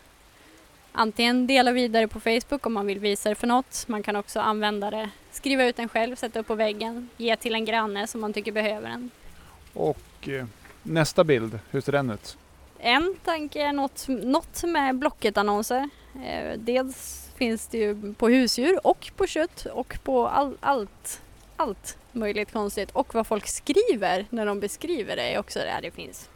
antingen 0.92 1.48
dela 1.48 1.72
vidare 1.72 2.08
på 2.08 2.20
Facebook 2.20 2.66
om 2.66 2.74
man 2.74 2.86
vill 2.86 3.00
visa 3.00 3.30
det 3.30 3.36
för 3.36 3.48
något. 3.48 3.88
Man 3.88 4.04
kan 4.04 4.16
också 4.16 4.40
använda 4.40 4.92
det, 4.92 5.10
skriva 5.32 5.66
ut 5.66 5.76
den 5.76 5.90
själv, 5.90 6.16
sätta 6.16 6.40
upp 6.40 6.48
på 6.48 6.56
väggen, 6.56 7.10
ge 7.18 7.36
till 7.36 7.56
en 7.56 7.66
granne 7.66 8.08
som 8.08 8.22
man 8.22 8.34
tycker 8.34 8.52
behöver 8.52 8.90
den. 8.90 9.12
Och 9.74 10.30
eh, 10.30 10.46
nästa 10.84 11.24
bild, 11.24 11.60
hur 11.72 11.82
ser 11.82 11.92
den 11.92 12.10
ut? 12.10 12.38
En 12.80 13.16
tanke 13.24 13.62
är 13.62 13.74
något, 13.74 14.06
något 14.08 14.64
med 14.64 14.96
Blocket-annonser. 14.96 15.90
Eh, 16.26 16.60
dels 16.60 17.29
finns 17.40 17.68
det 17.68 17.78
ju 17.78 18.14
på 18.14 18.30
husdjur 18.30 18.88
och 18.88 19.12
på 19.16 19.28
kött 19.28 19.66
och 19.66 20.00
på 20.04 20.28
all, 20.28 20.58
allt, 20.60 21.22
allt 21.56 21.98
möjligt 22.12 22.52
konstigt. 22.52 22.92
Och 22.92 23.14
vad 23.14 23.28
folk 23.28 23.48
skriver 23.48 24.26
när 24.30 24.46
de 24.46 24.60
beskriver 24.60 25.16
det 25.16 25.34
är 25.34 25.40
också 25.40 25.60
där 25.60 25.82
det 25.82 25.92
finns. 25.92 26.30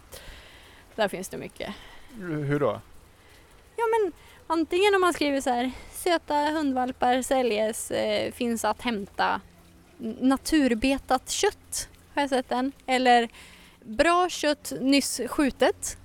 Där 0.96 1.08
finns 1.08 1.30
det 1.30 1.38
mycket. 1.38 1.74
Hur 2.20 2.60
då? 2.60 2.82
Ja 3.76 3.84
men 3.92 4.12
antingen 4.48 4.96
om 4.96 5.02
man 5.02 5.14
skriver 5.14 5.42
så 5.42 5.50
här 5.50 5.72
söta 5.92 6.36
hundvalpar 6.36 7.22
säljes, 7.22 7.92
eh, 7.92 8.32
finns 8.32 8.66
att 8.66 8.82
hämta. 8.82 9.42
Naturbetat 10.20 11.30
kött 11.30 11.90
har 12.14 12.22
jag 12.22 12.30
sett 12.30 12.50
den. 12.50 12.72
Eller 12.86 13.30
bra 13.84 14.30
kött 14.30 14.74
nyss 14.82 15.22
skjutet. 15.28 15.98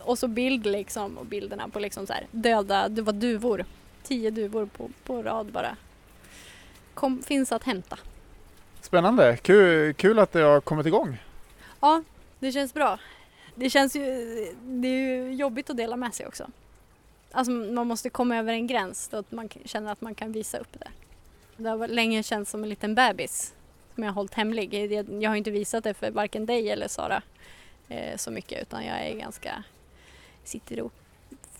Och 0.00 0.18
så 0.18 0.28
bild 0.28 0.66
liksom 0.66 1.18
och 1.18 1.26
bilderna 1.26 1.68
på 1.68 1.78
liksom 1.78 2.06
så 2.06 2.12
här 2.12 2.26
döda, 2.30 2.88
det 2.88 3.02
var 3.02 3.12
duvor. 3.12 3.64
Tio 4.02 4.30
duvor 4.30 4.66
på, 4.66 4.90
på 5.04 5.22
rad 5.22 5.46
bara. 5.52 5.76
Kom, 6.94 7.22
finns 7.22 7.52
att 7.52 7.64
hämta. 7.64 7.98
Spännande, 8.80 9.36
kul, 9.36 9.94
kul 9.94 10.18
att 10.18 10.32
det 10.32 10.40
har 10.40 10.60
kommit 10.60 10.86
igång. 10.86 11.16
Ja, 11.80 12.02
det 12.38 12.52
känns 12.52 12.74
bra. 12.74 12.98
Det 13.54 13.70
känns 13.70 13.96
ju, 13.96 14.02
det 14.62 14.88
är 14.88 15.00
ju 15.26 15.34
jobbigt 15.34 15.70
att 15.70 15.76
dela 15.76 15.96
med 15.96 16.14
sig 16.14 16.26
också. 16.26 16.46
Alltså 17.32 17.52
man 17.52 17.86
måste 17.86 18.10
komma 18.10 18.36
över 18.36 18.52
en 18.52 18.66
gräns 18.66 19.08
då 19.08 19.16
att 19.16 19.32
man 19.32 19.48
känner 19.64 19.92
att 19.92 20.00
man 20.00 20.14
kan 20.14 20.32
visa 20.32 20.58
upp 20.58 20.72
det. 20.80 20.88
Det 21.56 21.68
har 21.68 21.88
länge 21.88 22.22
känts 22.22 22.50
som 22.50 22.62
en 22.62 22.68
liten 22.68 22.94
bebis 22.94 23.54
som 23.94 24.02
jag 24.04 24.10
har 24.10 24.14
hållit 24.14 24.34
hemlig. 24.34 24.74
Jag- 24.92 25.22
Jag 25.22 25.30
har 25.30 25.36
inte 25.36 25.50
visat 25.50 25.84
det 25.84 25.94
för 25.94 26.10
varken 26.10 26.46
dig 26.46 26.70
eller 26.70 26.88
Sara 26.88 27.22
eh, 27.88 28.16
så 28.16 28.30
mycket 28.30 28.62
utan 28.62 28.84
jag 28.84 29.00
är 29.06 29.14
ganska, 29.16 29.64
sitter 30.44 30.80
och 30.80 30.92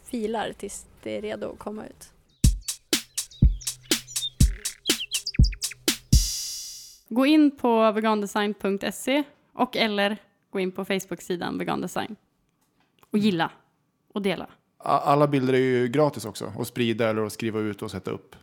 filar 0.04 0.52
tills 0.52 0.86
det 1.02 1.16
är 1.16 1.22
redo 1.22 1.52
att 1.52 1.58
komma 1.58 1.86
ut. 1.86 2.11
Gå 7.14 7.26
in 7.26 7.50
på 7.50 7.92
vegandesign.se 7.92 9.22
och 9.52 9.76
eller 9.76 10.16
gå 10.50 10.60
in 10.60 10.72
på 10.72 10.84
Facebook-sidan 10.84 11.58
vegandesign. 11.58 12.16
Och 13.10 13.18
gilla 13.18 13.50
och 14.12 14.22
dela. 14.22 14.46
Alla 14.78 15.28
bilder 15.28 15.54
är 15.54 15.58
ju 15.58 15.88
gratis 15.88 16.24
också 16.24 16.52
att 16.58 16.66
sprida 16.66 17.08
eller 17.08 17.22
att 17.22 17.32
skriva 17.32 17.60
ut 17.60 17.82
och 17.82 17.90
sätta 17.90 18.10
upp. 18.10 18.36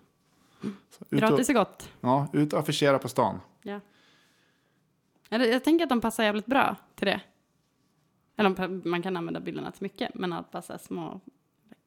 Så 0.61 1.05
ut 1.09 1.19
Gratis 1.19 1.49
och, 1.49 1.55
är 1.55 1.59
gott. 1.59 1.89
ja, 2.01 2.27
ut 2.33 2.53
och 2.53 2.59
affischera 2.59 2.99
på 2.99 3.09
stan. 3.09 3.39
Ja. 3.61 3.79
Jag 5.29 5.63
tänker 5.63 5.83
att 5.83 5.89
de 5.89 6.01
passar 6.01 6.23
jävligt 6.23 6.45
bra 6.45 6.75
till 6.95 7.07
det. 7.07 7.21
Eller 8.35 8.87
man 8.87 9.01
kan 9.01 9.17
använda 9.17 9.39
bilderna 9.39 9.71
till 9.71 9.83
mycket, 9.83 10.13
men 10.13 10.33
att 10.33 10.51
bara 10.51 10.77
små 10.77 11.19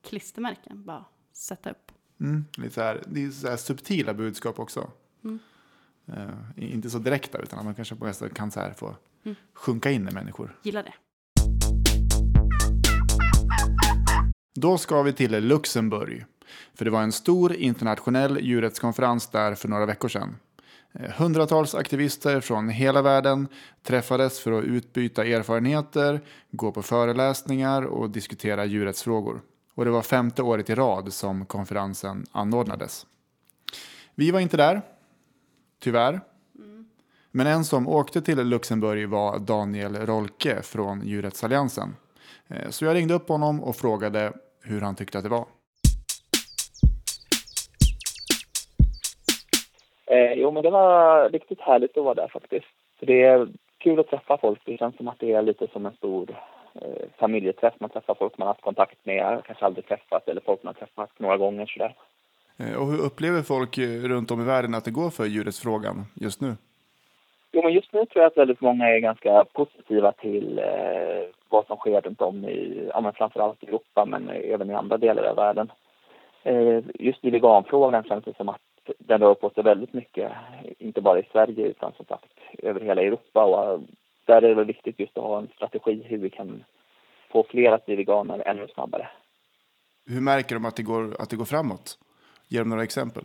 klistermärken 0.03 0.85
bara 0.85 1.05
sätta 1.33 1.71
upp. 1.71 1.93
Mm, 2.21 2.45
lite 2.57 2.75
så 2.75 2.81
här, 2.81 3.03
det 3.07 3.25
är 3.25 3.31
så 3.31 3.57
subtila 3.57 4.15
budskap 4.15 4.59
också. 4.59 4.91
Mm. 5.25 5.39
Eh, 6.09 6.25
inte 6.75 6.91
så 6.91 6.99
direkta 6.99 7.39
utan 7.39 7.59
att 7.59 7.65
man 7.65 7.75
kanske 7.75 7.95
på 7.95 8.05
nästa 8.07 8.29
kan 8.29 8.51
så 8.51 8.61
här 8.61 8.73
få 8.73 8.97
Mm. 9.25 9.37
sjunka 9.55 9.91
in 9.91 10.09
i 10.09 10.13
människor. 10.13 10.57
Gilla 10.63 10.83
det. 10.83 10.93
Då 14.55 14.79
ska 14.79 15.03
vi 15.03 15.13
till 15.13 15.31
Luxemburg. 15.49 16.25
För 16.75 16.85
det 16.85 16.91
var 16.91 17.03
en 17.03 17.13
stor 17.13 17.53
internationell 17.53 18.39
djurrättskonferens 18.41 19.27
där 19.29 19.55
för 19.55 19.69
några 19.69 19.87
veckor 19.87 20.09
sedan. 20.09 20.37
Eh, 20.93 21.11
Hundratals 21.11 21.75
aktivister 21.75 22.41
från 22.41 22.69
hela 22.69 23.03
världen 23.03 23.49
träffades 23.83 24.41
för 24.41 24.53
att 24.53 24.65
utbyta 24.65 25.25
erfarenheter, 25.25 26.21
gå 26.51 26.73
på 26.73 26.83
föreläsningar 26.83 27.83
och 27.83 28.11
diskutera 28.11 28.65
djurrättsfrågor. 28.65 29.41
Och 29.75 29.85
det 29.85 29.91
var 29.91 30.03
femte 30.03 30.43
året 30.43 30.71
i 30.71 30.75
rad 30.75 31.13
som 31.13 31.47
konferensen 31.47 32.27
anordnades. 32.33 33.07
Vi 34.15 34.31
var 34.31 34.41
inte 34.41 34.57
där, 34.57 34.83
tyvärr. 35.83 36.21
Men 37.35 37.47
en 37.47 37.65
som 37.65 37.89
åkte 37.89 38.23
till 38.23 38.49
Luxemburg 38.49 39.09
var 39.09 39.39
Daniel 39.39 39.97
Rolke 39.97 40.63
från 40.63 41.07
Djurrättsalliansen. 41.07 41.89
Eh, 42.51 42.69
så 42.69 42.85
jag 42.85 42.95
ringde 42.95 43.15
upp 43.15 43.29
honom 43.29 43.63
och 43.63 43.77
frågade 43.77 44.33
hur 44.65 44.81
han 44.81 44.97
tyckte 44.97 45.19
att 45.19 45.25
det 45.25 45.31
var. 45.31 45.47
Eh, 50.07 50.33
jo, 50.33 50.51
men 50.51 50.63
det 50.63 50.71
var 50.71 51.29
riktigt 51.31 51.61
härligt 51.61 51.97
att 51.97 52.05
vara 52.05 52.15
där 52.15 52.29
faktiskt. 52.29 52.67
För 52.99 53.07
det 53.07 53.23
är 53.23 53.49
kul 53.79 54.01
att 54.01 54.09
träffa 54.09 54.39
folk. 54.39 54.61
Det 54.65 54.79
känns 54.79 54.97
som 54.97 55.09
att 55.09 55.19
det 55.19 55.33
är 55.33 55.43
lite 55.43 55.67
som 55.73 55.87
en 55.87 55.97
stor 55.97 56.31
eh, 56.75 57.09
familjeträff. 57.19 57.75
Man 57.81 57.91
träffar 57.91 58.15
folk 58.15 58.39
man 58.39 58.47
har 58.47 58.55
haft 58.55 58.65
kontakt 58.65 59.07
med, 59.07 59.43
kanske 59.45 59.65
aldrig 59.65 59.87
träffat 59.87 60.29
eller 60.29 60.41
folk 60.41 60.63
man 60.63 60.75
har 60.75 60.87
träffat 60.87 61.11
några 61.19 61.37
gånger 61.37 61.67
sådär. 61.67 61.95
Eh, 62.57 62.75
Och 62.75 62.87
hur 62.87 62.99
upplever 62.99 63.43
folk 63.43 63.79
eh, 63.79 64.01
runt 64.03 64.31
om 64.31 64.41
i 64.41 64.45
världen 64.45 64.75
att 64.75 64.85
det 64.85 64.91
går 64.91 65.11
för 65.11 65.25
djurrättsfrågan 65.27 66.05
just 66.15 66.41
nu? 66.41 66.57
Jo, 67.53 67.63
men 67.63 67.73
just 67.73 67.93
nu 67.93 68.07
tror 68.07 68.23
jag 68.23 68.31
att 68.31 68.37
väldigt 68.37 68.61
många 68.61 68.89
är 68.89 68.99
ganska 68.99 69.45
positiva 69.53 70.13
till 70.13 70.59
eh, 70.59 71.29
vad 71.49 71.67
som 71.67 71.77
sker 71.77 72.01
runt 72.01 72.21
om 72.21 72.45
i, 72.45 72.89
ja 72.95 73.01
men 73.01 73.13
framförallt 73.13 73.63
i 73.63 73.67
Europa, 73.67 74.05
men 74.05 74.29
även 74.29 74.71
i 74.71 74.75
andra 74.75 74.97
delar 74.99 75.23
av 75.23 75.37
världen. 75.37 75.73
Eh, 76.43 76.81
just 76.95 77.25
i 77.25 77.31
veganfrågan 77.31 78.05
känns 78.05 78.25
det 78.25 78.37
som 78.37 78.49
att 78.49 78.61
den 78.99 79.21
rör 79.21 79.35
på 79.35 79.51
sig 79.51 79.63
väldigt 79.65 79.93
mycket, 79.93 80.33
inte 80.79 81.01
bara 81.01 81.19
i 81.19 81.29
Sverige 81.33 81.67
utan 81.67 81.93
som 81.97 82.07
sagt 82.07 82.33
över 82.59 82.81
hela 82.81 83.03
Europa. 83.03 83.45
Och 83.45 83.81
där 84.25 84.43
är 84.43 84.55
det 84.55 84.65
viktigt 84.65 85.01
just 85.01 85.19
att 85.19 85.25
ha 85.25 85.39
en 85.39 85.49
strategi 85.57 86.03
hur 86.09 86.19
vi 86.19 86.31
kan 86.31 86.65
få 87.33 87.47
fler 87.51 87.73
att 87.73 87.87
bli 87.87 87.97
veganer 87.97 88.43
ännu 88.47 88.69
snabbare. 88.69 89.09
Hur 90.07 90.21
märker 90.21 90.55
de 90.55 90.65
att 90.65 90.77
det 90.77 90.83
går, 90.83 91.17
att 91.19 91.31
det 91.31 91.37
går 91.37 91.45
framåt? 91.45 91.99
Ge 92.53 92.59
dem 92.59 92.69
några 92.69 92.83
exempel. 92.83 93.25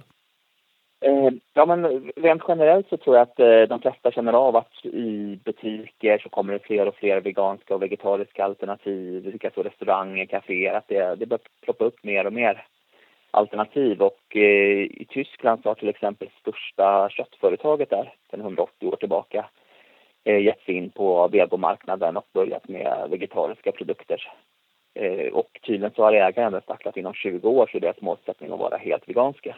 Eh, 1.02 1.30
ja, 1.54 1.66
men 1.66 2.12
rent 2.16 2.42
generellt 2.48 2.90
så 2.90 2.98
tror 2.98 3.16
jag 3.16 3.24
att 3.24 3.40
eh, 3.40 3.62
de 3.62 3.82
flesta 3.82 4.12
känner 4.12 4.34
av 4.34 4.56
att 4.56 4.86
i 4.86 5.40
butiker 5.46 6.18
så 6.18 6.30
kommer 6.30 6.54
det 6.54 6.60
fler 6.60 6.88
och 6.88 6.96
fler 6.96 7.22
veganska 7.22 7.76
och 7.76 7.82
vegetariska 7.82 8.46
alternativ, 8.46 9.26
likaså 9.26 9.64
restauranger, 9.64 10.26
kaféer, 10.26 10.74
att 10.74 10.88
det, 10.88 11.16
det 11.16 11.26
börjar 11.26 11.42
ploppa 11.62 11.86
upp 11.86 12.04
mer 12.04 12.26
och 12.26 12.34
mer 12.34 12.66
alternativ. 13.32 14.02
Och 14.02 14.36
eh, 14.36 14.82
i 15.04 15.06
Tyskland 15.10 15.60
så 15.64 15.70
har 15.70 15.76
till 15.76 15.90
exempel 15.90 16.30
största 16.42 17.10
köttföretaget 17.10 17.90
där, 17.90 18.14
sedan 18.32 18.42
180 18.42 18.88
år 18.88 18.96
tillbaka, 18.96 19.50
eh, 20.24 20.40
gett 20.44 20.62
sig 20.62 20.76
in 20.76 20.90
på 20.90 21.28
vegomarknaden 21.28 22.18
och 22.18 22.28
börjat 22.34 22.68
med 22.68 23.08
vegetariska 23.10 23.72
produkter. 23.72 24.32
Eh, 24.98 25.34
och 25.34 25.60
tydligen 25.66 25.92
så 25.96 26.04
har 26.04 26.14
ägaren 26.14 26.62
sagt 26.68 26.88
att 26.88 26.98
inom 26.98 27.14
20 27.14 27.50
år 27.50 27.68
så 27.72 27.78
är 27.78 27.82
deras 27.82 28.02
målsättning 28.02 28.52
att 28.52 28.60
vara 28.60 28.78
helt 28.78 29.10
veganska. 29.10 29.56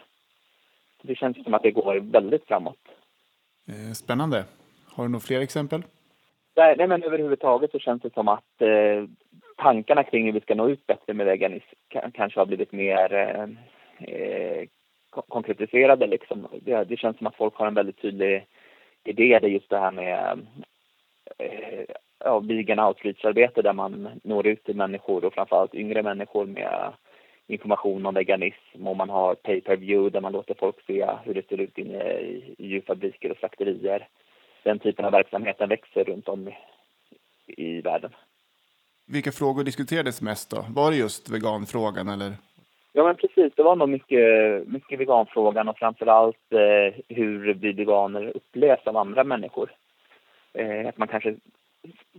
Det 1.02 1.14
känns 1.14 1.44
som 1.44 1.54
att 1.54 1.62
det 1.62 1.70
går 1.70 2.00
väldigt 2.00 2.46
framåt. 2.46 2.88
Eh, 3.68 3.92
spännande. 3.92 4.44
Har 4.92 5.04
du 5.04 5.10
några 5.10 5.20
fler 5.20 5.40
exempel? 5.40 5.82
Nej, 6.56 6.74
nej, 6.78 6.88
men 6.88 7.02
överhuvudtaget 7.02 7.70
så 7.70 7.78
känns 7.78 8.02
det 8.02 8.14
som 8.14 8.28
att 8.28 8.62
eh, 8.62 9.04
tankarna 9.56 10.04
kring 10.04 10.24
hur 10.24 10.32
vi 10.32 10.40
ska 10.40 10.54
nå 10.54 10.68
ut 10.68 10.86
bättre 10.86 11.14
med 11.14 11.26
veganism 11.26 11.68
kanske 12.12 12.40
har 12.40 12.46
blivit 12.46 12.72
mer 12.72 13.12
eh, 13.12 13.48
eh 14.14 14.66
konkretiserade. 15.10 16.06
Liksom. 16.06 16.48
Det, 16.62 16.84
det, 16.84 16.96
känns 16.96 17.18
som 17.18 17.26
att 17.26 17.36
folk 17.36 17.54
har 17.54 17.66
en 17.66 17.74
väldigt 17.74 18.02
tydlig 18.02 18.46
idé, 19.04 19.38
det 19.38 19.46
är 19.46 19.50
just 19.50 19.70
det 19.70 19.78
här 19.78 19.90
med 19.90 20.40
eh, 21.38 21.84
ja, 22.24 22.38
vegan 22.38 22.78
outreach-arbete 22.78 23.62
där 23.62 23.72
man 23.72 24.08
når 24.22 24.46
ut 24.46 24.64
till 24.64 24.76
människor 24.76 25.24
och 25.24 25.34
framförallt 25.34 25.74
yngre 25.74 26.02
människor 26.02 26.46
med 26.46 26.92
information 27.46 28.06
om 28.06 28.14
veganism 28.14 28.86
och 28.86 28.96
man 28.96 29.10
har 29.10 29.34
pay 29.34 29.60
per 29.60 29.76
view 29.76 30.10
där 30.10 30.20
man 30.20 30.32
låter 30.32 30.54
folk 30.54 30.76
se 30.86 31.06
hur 31.24 31.34
det 31.34 31.48
ser 31.48 31.60
ut 31.60 31.78
inne 31.78 32.04
i, 32.04 32.54
djurfabriker 32.58 33.30
och 33.30 33.36
slakterier. 33.36 34.08
Den 34.62 34.78
typen 34.78 35.04
av 35.04 35.12
verksamheten 35.12 35.68
växer 35.68 36.04
runt 36.04 36.28
om 36.28 36.48
i, 36.48 36.54
i 37.46 37.80
världen. 37.80 38.10
Vilka 39.06 39.32
frågor 39.32 39.64
diskuterades 39.64 40.22
mest 40.22 40.50
då? 40.50 40.64
Var 40.68 40.90
det 40.90 40.96
just 40.96 41.30
veganfrågan 41.30 42.08
eller? 42.08 42.32
Ja 42.92 43.04
men 43.04 43.16
precis, 43.16 43.52
det 43.56 43.62
var 43.62 43.76
nog 43.76 43.88
mycket, 43.88 44.68
mycket 44.68 45.00
veganfrågan 45.00 45.68
och 45.68 45.78
framförallt 45.78 46.52
eh, 46.52 46.94
hur 47.08 47.54
vi 47.54 47.72
veganer 47.72 48.36
upplevs 48.36 48.86
av 48.86 48.96
andra 48.96 49.24
människor. 49.24 49.70
Eh, 50.52 50.88
att 50.88 50.98
man 50.98 51.08
kanske 51.08 51.34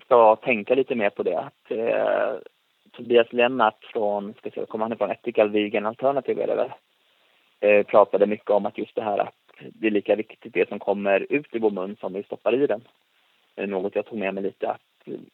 ska 0.05 0.35
tänka 0.35 0.75
lite 0.75 0.95
mer 0.95 1.09
på 1.09 1.23
det. 1.23 1.39
Att, 1.39 1.71
eh, 1.71 2.35
Tobias 2.91 3.33
Lennart 3.33 3.85
från, 3.93 4.33
ska 4.33 4.51
se, 4.51 4.65
kommer 4.65 4.85
han 4.85 4.93
ifrån, 4.93 5.11
Ethical 5.11 5.49
Vegan 5.49 5.85
Alternative 5.85 6.43
är 6.43 6.47
det 6.47 6.55
väl, 6.55 6.71
eh, 7.59 7.85
pratade 7.85 8.25
mycket 8.25 8.49
om 8.49 8.65
att 8.65 8.77
just 8.77 8.95
det 8.95 9.03
här 9.03 9.17
att 9.17 9.35
det 9.57 9.87
är 9.87 9.91
lika 9.91 10.15
viktigt 10.15 10.53
det 10.53 10.69
som 10.69 10.79
kommer 10.79 11.27
ut 11.29 11.55
i 11.55 11.59
vår 11.59 11.71
mun 11.71 11.95
som 11.99 12.13
vi 12.13 12.23
stoppar 12.23 12.53
i 12.63 12.67
den. 12.67 12.81
Det 13.55 13.61
är 13.61 13.67
något 13.67 13.95
jag 13.95 14.05
tog 14.05 14.19
med 14.19 14.33
mig 14.33 14.43
lite 14.43 14.69
att 14.69 14.81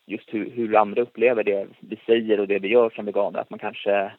just 0.05 0.33
hur, 0.33 0.49
hur 0.49 0.75
andra 0.75 1.01
upplever 1.01 1.43
det 1.43 1.67
vi 1.79 1.99
säger 2.05 2.39
och 2.39 2.47
det 2.47 2.59
vi 2.59 2.67
gör 2.67 2.89
som 2.89 3.05
veganer, 3.05 3.39
att 3.39 3.49
man 3.49 3.59
kanske 3.59 4.11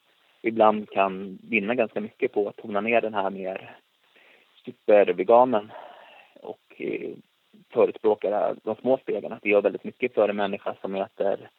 ibland 0.42 0.90
kan 0.90 1.38
vinna 1.42 1.74
ganska 1.74 2.00
mycket 2.00 2.32
på 2.32 2.48
att 2.48 2.56
tona 2.56 2.80
ner 2.80 3.00
den 3.00 3.14
här 3.14 3.30
mer 3.30 3.76
superveganen 4.64 5.72
och 6.40 6.74
eh, 6.76 7.10
eh, 7.70 7.74
förespråka 7.74 8.56
de 8.62 8.76
små 8.76 8.98
stegen, 8.98 9.32
att 9.32 9.42
det 9.42 9.48
gör 9.48 9.62
väldigt 9.62 9.84
mycket 9.84 10.14
för 10.14 10.28
en 10.28 10.36
människa 10.36 10.74
som 10.80 10.94
äter 10.94 11.50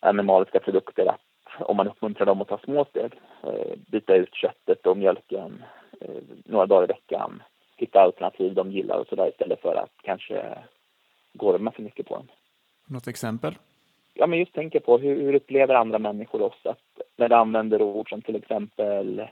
animaliska 0.00 0.60
produkter 0.60 1.06
att 1.06 1.20
om 1.60 1.76
man 1.76 1.88
uppmuntrar 1.88 2.26
dem 2.26 2.40
att 2.40 2.48
ta 2.48 2.58
små 2.58 2.84
steg, 2.84 3.12
eh, 3.42 3.78
byta 3.90 4.14
ut 4.14 4.34
köttet 4.34 4.86
och 4.86 4.96
mjölken 4.96 5.64
eh, 6.00 6.22
några 6.44 6.66
dagar 6.66 6.84
i 6.84 6.86
veckan, 6.86 7.42
hitta 7.76 8.00
alternativ 8.00 8.54
de 8.54 8.72
gillar 8.72 8.98
och 8.98 9.06
sådär 9.06 9.28
istället 9.28 9.60
för 9.60 9.74
att 9.74 9.92
kanske 10.02 10.58
gorma 11.32 11.70
för 11.70 11.82
mycket 11.82 12.06
på 12.06 12.14
dem. 12.14 12.26
Något 12.88 13.08
exempel? 13.08 13.54
Ja, 14.14 14.26
men 14.26 14.38
just 14.38 14.52
tänka 14.52 14.80
på 14.80 14.98
hur, 14.98 15.20
hur 15.20 15.34
upplever 15.34 15.74
andra 15.74 15.98
människor 15.98 16.42
oss? 16.42 16.60
Att 16.66 17.00
när 17.16 17.28
de 17.28 17.34
använder 17.34 17.82
ord 17.82 18.08
som 18.08 18.22
till 18.22 18.36
exempel 18.36 19.28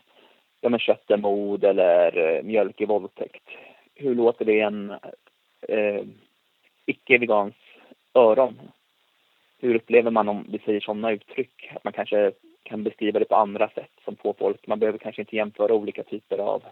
ja, 0.60 0.68
men 0.68 0.80
kött 0.80 1.10
är 1.10 1.16
mod 1.16 1.64
eller 1.64 2.18
eh, 2.18 2.42
mjölk 2.42 2.80
är 2.80 2.86
våldtäkt. 2.86 3.48
Hur 3.94 4.14
låter 4.14 4.44
det 4.44 4.52
i 4.52 4.60
en 4.60 4.94
Eh, 5.68 6.02
icke-vegans 6.86 7.54
öron? 8.14 8.58
hur 9.64 9.74
upplever 9.74 10.10
man 10.10 10.28
om 10.28 10.46
vi 10.48 10.58
säger 10.58 10.80
sådana 10.80 11.12
uttryck? 11.12 11.70
Att 11.74 11.84
man 11.84 11.92
kanske 11.92 12.32
kan 12.62 12.82
beskriva 12.84 13.18
det 13.18 13.24
på 13.24 13.36
andra 13.36 13.68
sätt 13.68 13.90
som 14.04 14.16
får 14.16 14.32
folk. 14.32 14.66
Man 14.66 14.78
behöver 14.78 14.98
kanske 14.98 15.22
inte 15.22 15.36
jämföra 15.36 15.74
olika 15.74 16.02
typer 16.02 16.38
av 16.38 16.62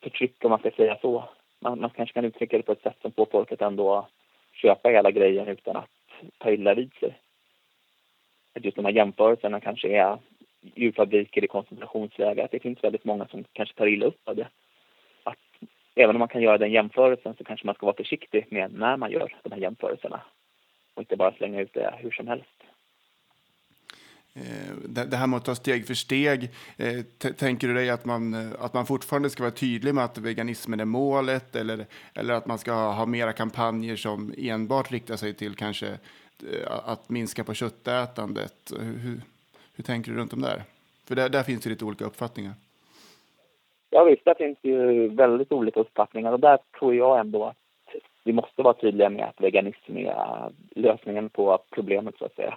förtryck 0.00 0.44
om 0.44 0.50
man 0.50 0.58
ska 0.58 0.70
säga 0.70 0.98
så. 1.00 1.24
Man, 1.60 1.80
man 1.80 1.90
kanske 1.90 2.14
kan 2.14 2.24
uttrycka 2.24 2.56
det 2.56 2.62
på 2.62 2.72
ett 2.72 2.82
sätt 2.82 2.96
som 3.02 3.12
får 3.12 3.26
folk 3.26 3.52
att 3.52 3.62
ändå 3.62 4.08
köpa 4.52 4.88
hela 4.88 5.10
grejen 5.10 5.48
utan 5.48 5.76
att 5.76 5.90
ta 6.38 6.50
illa 6.50 6.74
vid 6.74 6.92
sig. 7.00 7.18
Att 8.54 8.64
just 8.64 8.76
de 8.76 8.84
här 8.84 8.92
jämförelserna 8.92 9.60
kanske 9.60 9.88
är 9.88 10.18
djurfabriker 10.74 11.44
i 11.44 11.46
koncentrationsläger, 11.46 12.44
att 12.44 12.50
det 12.50 12.62
finns 12.62 12.84
väldigt 12.84 13.04
många 13.04 13.26
som 13.26 13.44
kanske 13.52 13.74
tar 13.74 13.86
illa 13.86 14.06
upp 14.06 14.20
av 14.24 14.36
det. 14.36 14.48
Även 16.00 16.16
om 16.16 16.18
man 16.18 16.28
kan 16.28 16.42
göra 16.42 16.58
den 16.58 16.72
jämförelsen 16.72 17.34
så 17.38 17.44
kanske 17.44 17.66
man 17.66 17.74
ska 17.74 17.86
vara 17.86 17.96
försiktig 17.96 18.46
med 18.50 18.72
när 18.72 18.96
man 18.96 19.10
gör 19.10 19.36
de 19.42 19.52
här 19.52 19.58
jämförelserna 19.58 20.20
och 20.94 21.02
inte 21.02 21.16
bara 21.16 21.32
slänga 21.32 21.60
ut 21.60 21.74
det 21.74 21.94
hur 21.98 22.10
som 22.10 22.28
helst. 22.28 22.62
Eh, 24.34 24.74
det 25.08 25.16
här 25.16 25.26
med 25.26 25.36
att 25.36 25.44
ta 25.44 25.54
steg 25.54 25.86
för 25.86 25.94
steg, 25.94 26.50
eh, 26.76 27.32
tänker 27.32 27.68
du 27.68 27.74
dig 27.74 27.90
att 27.90 28.04
man, 28.04 28.34
eh, 28.34 28.52
att 28.60 28.74
man 28.74 28.86
fortfarande 28.86 29.30
ska 29.30 29.42
vara 29.42 29.52
tydlig 29.52 29.94
med 29.94 30.04
att 30.04 30.18
veganismen 30.18 30.80
är 30.80 30.84
målet 30.84 31.56
eller, 31.56 31.86
eller 32.14 32.34
att 32.34 32.46
man 32.46 32.58
ska 32.58 32.72
ha 32.72 33.06
mera 33.06 33.32
kampanjer 33.32 33.96
som 33.96 34.34
enbart 34.38 34.90
riktar 34.90 35.16
sig 35.16 35.34
till 35.34 35.54
kanske 35.54 35.98
att 36.66 37.08
minska 37.08 37.44
på 37.44 37.54
köttätandet? 37.54 38.72
Hur, 38.80 39.20
hur 39.74 39.82
tänker 39.84 40.12
du 40.12 40.18
runt 40.18 40.32
om 40.32 40.40
där? 40.40 40.62
För 41.04 41.16
där, 41.16 41.28
där 41.28 41.42
finns 41.42 41.66
ju 41.66 41.70
lite 41.70 41.84
olika 41.84 42.04
uppfattningar. 42.04 42.54
Ja 43.90 44.04
visst, 44.04 44.24
där 44.24 44.34
finns 44.34 44.58
det 44.62 44.68
ju 44.68 45.08
väldigt 45.08 45.52
olika 45.52 45.80
uppfattningar 45.80 46.32
och 46.32 46.40
där 46.40 46.58
tror 46.78 46.94
jag 46.94 47.20
ändå 47.20 47.44
att 47.44 47.56
vi 48.24 48.32
måste 48.32 48.62
vara 48.62 48.74
tydliga 48.74 49.10
med 49.10 49.24
att 49.24 49.40
veganism 49.40 49.96
är 49.96 50.50
lösningen 50.70 51.28
på 51.28 51.58
problemet 51.70 52.14
så 52.18 52.24
att 52.24 52.34
säga. 52.34 52.56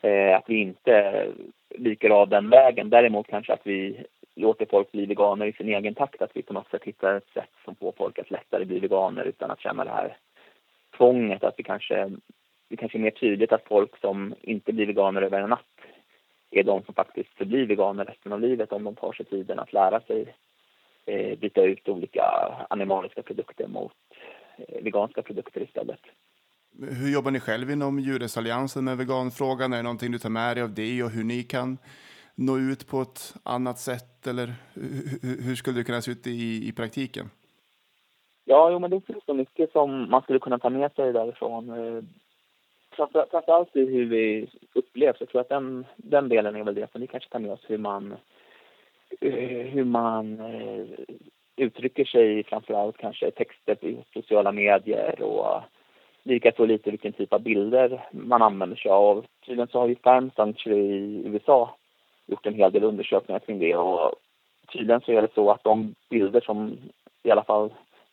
Eh, 0.00 0.36
att 0.36 0.44
vi 0.46 0.56
inte 0.56 1.26
viker 1.68 2.10
av 2.10 2.28
den 2.28 2.50
vägen. 2.50 2.90
Däremot 2.90 3.26
kanske 3.26 3.52
att 3.52 3.66
vi 3.66 4.04
låter 4.34 4.66
folk 4.66 4.92
bli 4.92 5.06
veganer 5.06 5.46
i 5.46 5.52
sin 5.52 5.68
egen 5.68 5.94
takt. 5.94 6.22
Att 6.22 6.36
vi 6.36 6.42
på 6.42 6.52
något 6.52 6.70
sätt 6.70 6.84
hittar 6.84 7.14
ett 7.14 7.30
sätt 7.34 7.50
som 7.64 7.74
får 7.74 7.92
folk 7.92 8.18
att 8.18 8.30
lättare 8.30 8.64
bli 8.64 8.78
veganer 8.78 9.24
utan 9.24 9.50
att 9.50 9.60
känna 9.60 9.84
det 9.84 9.90
här 9.90 10.16
tvånget. 10.96 11.44
Att 11.44 11.54
vi 11.56 11.62
kanske, 11.62 12.10
det 12.68 12.76
kanske 12.76 12.98
är 12.98 13.00
mer 13.00 13.10
tydligt 13.10 13.52
att 13.52 13.68
folk 13.68 14.00
som 14.00 14.34
inte 14.42 14.72
blir 14.72 14.86
veganer 14.86 15.22
över 15.22 15.40
en 15.40 15.50
natt 15.50 15.60
är 16.50 16.62
de 16.62 16.82
som 16.82 16.94
faktiskt 16.94 17.34
förblir 17.34 17.66
veganer 17.66 18.04
resten 18.04 18.32
av 18.32 18.40
livet 18.40 18.72
om 18.72 18.84
de 18.84 18.94
tar 18.94 19.12
sig 19.12 19.26
tiden 19.26 19.58
att 19.58 19.72
lära 19.72 20.00
sig 20.00 20.34
eh, 21.06 21.38
byta 21.38 21.62
ut 21.62 21.88
olika 21.88 22.24
animaliska 22.70 23.22
produkter 23.22 23.66
mot 23.66 23.92
Eh, 24.58 24.82
veganska 24.82 25.22
produkter 25.22 25.62
istället. 25.62 26.00
Hur 26.78 27.12
jobbar 27.12 27.30
ni 27.30 27.40
själv 27.40 27.70
inom 27.70 27.98
Djurrättsalliansen 27.98 28.84
med 28.84 28.96
veganfrågan? 28.96 29.72
Är 29.72 29.76
det 29.76 29.82
någonting 29.82 30.12
du 30.12 30.18
tar 30.18 30.30
med 30.30 30.56
dig 30.56 30.64
av 30.64 30.74
det 30.74 31.02
och 31.02 31.10
hur 31.10 31.24
ni 31.24 31.42
kan 31.42 31.78
nå 32.34 32.58
ut 32.58 32.88
på 32.88 33.00
ett 33.00 33.34
annat 33.42 33.78
sätt? 33.78 34.26
Eller 34.26 34.46
hur 35.46 35.54
skulle 35.54 35.78
det 35.78 35.84
kunna 35.84 36.00
se 36.00 36.10
ut 36.10 36.26
i, 36.26 36.68
i 36.68 36.72
praktiken? 36.72 37.30
Ja, 38.44 38.70
jo, 38.70 38.78
men 38.78 38.90
det 38.90 39.00
finns 39.00 39.24
så 39.24 39.34
mycket 39.34 39.72
som 39.72 40.10
man 40.10 40.22
skulle 40.22 40.38
kunna 40.38 40.58
ta 40.58 40.70
med 40.70 40.92
sig 40.92 41.12
därifrån. 41.12 41.70
Eh, 41.70 42.04
framförallt 43.30 43.76
i 43.76 43.84
hur 43.84 44.06
vi 44.06 44.50
upplevs. 44.74 45.16
Jag 45.20 45.28
tror 45.28 45.40
att 45.40 45.48
den, 45.48 45.84
den 45.96 46.28
delen 46.28 46.56
är 46.56 46.64
väl 46.64 46.74
det 46.74 46.92
som 46.92 47.00
vi 47.00 47.06
kanske 47.06 47.30
tar 47.30 47.38
med 47.38 47.52
oss, 47.52 47.64
hur 47.66 47.78
man, 47.78 48.16
Eh, 49.20 49.66
hur 49.66 49.84
man 49.84 50.40
eh, 50.40 50.86
uttrycker 51.56 52.04
sig 52.04 52.44
framförallt 52.44 52.96
kanske 52.96 53.30
texter 53.30 53.84
i 53.84 54.04
sociala 54.12 54.52
medier 54.52 55.22
och 55.22 55.62
likaså 56.22 56.64
lite 56.64 56.90
vilken 56.90 57.12
typ 57.12 57.32
av 57.32 57.42
bilder 57.42 58.08
man 58.10 58.42
använder 58.42 58.76
sig 58.76 58.90
av. 58.90 59.26
Tydligen 59.46 59.68
så 59.68 59.78
har 59.78 59.88
ju 59.88 59.96
Farm 59.96 60.30
Sanctuary 60.36 60.78
i 60.78 61.22
USA 61.26 61.76
gjort 62.26 62.46
en 62.46 62.54
hel 62.54 62.72
del 62.72 62.84
undersökningar 62.84 63.38
kring 63.38 63.58
det 63.58 63.76
och 63.76 64.14
tydligen 64.72 65.00
så 65.00 65.12
är 65.12 65.22
det 65.22 65.34
så 65.34 65.50
att 65.50 65.64
de 65.64 65.94
bilder 66.10 66.40
som 66.40 66.78
i 67.22 67.30
alla 67.30 67.44
fall 67.44 67.70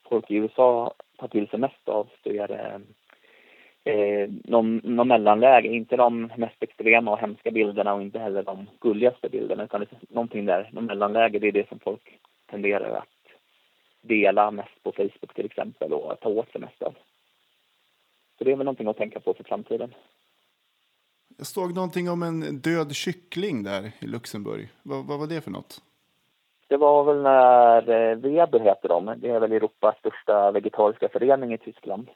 folk 0.09 0.31
i 0.31 0.35
USA 0.35 0.93
tar 1.17 1.27
till 1.27 1.47
sig 1.47 1.59
mest 1.59 1.89
av 1.89 2.07
så 2.23 2.29
är 2.29 2.47
det 2.47 2.81
eh, 3.83 4.29
någon, 4.43 4.81
någon 4.83 5.07
mellanläge. 5.07 5.67
Inte 5.67 5.95
de 5.95 6.31
mest 6.37 6.63
extrema 6.63 7.11
och 7.11 7.19
hemska 7.19 7.51
bilderna 7.51 7.93
och 7.93 8.01
inte 8.01 8.19
heller 8.19 8.43
de 8.43 8.67
gulligaste 8.79 9.29
bilderna 9.29 9.63
utan 9.63 9.79
det 9.79 9.91
är 9.91 10.13
någonting 10.13 10.45
där, 10.45 10.69
någon 10.73 10.85
mellanläge, 10.85 11.39
det 11.39 11.47
är 11.47 11.51
det 11.51 11.69
som 11.69 11.79
folk 11.79 12.19
tenderar 12.45 12.97
att 12.97 13.07
dela 14.01 14.51
mest 14.51 14.83
på 14.83 14.91
Facebook 14.91 15.33
till 15.35 15.45
exempel 15.45 15.93
och 15.93 16.19
ta 16.19 16.29
åt 16.29 16.51
sig 16.51 16.61
mest 16.61 16.81
av. 16.81 16.95
Så 18.37 18.43
det 18.43 18.51
är 18.51 18.55
väl 18.55 18.65
någonting 18.65 18.87
att 18.87 18.97
tänka 18.97 19.19
på 19.19 19.33
för 19.33 19.43
framtiden. 19.43 19.93
Jag 21.37 21.47
såg 21.47 21.75
någonting 21.75 22.09
om 22.09 22.23
en 22.23 22.59
död 22.59 22.95
kyckling 22.95 23.63
där 23.63 23.91
i 24.01 24.07
Luxemburg. 24.07 24.69
Vad, 24.83 25.05
vad 25.07 25.19
var 25.19 25.27
det 25.27 25.41
för 25.41 25.51
något? 25.51 25.81
Det 26.67 26.77
var 26.77 27.03
väl 27.03 27.21
när 27.21 27.89
eh, 27.89 28.17
Weber 28.17 28.59
heter 28.59 28.89
de, 28.89 29.13
det 29.17 29.29
är 29.29 29.39
väl 29.39 29.51
Europas 29.51 29.97
största 29.97 30.51
vegetariska 30.51 31.09
förening 31.09 31.53
i 31.53 31.57
Tyskland. 31.57 32.09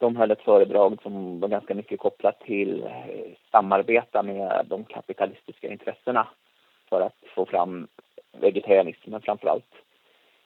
De 0.00 0.16
höll 0.16 0.30
ett 0.30 0.42
föredrag 0.42 1.02
som 1.02 1.40
var 1.40 1.48
ganska 1.48 1.74
mycket 1.74 2.00
kopplat 2.00 2.40
till 2.40 2.82
eh, 2.82 3.32
samarbeta 3.50 4.22
med 4.22 4.66
de 4.68 4.84
kapitalistiska 4.84 5.68
intressena 5.68 6.28
för 6.88 7.00
att 7.00 7.16
få 7.34 7.46
fram 7.46 7.88
vegetarianismen 8.32 9.20
framför 9.20 9.48
allt. 9.48 9.74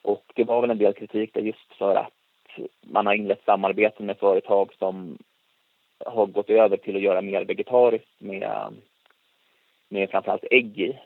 Och 0.01 0.23
det 0.35 0.43
var 0.43 0.61
väl 0.61 0.71
en 0.71 0.77
del 0.77 0.93
kritik 0.93 1.33
där 1.33 1.41
just 1.41 1.73
för 1.73 1.95
att 1.95 2.13
man 2.81 3.05
har 3.05 3.13
inlett 3.13 3.43
samarbeten 3.45 4.05
med 4.05 4.17
företag 4.17 4.73
som 4.79 5.17
har 6.05 6.25
gått 6.25 6.49
över 6.49 6.77
till 6.77 6.95
att 6.95 7.01
göra 7.01 7.21
mer 7.21 7.45
vegetariskt 7.45 8.21
med, 8.21 8.73
med 9.89 10.09
framförallt 10.09 10.45
ägg 10.51 10.79
i 10.79 10.99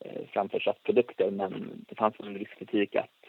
eh, 0.00 0.22
framför 0.28 0.58
köttprodukter. 0.58 1.30
Men 1.30 1.84
det 1.88 1.94
fanns 1.94 2.14
en 2.20 2.38
viss 2.38 2.54
kritik 2.58 2.96
att 2.96 3.21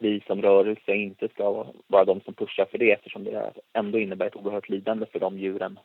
vi 0.00 0.20
som 0.26 0.42
rörelse 0.42 0.94
inte 0.94 1.28
ska 1.28 1.66
vara 1.86 2.04
de 2.04 2.20
som 2.20 2.34
pushar 2.34 2.64
för 2.64 2.78
det 2.78 2.92
eftersom 2.92 3.24
det 3.24 3.52
ändå 3.72 3.98
innebär 3.98 4.26
ett 4.26 4.36
oerhört 4.36 4.68
lidande 4.68 5.06
för 5.06 5.20
de 5.20 5.38
djuren 5.38 5.78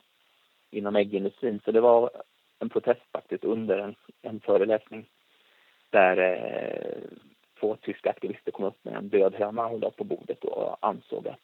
inom 0.70 0.96
äggindustrin. 0.96 1.60
Så 1.64 1.72
det 1.72 1.80
var 1.80 2.10
en 2.58 2.68
protest 2.68 3.02
faktiskt 3.12 3.44
under 3.44 3.78
en, 3.78 3.94
en 4.22 4.40
föreläsning 4.40 5.06
där 5.90 6.16
eh, 6.16 7.18
två 7.60 7.76
tyska 7.76 8.10
aktivister 8.10 8.52
kom 8.52 8.64
upp 8.64 8.84
med 8.84 8.94
en 8.94 9.08
död 9.08 9.34
höna 9.34 9.66
och 9.66 9.80
la 9.80 9.90
på 9.90 10.04
bordet 10.04 10.44
och 10.44 10.86
ansåg 10.86 11.28
att 11.28 11.40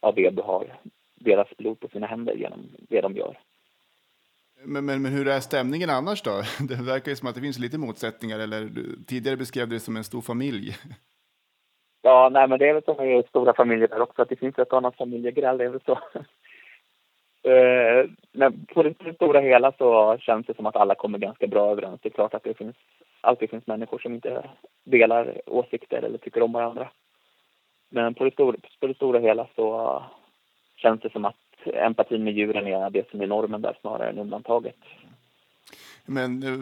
ABB 0.00 0.40
har 0.40 0.78
deras 1.14 1.56
blod 1.56 1.80
på 1.80 1.88
sina 1.88 2.06
händer 2.06 2.34
genom 2.34 2.70
det 2.88 3.00
de 3.00 3.16
gör. 3.16 3.38
Men, 4.64 4.84
men, 4.84 5.02
men 5.02 5.12
hur 5.12 5.28
är 5.28 5.40
stämningen 5.40 5.90
annars 5.90 6.22
då? 6.22 6.42
Det 6.68 6.74
verkar 6.74 7.10
ju 7.10 7.16
som 7.16 7.28
att 7.28 7.34
det 7.34 7.40
finns 7.40 7.58
lite 7.58 7.78
motsättningar, 7.78 8.38
eller 8.38 8.64
du, 8.64 9.04
tidigare 9.06 9.36
beskrev 9.36 9.68
du 9.68 9.74
det 9.74 9.80
som 9.80 9.96
en 9.96 10.04
stor 10.04 10.20
familj. 10.20 10.76
Ja, 12.02 12.28
nej 12.32 12.48
men 12.48 12.58
det 12.58 12.68
är 12.68 12.74
väl 12.74 12.84
som 12.84 13.04
i 13.04 13.22
stora 13.28 13.54
familjer 13.54 13.88
där 13.88 14.00
också, 14.00 14.22
att 14.22 14.28
det 14.28 14.36
finns 14.36 14.58
ett 14.58 14.72
annat 14.72 14.96
familjegräl, 14.96 15.58
det 15.58 15.64
är 15.64 15.68
väl 15.68 15.80
så. 15.86 15.98
Eh, 17.44 18.10
men 18.32 18.66
på 18.66 18.82
det 18.82 19.14
stora 19.14 19.40
hela 19.40 19.72
så 19.72 20.18
känns 20.18 20.46
det 20.46 20.56
som 20.56 20.66
att 20.66 20.76
alla 20.76 20.94
kommer 20.94 21.18
ganska 21.18 21.46
bra 21.46 21.70
överens. 21.70 22.00
Det 22.02 22.08
är 22.08 22.10
klart 22.10 22.34
att 22.34 22.42
det 22.42 22.54
finns, 22.54 22.76
alltid 23.20 23.50
finns 23.50 23.66
människor 23.66 23.98
som 23.98 24.14
inte 24.14 24.50
delar 24.84 25.40
åsikter 25.46 26.02
eller 26.02 26.18
tycker 26.18 26.42
om 26.42 26.52
varandra. 26.52 26.88
Men 27.88 28.14
på 28.14 28.24
det 28.24 28.30
stora, 28.30 28.56
på 28.80 28.86
det 28.86 28.94
stora 28.94 29.18
hela 29.18 29.46
så 29.56 30.02
känns 30.76 31.00
det 31.00 31.12
som 31.12 31.24
att 31.24 31.36
empatin 31.66 32.24
med 32.24 32.32
djuren 32.32 32.66
är 32.66 32.90
det 32.90 33.10
som 33.10 33.20
är 33.20 33.26
normen 33.26 33.62
där 33.62 33.78
snarare 33.80 34.08
än 34.08 34.18
undantaget. 34.18 34.78
Men 36.06 36.42
eh, 36.42 36.58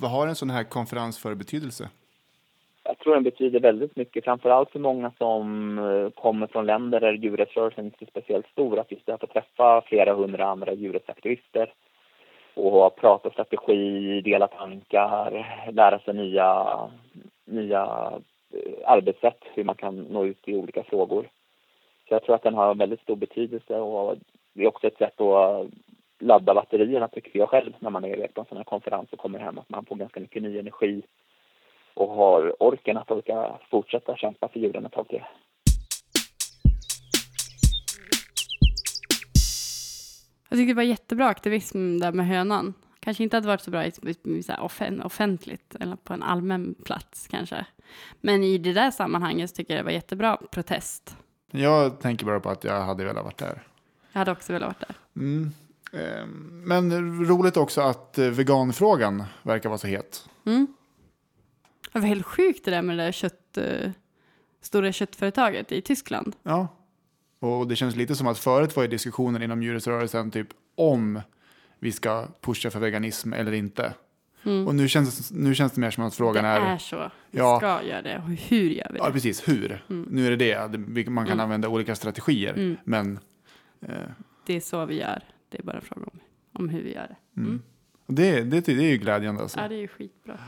vad 0.00 0.10
har 0.10 0.26
en 0.26 0.36
sån 0.36 0.50
här 0.50 0.64
konferens 0.64 1.18
för 1.18 1.34
betydelse? 1.34 1.88
Jag 2.96 3.04
tror 3.04 3.14
den 3.14 3.22
betyder 3.22 3.60
väldigt 3.60 3.96
mycket, 3.96 4.24
framför 4.24 4.50
allt 4.50 4.70
för 4.70 4.78
många 4.78 5.12
som 5.18 5.78
eh, 5.78 6.22
kommer 6.22 6.46
från 6.46 6.66
länder 6.66 7.00
där 7.00 7.12
djurrättsrörelsen 7.12 7.84
inte 7.84 8.04
är 8.04 8.06
speciellt 8.06 8.46
stor, 8.46 8.78
att 8.78 8.92
just 8.92 9.08
att 9.08 9.20
få 9.20 9.26
träffa 9.26 9.82
flera 9.86 10.14
hundra 10.14 10.46
andra 10.46 10.72
djurrättsaktivister 10.72 11.72
och 12.54 12.96
prata 12.96 13.30
strategi, 13.30 14.20
dela 14.20 14.46
tankar, 14.46 15.46
lära 15.72 15.98
sig 15.98 16.14
nya, 16.14 16.66
nya 17.44 18.12
eh, 18.52 18.90
arbetssätt, 18.90 19.44
hur 19.54 19.64
man 19.64 19.74
kan 19.74 19.96
nå 19.96 20.24
ut 20.24 20.48
i 20.48 20.56
olika 20.56 20.82
frågor. 20.82 21.22
Så 22.08 22.14
jag 22.14 22.22
tror 22.22 22.34
att 22.34 22.42
den 22.42 22.54
har 22.54 22.74
väldigt 22.74 23.00
stor 23.00 23.16
betydelse 23.16 23.76
och 23.76 24.16
det 24.52 24.62
är 24.62 24.68
också 24.68 24.86
ett 24.86 24.98
sätt 24.98 25.20
att 25.20 25.64
eh, 25.64 25.68
ladda 26.18 26.54
batterierna 26.54 27.08
tycker 27.08 27.38
jag 27.38 27.48
själv 27.48 27.72
när 27.78 27.90
man 27.90 28.04
är 28.04 28.16
iväg 28.16 28.34
på 28.34 28.40
en 28.40 28.46
sån 28.46 28.56
här 28.56 28.64
konferens 28.64 29.12
och 29.12 29.18
kommer 29.18 29.38
hem 29.38 29.58
att 29.58 29.70
man 29.70 29.84
får 29.84 29.96
ganska 29.96 30.20
mycket 30.20 30.42
ny 30.42 30.58
energi 30.58 31.02
och 31.96 32.14
har 32.14 32.62
orken 32.62 32.96
att 32.96 33.10
orka 33.10 33.58
fortsätta 33.70 34.16
kämpa 34.16 34.48
för 34.48 34.60
djuren 34.60 34.86
ett 34.86 34.92
tag 34.92 35.08
till. 35.08 35.22
Jag 40.48 40.58
tycker 40.58 40.68
det 40.68 40.76
var 40.76 40.82
jättebra 40.82 41.26
aktivism 41.26 41.98
där 41.98 42.12
med 42.12 42.26
hönan. 42.26 42.74
Kanske 43.00 43.22
inte 43.22 43.36
hade 43.36 43.46
varit 43.46 43.60
så 43.60 43.70
bra 43.70 43.84
i, 43.84 43.92
i, 44.24 44.42
så 44.42 44.54
offen, 44.54 45.02
offentligt 45.02 45.76
eller 45.80 45.96
på 45.96 46.14
en 46.14 46.22
allmän 46.22 46.74
plats 46.84 47.28
kanske. 47.30 47.66
Men 48.20 48.42
i 48.44 48.58
det 48.58 48.72
där 48.72 48.90
sammanhanget 48.90 49.54
tycker 49.54 49.74
jag 49.74 49.80
det 49.80 49.84
var 49.84 49.92
jättebra 49.92 50.38
protest. 50.50 51.16
Jag 51.50 52.00
tänker 52.00 52.26
bara 52.26 52.40
på 52.40 52.50
att 52.50 52.64
jag 52.64 52.80
hade 52.80 53.04
velat 53.04 53.24
varit 53.24 53.38
där. 53.38 53.62
Jag 54.12 54.18
hade 54.18 54.32
också 54.32 54.52
velat 54.52 54.68
varit 54.68 54.88
där. 54.88 54.96
Mm. 55.16 55.50
Eh, 55.92 56.26
Men 56.50 56.92
roligt 57.26 57.56
också 57.56 57.80
att 57.80 58.18
eh, 58.18 58.26
veganfrågan 58.26 59.24
verkar 59.42 59.68
vara 59.68 59.78
så 59.78 59.86
het. 59.86 60.28
Mm. 60.46 60.66
Det 61.96 62.00
var 62.00 62.08
helt 62.08 62.26
sjukt 62.26 62.64
det 62.64 62.70
där 62.70 62.82
med 62.82 62.98
det 62.98 63.04
där 63.04 63.12
kött, 63.12 63.56
eh, 63.58 63.90
stora 64.60 64.92
köttföretaget 64.92 65.72
i 65.72 65.80
Tyskland. 65.82 66.36
Ja. 66.42 66.68
Och 67.38 67.68
det 67.68 67.76
känns 67.76 67.96
lite 67.96 68.14
som 68.14 68.26
att 68.26 68.38
förut 68.38 68.76
var 68.76 68.82
ju 68.82 68.88
diskussionen 68.88 69.42
inom 69.42 69.62
djurrättsrörelsen 69.62 70.30
typ 70.30 70.48
om 70.74 71.20
vi 71.78 71.92
ska 71.92 72.26
pusha 72.40 72.70
för 72.70 72.80
veganism 72.80 73.32
eller 73.32 73.52
inte. 73.52 73.94
Mm. 74.44 74.66
Och 74.68 74.74
nu 74.74 74.88
känns, 74.88 75.30
nu 75.32 75.54
känns 75.54 75.72
det 75.72 75.80
mer 75.80 75.90
som 75.90 76.04
att 76.04 76.14
frågan 76.14 76.44
det 76.44 76.50
är... 76.50 76.60
är 76.74 76.78
så. 76.78 77.10
Vi 77.30 77.38
Ja. 77.38 77.56
ska 77.58 77.82
göra 77.82 78.02
det. 78.02 78.18
Och 78.18 78.30
hur 78.30 78.70
gör 78.70 78.86
vi 78.92 78.98
det? 78.98 79.04
Ja, 79.04 79.10
precis. 79.12 79.48
Hur? 79.48 79.84
Mm. 79.90 80.08
Nu 80.10 80.26
är 80.26 80.30
det 80.30 80.36
det. 80.36 80.78
Det- 80.78 81.10
Man 81.10 81.24
kan 81.24 81.32
Mm. 81.32 81.44
använda 81.44 81.68
olika 81.68 81.94
strategier. 81.94 82.52
Mm. 82.54 82.76
Men 82.84 83.18
eh, 83.80 83.94
Det 84.46 84.56
är 84.56 84.60
så 84.60 84.84
vi 84.86 85.00
gör. 85.00 85.22
Det 85.48 85.58
är 85.58 85.62
bara 85.62 85.76
en 85.76 85.82
fråga 85.82 86.06
om, 86.12 86.20
om 86.52 86.68
hur 86.68 86.82
vi 86.82 86.94
gör 86.94 87.06
det. 87.34 87.40
mm. 87.40 87.62
det, 88.06 88.40
det, 88.42 88.60
det 88.60 88.72
är 88.72 88.90
ju 88.90 88.96
glädjande. 88.96 89.42
Alltså. 89.42 89.60
Ja, 89.60 89.68
det 89.68 89.74
är 89.74 89.80
ju 89.80 89.88
skitbra. 89.88 90.38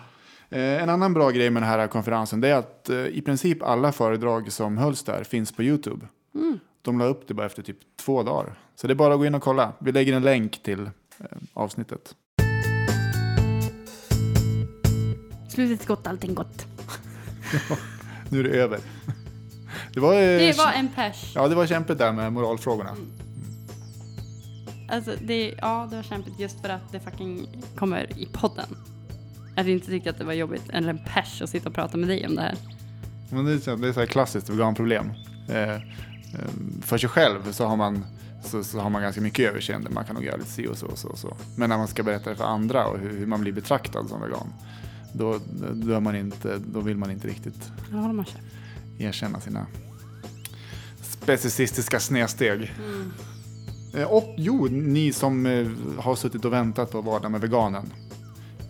Eh, 0.51 0.83
en 0.83 0.89
annan 0.89 1.15
bra 1.15 1.31
grej 1.31 1.51
med 1.51 1.63
den 1.63 1.71
här 1.71 1.87
konferensen 1.87 2.45
är 2.45 2.55
att 2.55 2.89
eh, 2.89 3.07
i 3.07 3.23
princip 3.23 3.63
alla 3.63 3.93
föredrag 3.93 4.53
som 4.53 4.79
hölls 4.79 5.03
där 5.03 5.25
finns 5.25 5.53
på 5.53 5.63
YouTube. 5.63 6.07
Mm. 6.35 6.59
De 6.83 6.99
la 6.99 7.05
upp 7.05 7.29
det 7.29 7.35
bara 7.35 7.47
efter 7.47 7.63
typ 7.63 7.77
två 7.97 8.23
dagar. 8.23 8.55
Så 8.75 8.87
det 8.87 8.93
är 8.93 8.95
bara 8.95 9.15
att 9.15 9.21
gå 9.21 9.27
in 9.27 9.35
och 9.35 9.43
kolla. 9.43 9.73
Vi 9.79 9.93
lägger 9.93 10.13
en 10.13 10.23
länk 10.23 10.63
till 10.63 10.81
eh, 11.19 11.27
avsnittet. 11.55 12.15
Slutet 15.49 15.87
gott, 15.87 16.07
allting 16.07 16.35
gott. 16.35 16.67
Nu 18.31 18.41
är 18.41 18.45
det 18.45 18.51
över. 18.51 18.79
Det 19.95 20.01
var, 20.01 20.15
Det 20.15 20.59
var 20.59 20.73
en 20.73 20.89
pers. 20.89 21.33
Ja, 21.35 21.49
det 21.49 21.55
var 21.55 21.67
kämpigt 21.67 21.99
där 21.99 22.13
med 22.13 22.33
moralfrågorna. 22.33 22.97
Alltså, 24.89 25.13
det, 25.23 25.55
ja, 25.61 25.87
det 25.91 25.97
var 25.97 26.03
kämpigt 26.03 26.41
just 26.41 26.61
för 26.61 26.69
att 26.69 26.93
det 26.93 27.01
fucking 27.01 27.49
kommer 27.77 28.19
i 28.19 28.29
podden. 28.33 28.77
Jag 29.59 29.63
hade 29.63 29.73
inte 29.73 29.87
tyckt 29.87 30.07
att 30.07 30.19
det 30.19 30.25
var 30.25 30.33
jobbigt, 30.33 30.63
eller 30.71 30.89
en 30.91 30.99
pers, 30.99 31.43
att 31.43 31.51
sitta 31.51 31.69
och 31.69 31.75
prata 31.75 31.97
med 31.97 32.09
dig 32.09 32.27
om 32.27 32.35
det 32.35 32.43
här. 32.43 32.55
Men 33.31 33.45
det 33.45 33.53
är, 33.53 33.59
så- 33.59 33.77
det 33.77 33.89
är 33.89 33.93
så 33.93 34.01
här 34.01 34.07
klassiskt 34.07 34.51
veganproblem. 34.51 35.11
Eh, 35.49 35.73
eh, 35.73 35.81
för 36.83 36.99
sig 36.99 37.09
själv 37.09 37.53
så 37.53 37.67
har, 37.67 37.77
man, 37.77 38.05
så, 38.45 38.65
så 38.65 38.81
har 38.81 38.91
man 38.91 39.03
ganska 39.03 39.21
mycket 39.21 39.51
överseende. 39.51 39.91
Man 39.91 40.05
kan 40.05 40.15
nog 40.15 40.25
göra 40.25 40.37
lite 40.37 40.51
si 40.51 40.67
och 40.67 40.77
så 40.79 40.87
och 40.87 40.99
så, 40.99 41.09
och 41.09 41.19
så. 41.19 41.37
Men 41.57 41.69
när 41.71 41.79
man 41.79 41.89
ska 41.89 42.03
berätta 42.03 42.31
det 42.31 42.37
för 42.37 42.45
andra 42.45 42.87
och 42.87 42.99
hur, 42.99 43.19
hur 43.19 43.27
man 43.27 43.41
blir 43.41 43.53
betraktad 43.53 44.09
som 44.09 44.21
vegan. 44.23 44.53
Då, 45.13 45.39
då, 45.73 46.01
man 46.01 46.17
inte, 46.17 46.59
då 46.59 46.81
vill 46.81 46.97
man 46.97 47.11
inte 47.11 47.29
riktigt 47.29 47.71
köpt. 47.91 48.37
erkänna 48.99 49.41
sina 49.41 49.67
specicistiska 51.03 52.01
snedsteg. 52.01 52.75
Mm. 52.79 53.13
Eh, 53.95 54.05
och 54.13 54.35
jo, 54.37 54.67
ni 54.71 55.13
som 55.13 55.45
har 55.99 56.17
suttit 56.17 56.45
och 56.45 56.53
väntat 56.53 56.91
på 56.93 57.01
Vardag 57.01 57.31
med 57.31 57.41
veganen. 57.41 57.93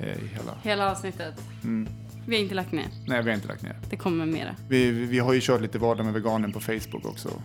Eh, 0.01 0.07
i 0.09 0.27
hela. 0.27 0.55
Hela 0.63 0.91
avsnittet. 0.93 1.35
Mm. 1.65 1.89
Vi 2.27 2.37
har 2.37 2.43
inte 2.43 2.55
lagt 2.55 2.73
ner. 2.73 2.87
Nej, 3.07 3.23
vi 3.23 3.31
har 3.31 3.37
inte 3.37 3.49
lagt 3.49 3.63
ner. 3.63 3.77
Det 3.91 3.97
kommer 3.97 4.27
mera. 4.27 4.57
Vi, 4.69 4.91
vi, 4.91 5.07
vi 5.07 5.19
har 5.19 5.33
ju 5.33 5.41
kört 5.43 5.61
lite 5.61 5.79
Vardag 5.79 6.05
med 6.05 6.15
veganen 6.15 6.53
på 6.53 6.61
Facebook 6.61 7.05
också. 7.05 7.43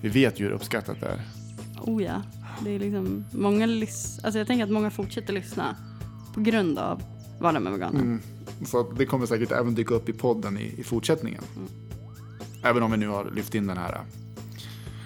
Vi 0.00 0.08
vet 0.08 0.40
ju 0.40 0.44
hur 0.44 0.52
uppskattat 0.52 1.00
det 1.00 1.06
är. 1.06 1.20
Oh 1.80 2.02
ja. 2.02 2.22
Det 2.64 2.70
är 2.70 2.78
liksom 2.78 3.24
många 3.32 3.66
lys- 3.66 4.20
Alltså 4.24 4.38
jag 4.38 4.46
tänker 4.46 4.64
att 4.64 4.70
många 4.70 4.90
fortsätter 4.90 5.32
lyssna 5.32 5.76
på 6.34 6.40
grund 6.40 6.78
av 6.78 7.02
Vardag 7.40 7.62
med 7.62 7.72
veganen. 7.72 8.00
Mm. 8.00 8.20
Så 8.66 8.92
det 8.92 9.06
kommer 9.06 9.26
säkert 9.26 9.52
även 9.52 9.74
dyka 9.74 9.94
upp 9.94 10.08
i 10.08 10.12
podden 10.12 10.58
i, 10.58 10.74
i 10.78 10.82
fortsättningen. 10.84 11.42
Mm. 11.56 11.68
Även 12.64 12.82
om 12.82 12.90
vi 12.90 12.96
nu 12.96 13.08
har 13.08 13.30
lyft 13.30 13.54
in 13.54 13.66
den 13.66 13.76
här 13.78 13.92
äh, 13.94 14.00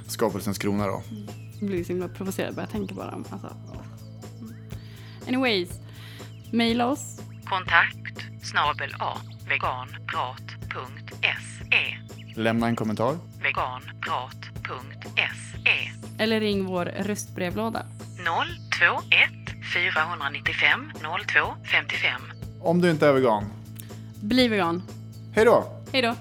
skapelsens 0.07 0.59
krona 0.59 0.87
då. 0.87 1.03
Jag 1.61 1.69
blir 1.69 1.85
så 1.85 1.89
himla 1.93 2.09
provocerad 2.09 2.55
bara 2.55 2.63
jag 2.63 2.71
tänker 2.71 2.95
på 2.95 3.01
dem. 3.05 3.25
Alltså. 3.31 3.57
Mm. 4.41 4.53
Anyways, 5.29 5.69
mejla 6.53 6.87
oss. 6.87 7.21
Kontakt 7.45 8.25
snabel 8.43 8.95
a 8.99 9.19
veganprat.se 9.49 11.97
Lämna 12.41 12.67
en 12.69 12.77
kommentar. 12.77 13.17
veganprat.se 13.43 15.91
Eller 16.19 16.41
ring 16.41 16.65
vår 16.65 16.85
röstbrevlåda. 16.85 17.87
021 18.79 19.31
495 19.75 20.93
02 21.03 21.09
55 21.65 22.21
Om 22.61 22.81
du 22.81 22.91
inte 22.91 23.07
är 23.07 23.13
vegan. 23.13 23.45
Bli 24.21 24.49
vegan. 24.49 24.83
Hej 25.35 25.45
då! 25.45 25.65
Hej 25.93 26.03
då! 26.03 26.15